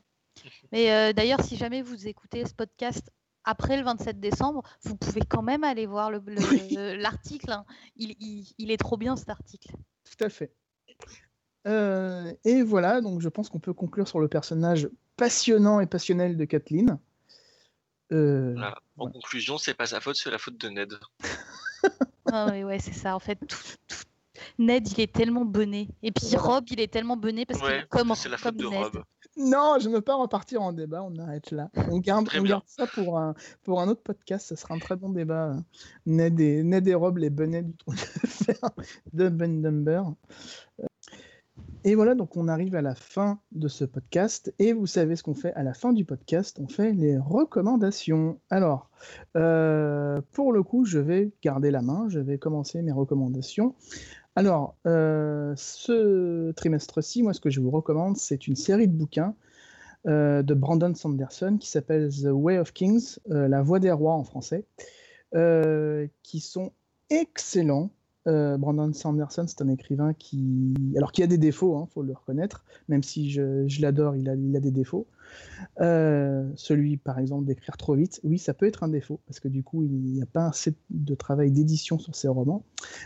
[0.72, 3.10] Mais euh, d'ailleurs, si jamais vous écoutez ce podcast
[3.46, 7.52] après le 27 décembre, vous pouvez quand même aller voir le- le- l'article.
[7.52, 7.66] hein.
[7.96, 9.70] Il, il- il est trop bien cet article.
[10.04, 10.52] Tout à fait.
[11.68, 16.38] Euh, et voilà, donc je pense qu'on peut conclure sur le personnage passionnant et passionnel
[16.38, 17.00] de Kathleen.
[18.12, 18.76] Euh, Voilà.
[18.98, 19.12] En Ouais.
[19.14, 20.94] conclusion, c'est pas sa faute, c'est la faute de Ned.
[22.32, 23.16] Ah ouais, ouais, c'est ça.
[23.16, 23.56] En fait, tout-
[23.88, 23.96] tout-
[24.58, 25.88] Ned, il est tellement bonné.
[26.02, 26.44] Et puis Voilà.
[26.56, 28.84] Rob, il est tellement bonné parce qu'il Ouais, comme, c'est la faute comme de Ned.
[28.84, 29.04] Rob.
[29.38, 31.70] Non, je ne veux pas repartir en débat, on arrête là.
[31.92, 33.34] On garde, on garde ça pour un,
[33.64, 35.56] pour un autre podcast, ça sera un très bon débat.
[36.06, 38.56] Ned et, Ned et Rob, les bonnets du trône de fer
[39.14, 40.04] de Ben Dumber.
[40.80, 40.86] Euh,
[41.84, 44.54] Et voilà, donc on arrive à la fin de ce podcast.
[44.58, 46.58] Et vous savez ce qu'on fait à la fin du podcast?
[46.60, 48.40] On fait les recommandations.
[48.50, 48.90] Alors,
[49.38, 53.76] euh, pour le coup, je vais garder la main, je vais commencer mes recommandations.
[54.38, 59.34] Alors, euh, ce trimestre-ci, moi, ce que je vous recommande, c'est une série de bouquins
[60.08, 64.14] euh, de Brandon Sanderson qui s'appelle The Way of Kings, euh, La Voix des Rois
[64.14, 64.66] en français,
[66.24, 66.72] qui sont
[67.10, 67.92] excellents.
[68.26, 72.66] Brandon Sanderson, c'est un écrivain qui, alors qui a des défauts, il faut le reconnaître,
[72.88, 75.06] même si je, l'adore, il a, il a des défauts.
[75.78, 79.62] Celui, par exemple, d'écrire trop vite, oui, ça peut être un défaut, parce que du
[79.62, 82.64] coup, il n'y a pas assez de travail d'édition sur ses romans.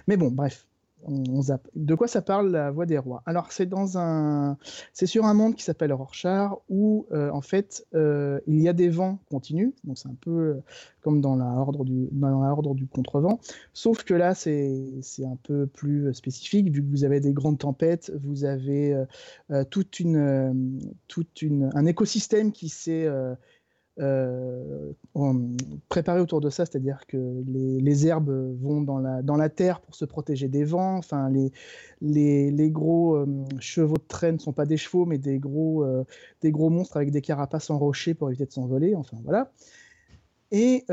[0.07, 0.68] Mais bon, bref,
[1.07, 3.23] De quoi ça parle la voix des rois?
[3.25, 4.57] Alors c'est dans un,
[4.93, 8.73] c'est sur un monde qui s'appelle Rorschach où euh, en fait euh, il y a
[8.73, 10.63] des vents continus, donc c'est un peu euh,
[11.01, 13.39] comme dans la ordre du dans la du contrevent,
[13.73, 16.69] sauf que là c'est c'est un peu plus spécifique.
[16.69, 19.05] Vu que vous avez des grandes tempêtes, vous avez
[19.69, 23.07] toute une toute une un écosystème qui s'est
[23.99, 24.93] euh,
[25.89, 29.95] préparé autour de ça, c'est-à-dire que les, herbes vont dans la, dans la terre pour
[29.95, 30.97] se protéger des vents.
[30.97, 31.51] Enfin, les,
[32.01, 33.25] les, gros euh,
[33.59, 36.05] chevaux de traîne ne sont pas des chevaux, mais des gros, euh,
[36.41, 38.95] des gros monstres avec des carapaces enrochées pour éviter de s'envoler.
[38.95, 39.51] Enfin, voilà.
[40.51, 40.85] Et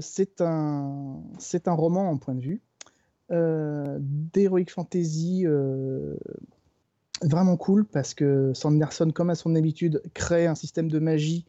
[0.00, 1.22] c'est un,
[1.66, 2.62] un roman en point de vue
[3.30, 5.44] d'heroic fantasy
[7.22, 11.44] vraiment cool parce que Sanderson, comme à son habitude, crée un système de magie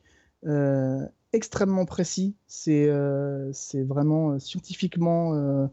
[1.33, 2.35] extrêmement précis.
[2.47, 5.69] C'est euh, vraiment euh, scientifiquement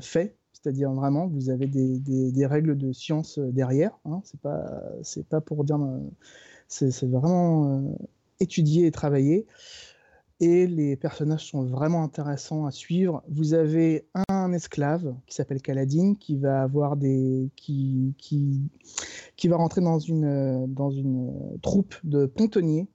[0.00, 0.36] fait.
[0.52, 3.96] C'est-à-dire vraiment, vous avez des, des, règles de science derrière.
[4.04, 4.20] Hein.
[4.24, 4.92] C'est pas,
[5.28, 5.78] pas pour dire,
[6.66, 7.94] c'est vraiment
[8.40, 9.46] étudié et travaillé.
[10.40, 13.22] Et les personnages sont vraiment intéressants à suivre.
[13.28, 18.60] Vous avez un esclave qui s'appelle Kaladin qui va avoir des, qui, qui,
[19.36, 21.32] qui va rentrer dans une, dans une
[21.62, 22.88] troupe de pontonniers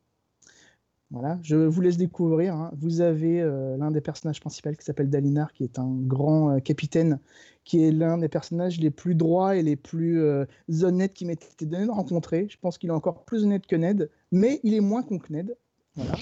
[1.11, 2.55] voilà, je vous laisse découvrir.
[2.55, 2.71] Hein.
[2.77, 6.59] Vous avez euh, l'un des personnages principaux qui s'appelle Dalinar, qui est un grand euh,
[6.59, 7.19] capitaine,
[7.65, 10.45] qui est l'un des personnages les plus droits et les plus euh,
[10.83, 12.47] honnêtes qui m'étaient donné de rencontrer.
[12.49, 15.33] Je pense qu'il est encore plus honnête que Ned, mais il est moins con que
[15.33, 15.57] Ned.
[15.95, 16.13] Voilà.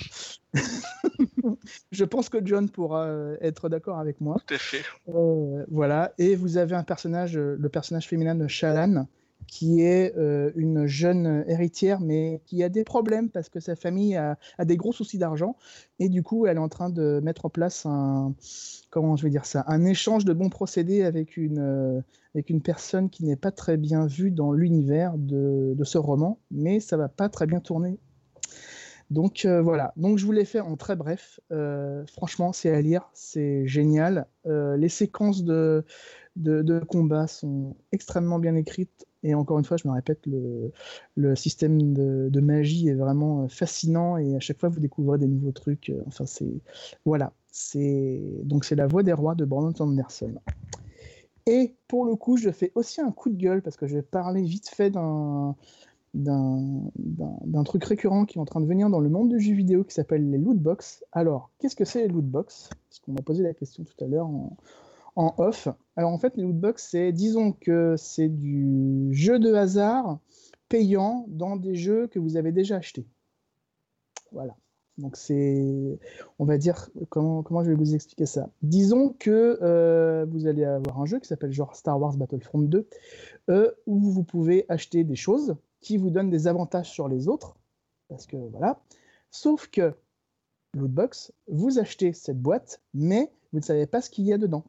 [1.92, 3.08] je pense que John pourra
[3.42, 4.38] être d'accord avec moi.
[4.48, 4.82] Tout à fait.
[5.70, 6.14] voilà.
[6.18, 9.06] Et vous avez un personnage, le personnage féminin de Shalan,
[9.50, 14.16] qui est euh, une jeune héritière, mais qui a des problèmes parce que sa famille
[14.16, 15.58] a, des gros soucis d'argent.
[15.98, 18.34] Et du coup, elle est en train de mettre en place un,
[18.92, 22.02] comment je vais dire ça, un échange de bons procédés avec une, euh,
[22.36, 26.80] avec une personne qui n'est pas très bien vue dans l'univers de, ce roman, mais
[26.80, 27.98] ça va pas très bien tourner.
[29.10, 31.40] Donc euh, voilà, donc je vous l'ai fait en très bref.
[32.14, 34.28] franchement, c'est à lire, c'est génial.
[34.46, 35.84] les séquences de,
[36.36, 41.94] de combat sont extrêmement bien écrites et encore une fois, je me répète, le, système
[41.94, 45.90] de, magie est vraiment euh, fascinant et à chaque fois vous découvrez des nouveaux trucs.
[45.90, 46.62] Euh, enfin, c'est
[47.06, 50.36] voilà, c'est donc c'est la voix des rois de Brandon Sanderson.
[51.46, 54.02] Et pour le coup, je fais aussi un coup de gueule parce que je vais
[54.02, 55.56] parler vite fait d'un
[57.66, 59.94] truc récurrent qui est en train de venir dans le monde du jeu vidéo qui
[59.94, 61.04] s'appelle les lootbox.
[61.12, 62.70] Alors, qu'est-ce que c'est les lootbox?
[62.90, 64.56] Parce qu'on m'a posé la question tout à l'heure en,
[65.16, 65.68] en off.
[65.96, 70.20] Alors en fait, les lootbox, c'est, disons que c'est du jeu de hasard
[70.70, 73.08] payant dans des jeux que vous avez déjà achetés.
[74.32, 74.56] Voilà.
[74.98, 76.00] Donc c'est,
[76.40, 78.50] on va dire, comment, comment je vais vous expliquer ça?
[78.62, 82.88] Disons que euh, vous allez avoir un jeu qui s'appelle genre Star Wars Battlefront 2,
[83.50, 87.56] euh, où vous pouvez acheter des choses qui vous donnent des avantages sur les autres,
[88.10, 88.82] parce que voilà.
[89.32, 89.94] Sauf que
[90.74, 94.66] Lootbox, vous achetez cette boîte, mais vous ne savez pas ce qu'il y a dedans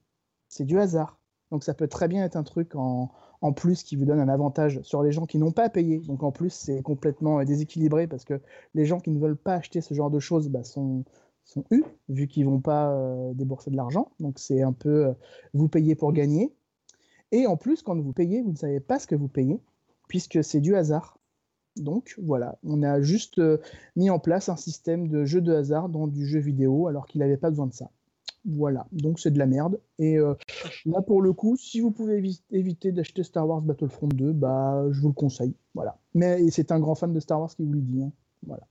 [0.51, 1.19] c'est du hasard.
[1.51, 3.11] Donc ça peut très bien être un truc en,
[3.57, 6.01] plus qui vous donne un avantage sur les gens qui n'ont pas payé.
[6.01, 8.41] Donc en plus, c'est complètement déséquilibré parce que
[8.75, 11.05] les gens qui ne veulent pas acheter ce genre de choses bah, sont,
[11.45, 11.65] sont
[12.09, 14.13] vu qu'ils vont pas euh, débourser de l'argent.
[14.21, 15.13] Donc c'est un peu euh,
[15.55, 16.53] vous payez pour gagner.
[17.33, 19.61] Et en plus, quand vous payez, vous ne savez pas ce que vous payez,
[20.09, 21.19] puisque c'est du hasard.
[21.77, 23.59] Donc voilà, on a juste euh,
[23.95, 27.21] mis en place un système de jeu de hasard dans du jeu vidéo alors qu'il
[27.21, 27.91] n'avait pas besoin de ça.
[28.47, 29.81] Voilà, donc c'est de la merde.
[29.99, 30.35] Et euh,
[30.87, 35.01] là, pour le coup, si vous pouvez éviter d'acheter Star Wars Battlefront 2, bah, je
[35.01, 35.55] vous le conseille.
[35.75, 35.99] Voilà.
[36.15, 38.03] Mais c'est un grand fan de Star Wars qui vous le dit.
[38.03, 38.13] Hein.
[38.47, 38.67] Voilà.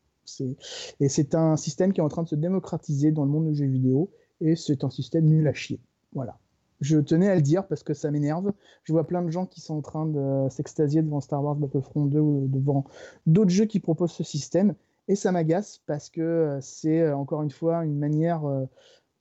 [0.99, 3.55] Et c'est un système qui est en train de se démocratiser dans le monde du
[3.55, 4.11] jeu vidéo.
[4.41, 5.79] Et c'est un système nul à chier.
[6.13, 6.37] Voilà.
[6.81, 8.53] Je tenais à le dire parce que ça m'énerve.
[8.83, 12.05] Je vois plein de gens qui sont en train de s'extasier devant Star Wars Battlefront
[12.05, 12.85] 2 ou devant
[13.25, 14.75] d'autres jeux qui proposent ce système.
[15.09, 18.45] Et ça m'agace parce que euh, c'est euh, encore une fois une manière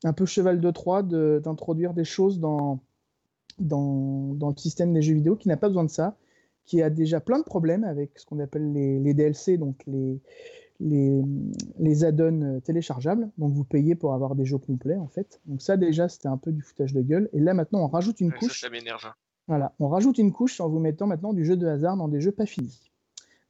[0.05, 2.81] un peu cheval de Troie d'introduire des choses dans,
[3.59, 6.16] dans, dans, le système des jeux vidéo qui n'a pas besoin de ça,
[6.65, 10.20] qui a déjà plein de problèmes avec ce qu'on appelle les, les, DLC, donc les,
[10.81, 11.23] les,
[11.79, 13.31] les add-ons téléchargeables.
[13.39, 15.41] Donc vous payez pour avoir des jeux complets en fait.
[15.47, 17.29] Donc ça déjà c'était un peu du foutage de gueule.
[17.33, 18.61] Et là maintenant on rajoute une couche.
[18.61, 19.12] Ça, m'énerve.
[19.49, 22.20] Voilà, on rajoute une couche en vous mettant maintenant du jeu de hasard dans des
[22.20, 22.91] jeux pas finis.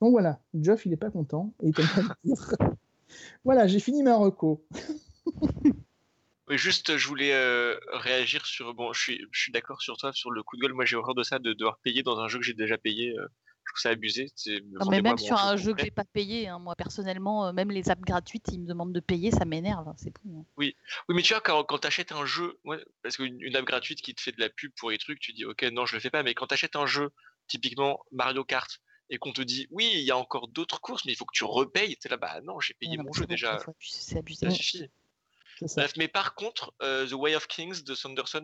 [0.01, 1.75] Donc voilà, Geoff il est pas content et il
[3.45, 4.65] voilà, j'ai fini ma reco.
[6.49, 8.73] Oui, juste, je voulais euh, réagir sur.
[8.75, 10.73] Bon, je suis, je suis d'accord sur toi sur le coup de gueule.
[10.73, 13.11] Moi, j'ai horreur de ça, de devoir payer dans un jeu que j'ai déjà payé.
[13.19, 13.27] Euh,
[13.65, 14.33] je trouve ça abusé.
[14.89, 18.01] mais même sur un jeu que j'ai pas payé, hein, moi personnellement, même les apps
[18.01, 19.87] gratuites, ils me demandent de payer, ça m'énerve.
[19.87, 20.43] Hein, c'est hein.
[20.57, 20.75] Oui.
[21.09, 22.59] oui, mais tu vois, quand, quand tu achètes un jeu,
[23.03, 25.45] parce qu'une app gratuite qui te fait de la pub pour les trucs, tu dis
[25.45, 27.11] ok, non, je le fais pas, mais quand tu achètes un jeu,
[27.47, 28.81] typiquement Mario Kart,
[29.11, 31.37] et qu'on te dit oui, il y a encore d'autres courses, mais il faut que
[31.37, 33.59] tu repayes, tu là, bah non, j'ai payé mon jeu déjà.
[33.81, 34.89] Ça suffit.
[35.62, 38.43] Bref, mais par contre, euh, The Way of Kings de Sanderson,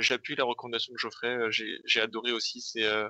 [0.00, 1.28] j'appuie la recommandation de Geoffrey.
[1.28, 2.60] Euh, j'ai adoré aussi.
[2.60, 3.08] C'est euh,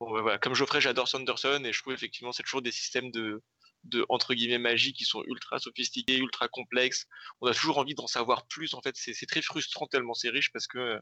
[0.00, 3.42] bon, comme Geoffrey, j'adore Sanderson et je trouve effectivement c'est toujours des systèmes de,
[3.84, 7.06] de entre guillemets magie qui sont ultra sophistiqués, ultra complexes.
[7.40, 8.74] On a toujours envie d'en savoir plus.
[8.74, 10.98] En fait, c'est très frustrant tellement c'est riche parce que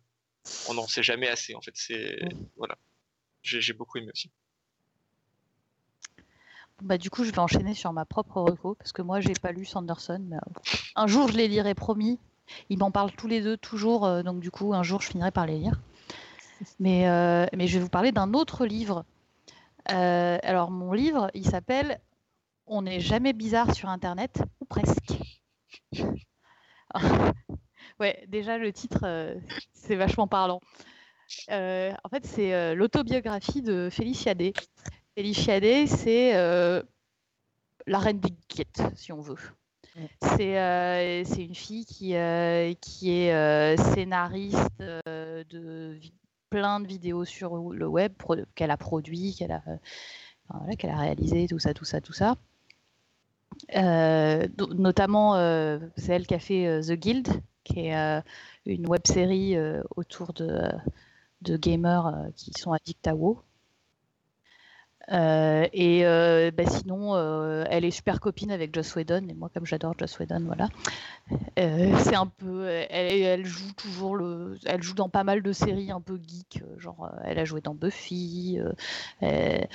[0.68, 1.54] on n'en sait jamais assez.
[1.54, 2.18] En fait, c'est
[2.56, 2.76] voilà.
[3.42, 4.30] J'ai beaucoup aimé aussi.
[6.82, 9.52] Bah, du coup, je vais enchaîner sur ma propre reco, parce que moi, j'ai pas
[9.52, 10.20] lu Sanderson.
[10.28, 10.60] Mais, euh,
[10.96, 12.18] un jour, je les lirai, promis.
[12.68, 14.04] Ils m'en parlent tous les deux, toujours.
[14.04, 15.80] Euh, donc, du coup, un jour, je finirai par les lire.
[16.80, 19.04] Mais, euh, je vais vous parler d'un autre livre.
[19.86, 22.00] alors, mon livre, il s'appelle
[22.66, 25.14] On n'est jamais bizarre sur Internet, ou presque.
[28.00, 29.36] ouais, déjà, le titre,
[29.72, 30.60] c'est vachement parlant.
[31.50, 34.52] en fait, c'est l'autobiographie de Félicia Day.
[35.16, 36.82] Felicia Day, c'est euh,
[37.86, 39.36] la reine des geekettes, si on veut.
[39.96, 45.96] Euh, c'est une fille qui, euh, qui est scénariste de
[46.50, 48.12] plein de vidéos sur le web
[48.56, 49.62] qu'elle a produit, qu'elle a,
[50.48, 52.34] a réalisé, tout ça, tout ça, tout ça.
[54.58, 55.34] notamment,
[55.96, 57.28] c'est elle qui a fait The Guild,
[57.62, 58.22] qui est
[58.66, 59.56] une web série
[59.94, 60.72] autour de,
[61.42, 63.40] de gamers qui sont addicts à WoW.
[65.12, 69.26] Euh, et euh, bah, sinon, euh, elle est super copine avec Joss Whedon.
[69.28, 70.68] Et moi, comme j'adore Joss Whedon, voilà.
[71.56, 72.66] c'est un peu.
[72.90, 74.56] Elle, joue toujours le.
[74.64, 76.62] Elle joue dans pas mal de séries un peu geek.
[76.78, 78.58] Genre, elle a joué dans Buffy.
[79.20, 79.68] Elle,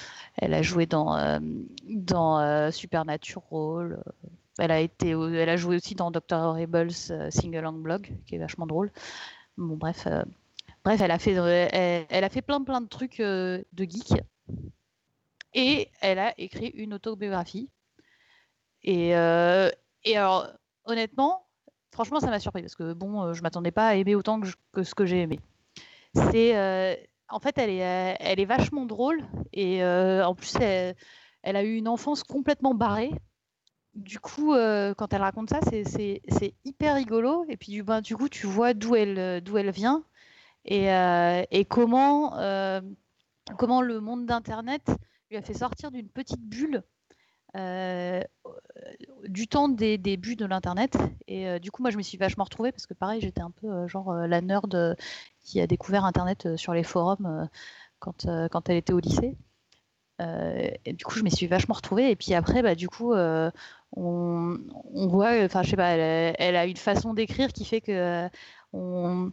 [0.53, 1.39] a joué dans,
[1.87, 4.01] dans Supernatural.
[4.57, 8.39] Elle a, été, elle a joué aussi dans Doctor Horrible's Single Long Blog, qui est
[8.39, 8.91] vachement drôle.
[9.57, 10.07] Bon, bref.
[10.83, 11.33] bref, elle a, fait,
[12.09, 14.21] elle, a fait plein plein de trucs de geek.
[15.53, 17.69] Et elle a écrit une autobiographie.
[18.83, 19.69] Et, euh,
[20.03, 20.47] et alors,
[20.85, 21.45] honnêtement,
[21.91, 24.39] franchement, ça m'a surpris parce que bon, euh, je m'attendais pas à aimer autant
[24.71, 25.39] que, ce que j'ai aimé.
[26.13, 26.95] C'est, euh,
[27.29, 29.23] en fait, elle est, elle est vachement drôle
[29.53, 30.95] et en plus, elle,
[31.43, 33.11] a eu une enfance complètement barrée.
[33.95, 37.45] Du coup, quand elle raconte ça, c'est, hyper rigolo.
[37.49, 40.03] Et puis, ben, du coup, tu vois d'où elle, elle vient
[40.65, 40.87] et,
[41.51, 42.31] et comment,
[43.59, 44.89] comment le monde d'Internet
[45.29, 46.83] lui a fait sortir d'une petite bulle
[47.55, 48.21] euh,
[49.27, 50.97] du temps des débuts de l'internet.
[51.27, 53.51] Et euh, du coup moi je me suis vachement retrouvée parce que pareil j'étais un
[53.51, 54.95] peu euh, genre la nerd
[55.43, 57.49] qui a découvert internet sur les forums
[57.99, 59.35] quand, quand elle était au lycée.
[60.19, 62.11] Et du coup je me suis vachement retrouvée.
[62.11, 63.51] Et puis après bah, du coup on,
[63.95, 68.29] on, voit enfin je sais pas elle, elle, a une façon d'écrire qui fait que
[68.73, 69.31] on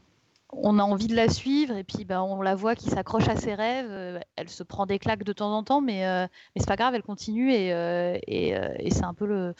[0.51, 3.37] on a envie de la suivre et puis ben, on la voit qui s'accroche à
[3.37, 3.89] ses rêves.
[3.91, 6.95] Euh, elle se prend des claques de temps en temps, mais, euh, c'est pas grave,
[6.95, 8.19] elle continue et, euh,
[8.91, 9.55] c'est un peu le.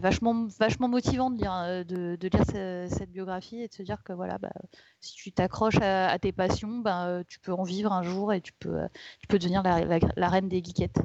[0.00, 4.52] vachement, motivant de lire, cette, biographie et de se dire que voilà, bah,
[5.00, 8.52] si tu t'accroches à, tes passions, ben, tu peux en vivre un jour et tu
[8.52, 8.80] peux,
[9.20, 11.00] tu peux devenir la, reine des geekettes.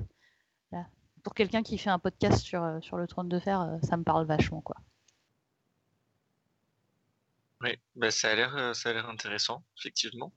[1.24, 4.26] Pour quelqu'un qui fait un podcast sur, sur le trône de fer, ça me parle
[4.26, 4.60] vachement.
[4.60, 4.76] quoi.
[7.64, 10.34] Oui, bah, ça a l'air, euh, ça a l'air intéressant, effectivement.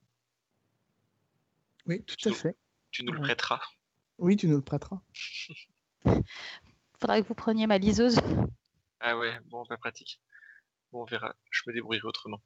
[1.87, 2.57] Oui, tout à fait.
[2.93, 3.61] Tu nous le prêteras.
[4.19, 5.01] Oui, tu nous le prêteras.
[7.01, 8.21] Faudrait que vous preniez ma liseuse.
[9.01, 10.21] Ah ouais, bon, pas pratique.
[10.93, 11.35] Bon, on verra.
[11.51, 12.41] Je me débrouillerai autrement.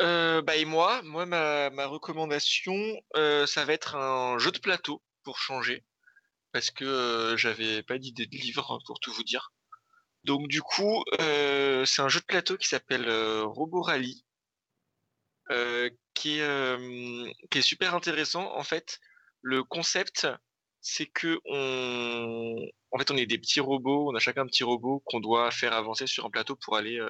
[0.00, 2.74] Euh, bah et moi, moi ma, recommandation,
[3.16, 5.84] euh, ça va être un jeu de plateau pour changer,
[6.52, 9.52] parce que j'avais pas d'idée de livre hein, pour tout vous dire.
[10.24, 14.24] Donc du coup, euh, c'est un jeu de plateau qui s'appelle euh, Rally,
[15.50, 18.54] euh, qui, est, qui est super intéressant.
[18.54, 19.00] En fait,
[19.42, 20.26] le concept,
[20.80, 25.02] c'est que on, fait, on est des petits robots, on a chacun un petit robot
[25.06, 27.00] qu'on doit faire avancer sur un plateau pour aller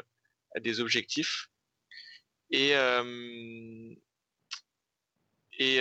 [0.55, 1.49] à des objectifs.
[2.51, 2.73] Et
[5.59, 5.81] et.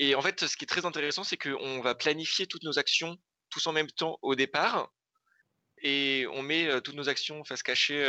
[0.00, 3.18] Et en fait, ce qui est très intéressant, c'est qu'on va planifier toutes nos actions
[3.50, 4.92] tous en même temps au départ
[5.82, 8.04] et on met toutes nos actions face cachée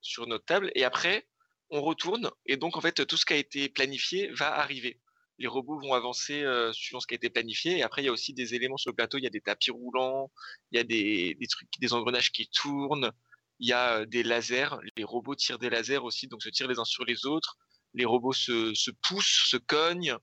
[0.00, 0.70] sur notre table.
[0.74, 1.26] Et après
[1.70, 2.30] on retourne.
[2.46, 5.00] Et donc en fait tout ce qui a été planifié va arriver.
[5.38, 7.78] Les robots vont avancer suivant ce qui a été planifié.
[7.78, 9.40] Et après il y a aussi des éléments sur le plateau, il y a des
[9.40, 10.30] tapis roulants,
[10.72, 13.12] il y a des, trucs, des engrenages qui tournent,
[13.60, 16.78] il y a des lasers, les robots tirent des lasers aussi donc se tirent les
[16.78, 17.58] uns sur les autres.
[17.94, 20.16] les robots se, se, poussent, se cognent,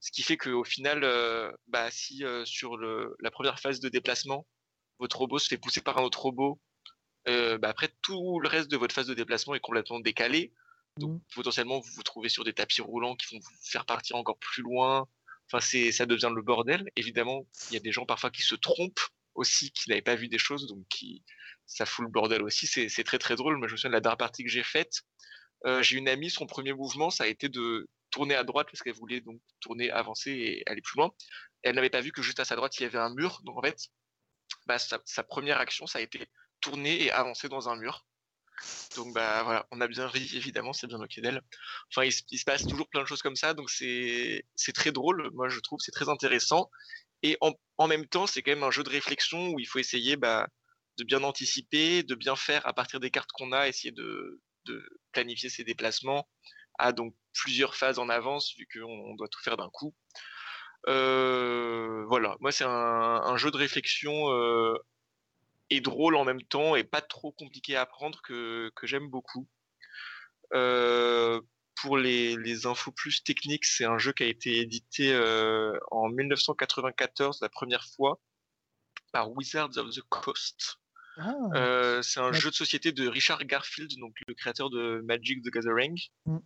[0.00, 1.00] ce qui fait qu'au final,
[1.68, 4.46] bah, si sur la première phase de déplacement,
[5.02, 6.60] votre robot se fait pousser par un autre robot,
[7.26, 10.52] bah, après tout le reste de votre phase de déplacement est complètement décalé.
[10.98, 11.34] Donc mmh.
[11.34, 14.62] potentiellement vous vous trouvez sur des tapis roulants qui vont vous faire partir encore plus
[14.62, 15.08] loin.
[15.46, 16.90] Enfin c'est ça devient le bordel.
[16.96, 20.28] Évidemment il y a des gens parfois qui se trompent aussi, qui n'avaient pas vu
[20.28, 21.22] des choses, donc qui
[21.66, 22.66] ça fout le bordel aussi.
[22.66, 23.56] C'est très très drôle.
[23.56, 25.02] Moi je me souviens de la dernière partie que j'ai faite.
[25.64, 28.82] Euh, j'ai une amie, son premier mouvement ça a été de tourner à droite parce
[28.82, 31.10] qu'elle voulait donc tourner, avancer et aller plus loin.
[31.62, 33.56] Elle n'avait pas vu que juste à sa droite il y avait un mur, donc
[33.56, 33.88] en fait
[34.66, 36.26] bah, sa, première action ça a été
[36.60, 38.06] tourner et avancer dans un mur.
[38.96, 41.42] Donc bah voilà, on a bien ri évidemment, c'est bien ok d'elle.
[41.90, 45.30] Enfin, il, se passe toujours plein de choses comme ça, donc c'est c'est très drôle.
[45.32, 46.70] Moi, je trouve c'est très intéressant.
[47.22, 49.78] Et en, en même temps, c'est quand même un jeu de réflexion où il faut
[49.78, 50.46] essayer bah,
[50.98, 54.84] de bien anticiper, de bien faire à partir des cartes qu'on a, essayer de, de
[55.12, 56.28] planifier ses déplacements
[56.78, 59.94] à donc plusieurs phases en avance vu qu'on doit tout faire d'un coup.
[60.88, 64.74] Euh, voilà, moi c'est un, un, jeu de réflexion euh,
[65.70, 69.48] et drôle en même temps et pas trop compliqué à apprendre que, que j'aime beaucoup.
[70.54, 71.40] Euh,
[71.76, 76.08] pour les, les, infos plus techniques, c'est un jeu qui a été édité euh, en
[76.08, 78.20] 1994 la première fois
[79.12, 80.78] par Wizards of the Coast.
[81.18, 85.42] Ah, euh, c'est un jeu de société de Richard Garfield, donc le créateur de Magic
[85.42, 85.98] the Gathering.
[86.26, 86.38] Mm.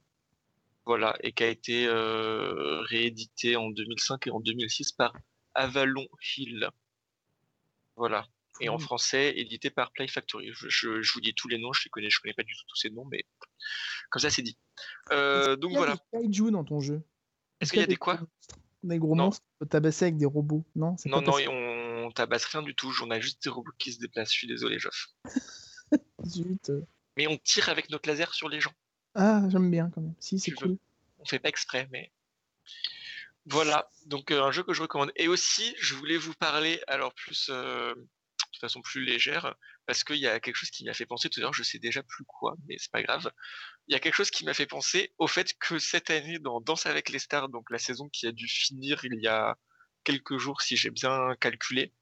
[0.87, 5.13] Voilà, et qui a été euh, réédité en 2005 et en 2006 par
[5.55, 6.07] Avalon
[6.37, 6.71] Hill.
[7.97, 8.27] Voilà
[8.61, 10.51] et en français édité par Play Factory.
[10.53, 12.77] Je, vous dis tous les noms, je les connais, je connais pas du tout tous
[12.77, 13.25] ces noms, mais
[14.11, 14.57] comme ça c'est dit.
[15.13, 15.97] Euh, donc voilà.
[16.13, 17.03] Y a des kaiju dans ton jeu.
[17.61, 18.21] Est-ce qu'il y a des quoi?
[18.83, 21.33] Des gros monstres tabasser avec des robots, non Non, non,
[22.07, 22.93] on tabasse rien du tout.
[23.03, 24.33] On a juste des robots qui se déplacent.
[24.33, 25.09] Je suis désolé, Joff.
[26.25, 26.71] Zut.
[27.17, 28.73] Mais on tire avec notre laser sur les gens.
[29.17, 30.15] Ah, j'aime bien quand même.
[30.21, 30.77] Si, c'est cool.
[31.19, 32.13] On fait pas exprès, mais.
[33.47, 35.13] Voilà, donc euh, un jeu que je recommande.
[35.17, 39.55] Et aussi, je voulais vous parler, alors plus euh, de façon plus légère,
[39.87, 41.79] parce qu'il y a quelque chose qui m'a fait penser, tout à l'heure je sais
[41.79, 43.31] déjà plus quoi, mais c'est pas grave.
[43.87, 46.61] Il y a quelque chose qui m'a fait penser au fait que cette année, dans
[46.61, 49.57] Danse avec les stars, donc la saison qui a dû finir il y a
[50.05, 51.93] quelques jours, si j'ai bien calculé,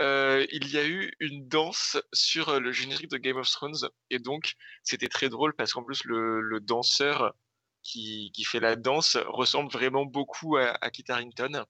[0.00, 4.18] euh, il y a eu une danse sur le générique de Game of Thrones, et
[4.18, 7.34] donc c'était très drôle parce qu'en plus le, danseur
[7.82, 11.64] qui, qui, fait la danse ressemble vraiment beaucoup à, Kit Harington.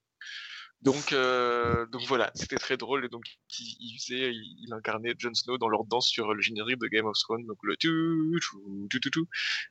[0.83, 3.05] Donc, euh, donc voilà, c'était très drôle.
[3.05, 3.25] Et donc,
[3.59, 7.59] il, incarnait Jon Snow dans leur danse sur le générique de Game of Thrones, donc
[7.63, 8.39] le tout,
[8.91, 9.29] tout, tout, tout,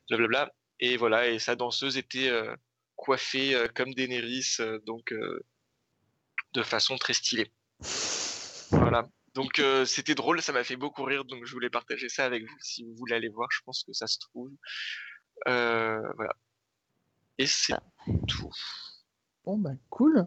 [0.08, 0.52] blablabla.
[0.80, 2.54] Et voilà, et sa danseuse était euh,
[2.96, 5.40] coiffée euh, comme Daenerys, euh, donc euh,
[6.54, 7.52] de façon très stylée.
[8.70, 9.08] Voilà.
[9.34, 12.56] Donc c'était drôle, ça m'a fait beaucoup rire, donc je voulais partager ça avec vous.
[12.60, 14.50] Si vous voulez aller voir, je pense que ça se trouve.
[15.44, 16.32] voilà.
[17.38, 17.74] Et c'est
[18.26, 18.50] tout.
[19.44, 20.26] Bon bah cool.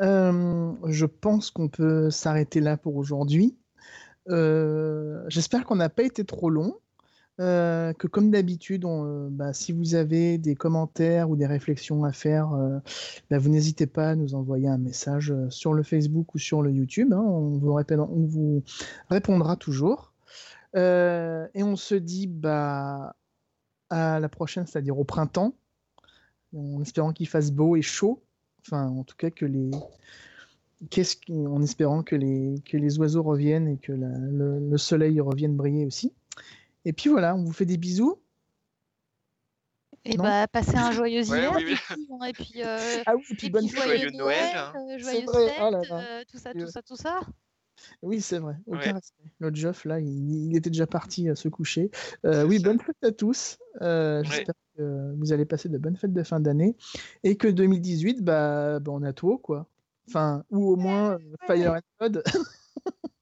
[0.00, 3.56] Euh, je pense qu'on peut s'arrêter là pour aujourd'hui.
[4.28, 6.78] Euh, j'espère qu'on n'a pas été trop long.
[7.40, 8.84] Euh, que comme d'habitude,
[9.30, 12.50] bah, si vous avez des commentaires ou des réflexions à faire,
[13.30, 16.72] bah, vous n'hésitez pas à nous envoyer un message sur le Facebook ou sur le
[16.72, 17.12] YouTube.
[17.12, 17.22] Hein.
[17.22, 18.62] on, vous on, vous
[19.08, 20.12] répondra toujours.
[20.74, 23.14] et on se dit bah,
[23.90, 25.54] à la prochaine, c'est-à-dire au printemps,
[26.56, 28.22] en espérant qu'il fasse beau et chaud.
[28.66, 29.46] Enfin, en tout cas, que
[31.30, 36.12] en espérant que les, que les oiseaux reviennent et que le, soleil revienne briller aussi.
[36.84, 38.20] Et puis voilà, on vous fait des bisous.
[40.04, 41.58] Et bah, passez un joyeux hiver.
[41.58, 44.72] Et puis, euh, ah oui, et puis bonne joyeux, Noël, hein.
[44.76, 47.20] euh, joyeux fête, oh euh, tout ça, tout ça, tout ça.
[48.02, 48.56] Oui, c'est vrai.
[48.66, 49.24] Aucun respect.
[49.40, 51.90] L'autre Geoff, là, il, était déjà parti à se coucher.
[52.24, 53.58] oui, bonne fête à tous.
[53.80, 56.76] J'espère vous allez passer de bonnes fêtes de fin d'année
[57.24, 59.66] et que 2018, bah, bah, on a tout, quoi.
[60.08, 62.22] Enfin, ou au moins euh, Fire and Code.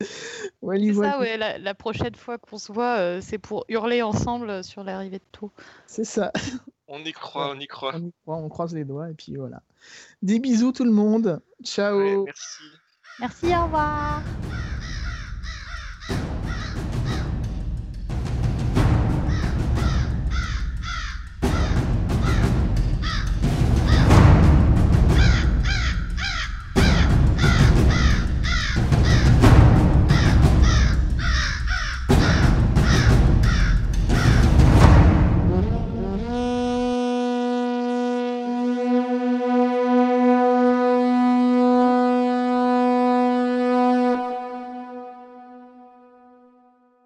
[0.62, 4.84] ouais, ça, ouais, la, prochaine fois qu'on se voit, euh, c'est pour hurler ensemble sur
[4.84, 5.50] l'arrivée de tout.
[5.86, 6.32] C'est ça.
[6.86, 7.92] On y croit, on y croit.
[7.96, 9.62] On y croit, on croise les doigts et puis voilà.
[10.20, 11.40] Des bisous tout le monde.
[11.64, 12.24] Ciao.
[12.26, 12.62] merci.
[13.18, 14.22] Merci, au revoir.